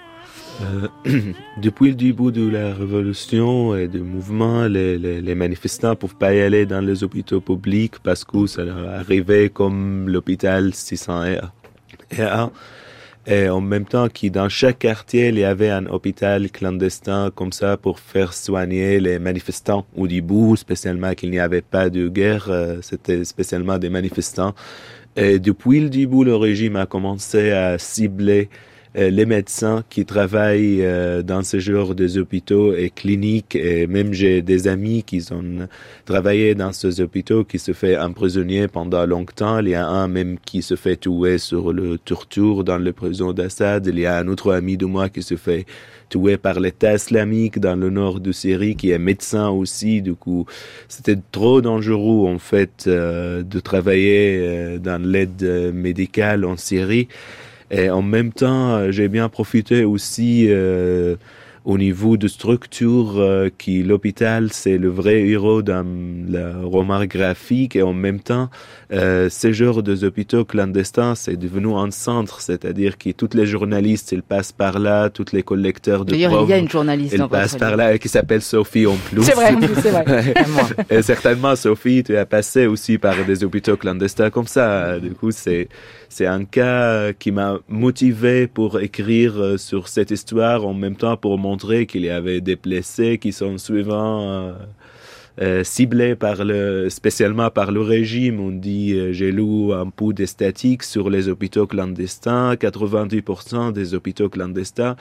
[0.61, 0.87] Euh,
[1.61, 6.41] depuis le début de la révolution et du mouvement, les, manifestants ne peuvent pas y
[6.41, 12.51] aller dans les hôpitaux publics parce que ça leur arrivait comme l'hôpital 601.
[13.27, 17.51] Et en même temps, que dans chaque quartier, il y avait un hôpital clandestin comme
[17.51, 22.47] ça pour faire soigner les manifestants au début, spécialement qu'il n'y avait pas de guerre,
[22.49, 24.55] euh, c'était spécialement des manifestants.
[25.15, 28.49] Et depuis le début, le régime a commencé à cibler
[28.93, 33.55] les médecins qui travaillent euh, dans ce genre de hôpitaux et cliniques.
[33.55, 35.67] Et même j'ai des amis qui ont
[36.05, 39.59] travaillé dans ces hôpitaux qui se fait emprisonner pendant longtemps.
[39.59, 43.31] Il y a un même qui se fait tuer sur le torture dans le prison
[43.31, 43.87] d'Assad.
[43.87, 45.65] Il y a un autre ami de moi qui se fait
[46.09, 50.01] tuer par l'État islamique dans le nord de Syrie, qui est médecin aussi.
[50.01, 50.45] Du coup,
[50.89, 57.07] c'était trop dangereux en fait euh, de travailler euh, dans l'aide euh, médicale en Syrie.
[57.71, 61.15] Et en même temps, euh, j'ai bien profité aussi euh,
[61.63, 67.75] au niveau de structure euh, qui l'hôpital c'est le vrai héros dans le roman graphique.
[67.75, 68.49] Et en même temps
[68.91, 72.41] euh, ce genre de hôpitaux clandestins c'est devenu un centre.
[72.41, 76.49] C'est-à-dire que tous les journalistes ils passent par là tous les collecteurs de D'ailleurs, il
[76.49, 79.23] y a une journaliste ils passent par là et qui s'appelle Sophie en plus.
[79.23, 80.33] C'est vrai, c'est vrai.
[80.89, 84.99] Et certainement Sophie tu as passé aussi par des hôpitaux clandestins comme ça.
[84.99, 85.69] Du coup c'est
[86.11, 91.17] c'est un cas qui m'a motivé pour écrire euh, sur cette histoire en même temps
[91.17, 94.53] pour montrer qu'il y avait des blessés qui sont souvent euh,
[95.39, 98.39] euh, ciblés par le, spécialement par le régime.
[98.41, 100.27] On dit, euh, j'ai lu un peu des
[100.81, 102.55] sur les hôpitaux clandestins.
[102.55, 104.97] 90% des hôpitaux clandestins,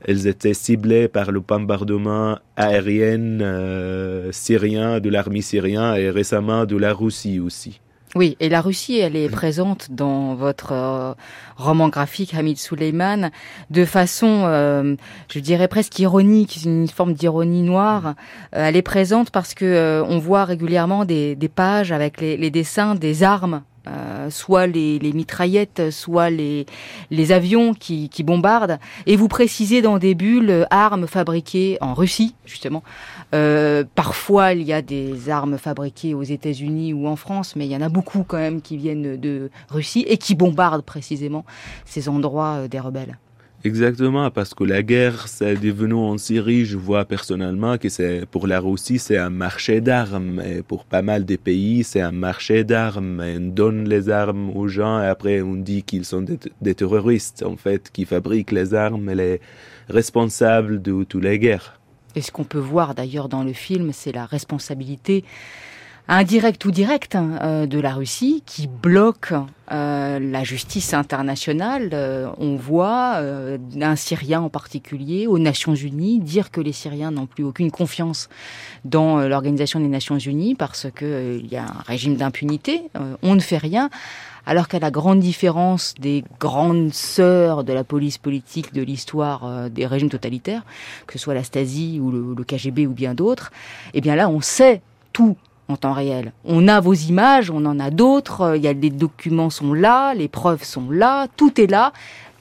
[0.00, 6.76] elles étaient ciblées par le bombardement aérien euh, syrien, de l'armée syrienne et récemment de
[6.76, 7.80] la Russie aussi.
[8.14, 11.12] Oui, et la Russie, elle est présente dans votre euh,
[11.56, 13.30] roman graphique Hamid Suleiman
[13.68, 14.96] de façon, euh,
[15.28, 18.14] je dirais presque ironique, une forme d'ironie noire.
[18.56, 22.38] Euh, elle est présente parce que euh, on voit régulièrement des, des pages avec les,
[22.38, 23.62] les dessins des armes.
[23.88, 26.66] euh, soit les, les mitraillettes, soit les,
[27.10, 32.34] les avions qui, qui bombardent, et vous précisez dans des bulles armes fabriquées en Russie,
[32.44, 32.82] justement.
[33.34, 37.72] Euh, parfois, il y a des armes fabriquées aux États-Unis ou en France, mais il
[37.72, 41.44] y en a beaucoup quand même qui viennent de Russie et qui bombardent précisément
[41.84, 43.18] ces endroits euh, des rebelles.
[43.64, 48.46] Exactement, parce que la guerre, c'est devenu en Syrie, je vois personnellement que c'est pour
[48.46, 50.40] la Russie, c'est un marché d'armes.
[50.40, 53.20] Et pour pas mal de pays, c'est un marché d'armes.
[53.20, 56.74] Et On donne les armes aux gens et après on dit qu'ils sont des, des
[56.76, 59.40] terroristes, en fait, qui fabriquent les armes et les
[59.88, 61.77] responsables de toutes les guerres.
[62.18, 65.24] Et ce qu'on peut voir d'ailleurs dans le film, c'est la responsabilité
[66.08, 69.34] indirect ou direct hein, euh, de la Russie qui bloque
[69.70, 71.90] euh, la justice internationale.
[71.92, 77.26] Euh, on voit un Syrien en particulier aux Nations Unies dire que les Syriens n'ont
[77.26, 78.28] plus aucune confiance
[78.84, 82.82] dans l'organisation des Nations Unies parce qu'il y a un régime d'impunité.
[83.22, 83.90] on ne fait rien.
[84.46, 89.84] Alors qu'à la grande différence des grandes sœurs de la police politique de l'histoire des
[89.84, 90.62] régimes totalitaires,
[91.06, 93.52] que ce soit la Stasi ou le KGB ou bien d'autres,
[93.92, 94.80] eh bien là, on sait
[95.12, 95.36] tout
[95.68, 96.32] en temps réel.
[96.44, 100.14] On a vos images, on en a d'autres, il y a les documents sont là,
[100.14, 101.92] les preuves sont là, tout est là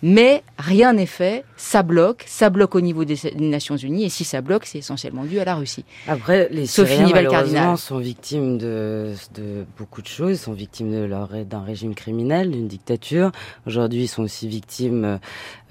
[0.01, 4.23] mais rien n'est fait, ça bloque, ça bloque au niveau des, Nations Unies, et si
[4.23, 5.85] ça bloque, c'est essentiellement dû à la Russie.
[6.07, 11.07] Après, les Syriens, malheureusement, sont victimes de, de, beaucoup de choses, sont victimes
[11.49, 13.31] d'un régime criminel, d'une dictature.
[13.65, 15.19] Aujourd'hui, ils sont aussi victimes,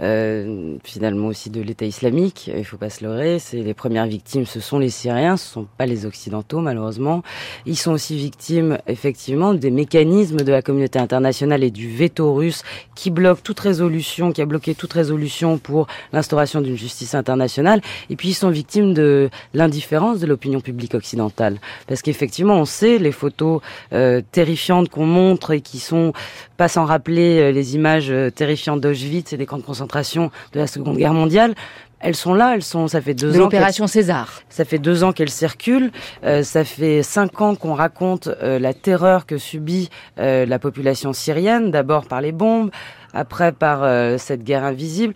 [0.00, 2.50] euh, finalement aussi de l'État islamique.
[2.54, 3.38] Il faut pas se leurrer.
[3.38, 7.22] C'est les premières victimes, ce sont les Syriens, ce sont pas les Occidentaux, malheureusement.
[7.64, 12.62] Ils sont aussi victimes, effectivement, des mécanismes de la communauté internationale et du veto russe
[12.94, 15.76] qui bloque toute résolution qui a bloqué toute résolution pour
[16.12, 17.81] l'instauration d'une justice internationale.
[18.11, 21.59] Et puis ils sont victimes de l'indifférence de l'opinion publique occidentale.
[21.86, 23.61] Parce qu'effectivement, on sait les photos
[23.93, 26.12] euh, terrifiantes qu'on montre et qui sont,
[26.57, 30.61] pas sans rappeler euh, les images euh, terrifiantes d'Auschwitz et des camps de concentration de
[30.61, 31.55] la Seconde Guerre mondiale,
[32.01, 32.89] elles sont là, elles sont.
[32.89, 33.44] Ça fait deux de ans.
[33.44, 34.43] L'opération César.
[34.51, 35.90] Ça fait deux ans qu'elles circulent.
[36.23, 39.89] ça fait cinq ans qu'on raconte la terreur que subit
[40.19, 42.70] la population syrienne, d'abord par les bombes,
[43.15, 45.15] après par cette guerre invisible.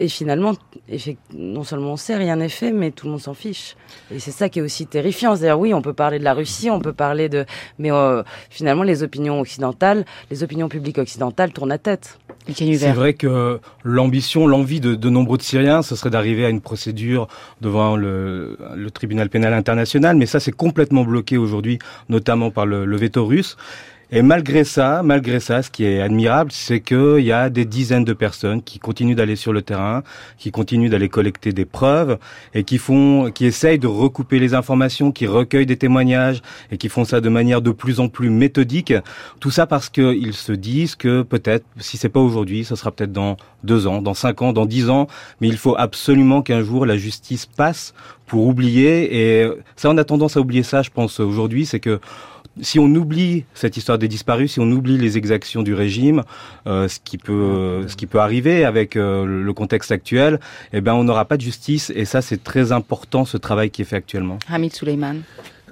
[0.00, 0.54] Et finalement,
[1.34, 3.76] non seulement on sait, rien n'est fait, mais tout le monde s'en fiche.
[4.10, 5.36] Et c'est ça qui est aussi terrifiant.
[5.36, 7.44] C'est-à-dire, oui, on peut parler de la Russie, on peut parler de...
[7.78, 12.18] Mais euh, finalement, les opinions occidentales, les opinions publiques occidentales tournent à tête.
[12.54, 16.62] C'est vrai que l'ambition, l'envie de, de, nombreux de Syriens, ce serait d'arriver à une
[16.62, 17.28] procédure
[17.60, 21.78] devant le, le, tribunal pénal international, mais ça c'est complètement bloqué aujourd'hui,
[22.08, 23.56] notamment par le, le veto russe.
[24.12, 28.04] Et malgré ça, malgré ça, ce qui est admirable, c'est qu'il y a des dizaines
[28.04, 30.02] de personnes qui continuent d'aller sur le terrain,
[30.36, 32.18] qui continuent d'aller collecter des preuves
[32.52, 36.42] et qui font, qui essayent de recouper les informations, qui recueillent des témoignages
[36.72, 38.92] et qui font ça de manière de plus en plus méthodique.
[39.38, 43.12] Tout ça parce qu'ils se disent que peut-être, si c'est pas aujourd'hui, ce sera peut-être
[43.12, 45.06] dans deux ans, dans cinq ans, dans dix ans,
[45.40, 47.94] mais il faut absolument qu'un jour la justice passe
[48.26, 49.40] pour oublier.
[49.40, 52.00] Et ça, on a tendance à oublier ça, je pense, aujourd'hui, c'est que
[52.62, 56.22] si on oublie cette histoire des disparus, si on oublie les exactions du régime,
[56.66, 60.40] euh, ce qui peut ce qui peut arriver avec euh, le contexte actuel,
[60.72, 63.82] eh ben on n'aura pas de justice et ça c'est très important ce travail qui
[63.82, 64.38] est fait actuellement.
[64.48, 64.72] Hamid.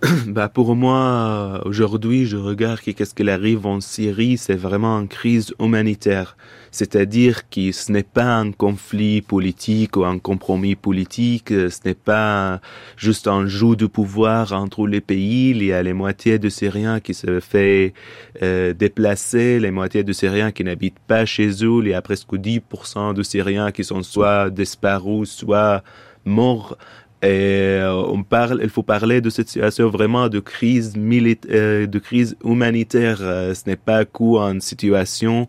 [0.26, 5.54] bah pour moi, aujourd'hui, je regarde qu'est-ce qu'il arrive en Syrie, c'est vraiment une crise
[5.58, 6.36] humanitaire.
[6.70, 12.60] C'est-à-dire que ce n'est pas un conflit politique ou un compromis politique, ce n'est pas
[12.96, 15.50] juste un jeu de pouvoir entre les pays.
[15.50, 17.94] Il y a les moitiés de Syriens qui se fait
[18.42, 21.80] euh, déplacer, les moitiés de Syriens qui n'habitent pas chez eux.
[21.82, 25.82] Il y a presque 10% de Syriens qui sont soit disparus, soit
[26.24, 26.76] morts
[27.20, 31.86] et euh, on parle, il faut parler de cette situation vraiment de crise militaire, euh,
[31.88, 33.18] de crise humanitaire.
[33.20, 35.48] Euh, ce n'est pas qu'une situation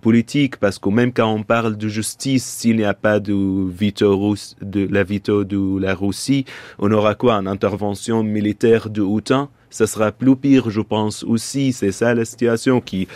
[0.00, 4.34] politique, parce que même quand on parle de justice, s'il n'y a pas de veto
[4.62, 6.46] de la veto de la Russie,
[6.78, 7.34] on aura quoi?
[7.34, 11.74] Une intervention militaire de OTAN Ça sera plus pire, je pense aussi.
[11.74, 13.08] C'est ça la situation qui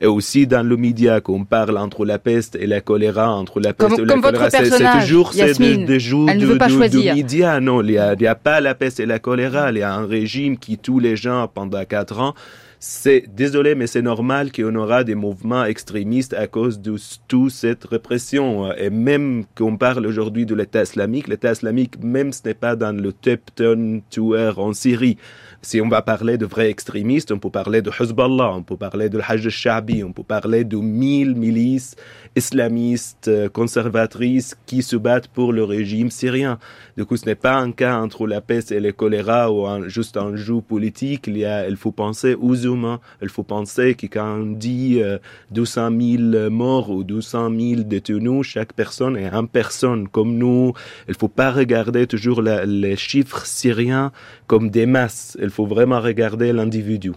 [0.00, 3.74] et aussi dans le média qu'on parle entre la peste et la choléra, entre la
[3.74, 4.50] peste et la choléra.
[4.50, 7.60] C'est toujours c'est des jours de, de, média.
[7.60, 9.70] Non, il n'y a, a, pas la peste et la choléra.
[9.70, 12.34] Il y a un régime qui tue les gens pendant quatre ans
[12.82, 16.96] c'est désolé, mais c'est normal qu'on aura des mouvements extrémistes à cause de
[17.28, 18.72] toute cette répression.
[18.72, 22.96] Et même qu'on parle aujourd'hui de l'État islamique, l'État islamique, même ce n'est pas dans
[22.96, 25.18] le 10 tour en Syrie.
[25.62, 29.10] Si on va parler de vrais extrémistes, on peut parler de Hezbollah, on peut parler
[29.10, 31.96] de Hajj al-Shabi, on peut parler de mille milices
[32.34, 36.58] islamistes euh, conservatrices qui se battent pour le régime syrien.
[36.96, 40.16] Du coup, ce n'est pas un cas entre la peste et le choléra ou juste
[40.16, 41.26] un jeu politique.
[41.26, 43.00] Il, y a, il faut penser aux humains.
[43.20, 45.02] Il faut penser que quand on dit
[45.50, 50.72] 200 euh, 000 morts ou 200 000 détenus, chaque personne est une personne comme nous.
[51.08, 54.12] Il faut pas regarder toujours les chiffres syriens
[54.46, 55.36] comme des masses.
[55.50, 57.12] Faut vraiment regarder l'individu.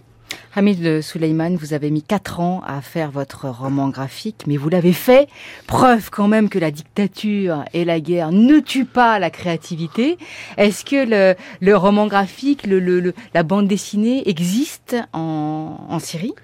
[0.56, 4.92] Hamid Souleyman, vous avez mis quatre ans à faire votre roman graphique, mais vous l'avez
[4.92, 5.28] fait.
[5.66, 10.16] Preuve quand même que la dictature et la guerre ne tuent pas la créativité.
[10.56, 16.34] Est-ce que le, roman graphique, le, la bande dessinée existe en, Syrie?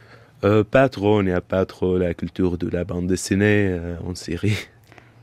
[0.43, 3.95] Euh, Pas trop, il n'y a pas trop la culture de la bande dessinée euh,
[4.05, 4.57] en Syrie.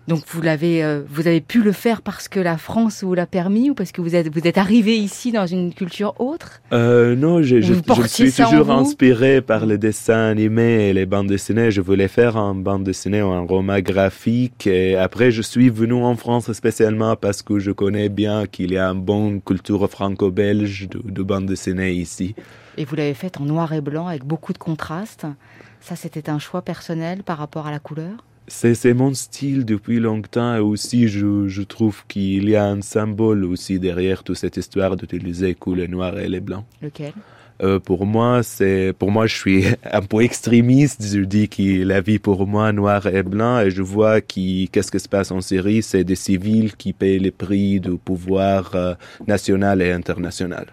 [0.08, 3.26] Donc vous l'avez, euh, vous avez pu le faire parce que la France vous l'a
[3.26, 6.62] permis ou parce que vous êtes vous êtes arrivé ici dans une culture autre?
[6.72, 11.28] Euh, Non, je, je, je suis toujours inspiré par les dessins animés et les bandes
[11.28, 11.72] dessinées.
[11.72, 14.66] Je voulais faire un bande dessinée ou un roman graphique.
[14.66, 18.78] Et après, je suis venu en France spécialement parce que je connais bien qu'il y
[18.78, 22.34] a une bonne culture franco-belge de, de bande dessinée ici.
[22.78, 25.26] Et vous l'avez fait en noir et blanc avec beaucoup de contrastes.
[25.82, 28.24] Ça, c'était un choix personnel par rapport à la couleur?
[28.48, 33.44] C'est mon style depuis longtemps et aussi je, je trouve qu'il y a un symbole
[33.46, 36.66] aussi derrière toute cette histoire d'utiliser que les noirs et les blancs.
[36.82, 37.14] Lequel?
[37.64, 41.04] Euh, pour moi, c'est pour moi, je suis un peu extrémiste.
[41.04, 44.92] Je dis que la vie pour moi noir et blanc et je vois qui qu'est-ce
[44.92, 48.94] qui se passe en Syrie, c'est des civils qui payent les prix du pouvoir euh,
[49.28, 50.68] national et international.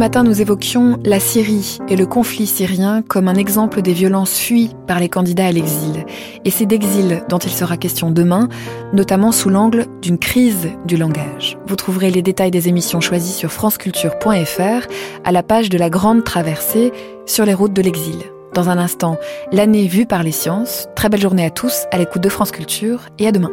[0.00, 4.70] Matin, nous évoquions la Syrie et le conflit syrien comme un exemple des violences fuies
[4.86, 6.06] par les candidats à l'exil.
[6.46, 8.48] Et c'est d'exil dont il sera question demain,
[8.94, 11.58] notamment sous l'angle d'une crise du langage.
[11.66, 14.88] Vous trouverez les détails des émissions choisies sur franceculture.fr
[15.22, 16.92] à la page de la grande traversée
[17.26, 18.16] sur les routes de l'exil.
[18.54, 19.18] Dans un instant,
[19.52, 20.88] l'année vue par les sciences.
[20.96, 23.50] Très belle journée à tous à l'écoute de France Culture et à demain.